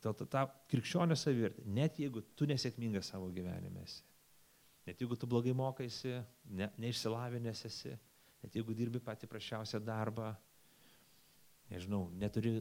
Ta, 0.00 0.12
ta, 0.12 0.24
ta 0.26 0.42
krikščionio 0.70 1.16
savivertė, 1.18 1.64
net 1.70 2.00
jeigu 2.00 2.22
tu 2.34 2.48
nesėkmingas 2.50 3.12
savo 3.12 3.28
gyvenime 3.32 3.84
esi, 3.84 4.00
net 4.88 5.00
jeigu 5.00 5.16
tu 5.20 5.28
blogai 5.30 5.52
mokaisi, 5.54 6.16
ne, 6.50 6.66
neišsilavinęs 6.82 7.62
esi, 7.68 7.92
net 8.44 8.56
jeigu 8.60 8.76
dirbi 8.76 9.00
pati 9.00 9.28
prašiausią 9.30 9.80
darbą, 9.80 10.28
nežinau, 11.70 12.10
neturi 12.20 12.58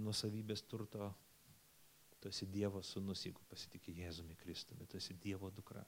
nusavybės 0.00 0.64
turto, 0.68 1.10
tu 2.20 2.28
esi 2.28 2.48
Dievo 2.52 2.82
sunus, 2.84 3.24
jeigu 3.26 3.44
pasitikė 3.48 3.94
Jėzumi 4.02 4.36
Kristumi, 4.40 4.88
tu 4.88 4.98
esi 5.00 5.16
Dievo 5.20 5.50
dukra, 5.52 5.84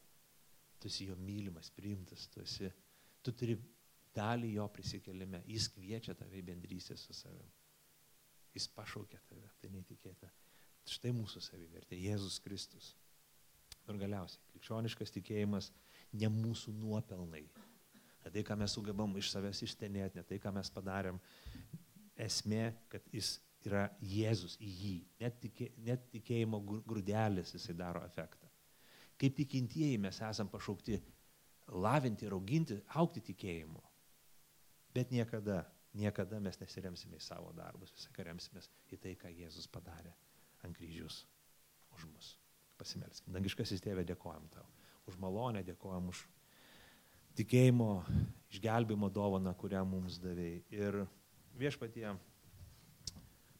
tu 0.80 0.88
esi 0.88 1.08
jo 1.08 1.16
mylimas, 1.16 1.70
priimtas, 1.72 2.26
tu, 2.32 2.44
esi, 2.44 2.70
tu 3.24 3.34
turi 3.36 3.56
dalį 4.16 4.54
jo 4.58 4.68
prisikelime, 4.72 5.42
jis 5.48 5.68
kviečia 5.72 6.14
tave 6.18 6.40
į 6.40 6.46
bendrystę 6.52 6.96
su 7.00 7.16
savimi. 7.16 7.52
Jis 8.52 8.68
pašaukia 8.68 9.20
tave, 9.28 9.48
tai 9.60 9.70
netikėta. 9.72 10.28
Štai 10.92 11.12
mūsų 11.16 11.40
savivertė, 11.40 11.96
Jėzus 11.96 12.40
Kristus. 12.44 12.92
Ir 13.88 13.98
galiausiai, 13.98 14.42
krikščioniškas 14.52 15.14
tikėjimas 15.14 15.70
ne 16.20 16.28
mūsų 16.32 16.74
nuopelnai. 16.76 17.46
Ne 18.22 18.30
tai, 18.30 18.44
ką 18.46 18.56
mes 18.58 18.74
sugebam 18.76 19.16
iš 19.18 19.32
savęs 19.32 19.62
ištenėti, 19.66 20.20
ne 20.20 20.26
tai, 20.26 20.38
ką 20.42 20.52
mes 20.54 20.70
padarėm. 20.72 21.18
Esmė, 22.22 22.68
kad 22.92 23.06
jis 23.14 23.34
yra 23.66 23.86
Jėzus 24.02 24.56
į 24.62 24.70
jį. 24.82 24.96
Net, 25.22 25.38
tikė, 25.42 25.68
net 25.86 26.06
tikėjimo 26.12 26.60
grūdelis 26.86 27.54
jisai 27.56 27.74
daro 27.78 28.02
efektą. 28.06 28.50
Kaip 29.18 29.36
tikintieji 29.38 29.98
mes 30.02 30.18
esam 30.24 30.50
pašaukti 30.50 30.98
lavinti 31.82 32.26
ir 32.26 32.34
auginti, 32.36 32.78
aukti 32.98 33.22
tikėjimu. 33.32 33.82
Bet 34.92 35.12
niekada, 35.14 35.62
niekada 35.96 36.40
mes 36.42 36.58
nesiremsime 36.60 37.16
į 37.16 37.24
savo 37.24 37.52
darbus, 37.56 37.94
visą 37.96 38.26
remsimės 38.26 38.68
į 38.92 38.98
tai, 39.00 39.14
ką 39.16 39.30
Jėzus 39.32 39.70
padarė 39.72 40.12
ant 40.66 40.76
kryžius 40.76 41.22
už 41.96 42.06
mus. 42.10 42.34
Pasimelskime. 42.78 43.34
Dangiškasis 43.36 43.82
tėvė, 43.84 44.04
dėkojam 44.08 44.48
tau. 44.52 44.66
Už 45.10 45.18
malonę 45.22 45.62
dėkojam 45.66 46.10
už 46.10 46.24
tikėjimo, 47.38 48.02
išgelbimo 48.52 49.08
dovaną, 49.12 49.54
kurią 49.58 49.82
mums 49.88 50.18
davėjai. 50.22 50.60
Ir 50.74 51.00
viešpatie, 51.58 52.06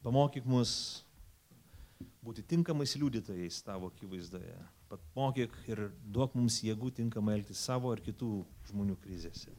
pamokyk 0.05 0.47
mus 0.49 0.75
būti 2.23 2.45
tinkamais 2.47 2.95
liudytojais 2.99 3.63
tavo 3.67 3.91
akivaizdoje. 3.93 4.57
Pamokyk 4.93 5.55
ir 5.71 5.87
duok 6.05 6.37
mums 6.37 6.61
jėgų 6.63 6.93
tinkamai 6.99 7.39
elgtis 7.39 7.63
savo 7.65 7.93
ir 7.95 8.03
kitų 8.05 8.33
žmonių 8.71 8.99
krizėse. 9.03 9.55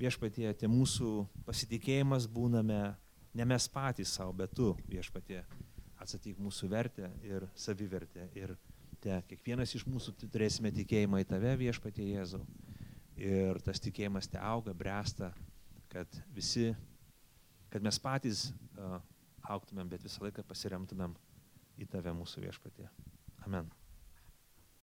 Viešpatie, 0.00 0.48
tie 0.56 0.68
mūsų 0.70 1.26
pasitikėjimas 1.46 2.26
būname 2.32 2.80
ne 3.36 3.46
mes 3.46 3.68
patys 3.68 4.14
savo, 4.16 4.32
bet 4.36 4.54
tu, 4.56 4.72
viešpatie, 4.88 5.42
atsakyk 6.00 6.40
mūsų 6.40 6.70
vertę 6.72 7.10
ir 7.26 7.46
savivertę. 7.54 8.26
Ir 8.34 8.56
te, 9.04 9.20
kiekvienas 9.28 9.74
iš 9.76 9.84
mūsų 9.88 10.16
turėsime 10.24 10.72
tikėjimą 10.74 11.20
į 11.22 11.28
tave 11.28 11.54
viešpatie 11.60 12.08
Jėzau. 12.08 12.42
Ir 13.20 13.58
tas 13.64 13.82
tikėjimas 13.84 14.30
te 14.32 14.40
auga, 14.40 14.72
bręsta, 14.76 15.32
kad 15.92 16.20
visi, 16.32 16.70
kad 17.72 17.84
mes 17.84 17.98
patys 18.00 18.46
uh, 18.78 18.96
auktumėm, 19.52 19.90
bet 19.92 20.06
visą 20.06 20.24
laiką 20.24 20.44
pasiremtumėm 20.48 21.16
į 21.80 21.88
tave 21.92 22.14
mūsų 22.16 22.46
viešpatie. 22.46 22.88
Amen. 23.44 23.68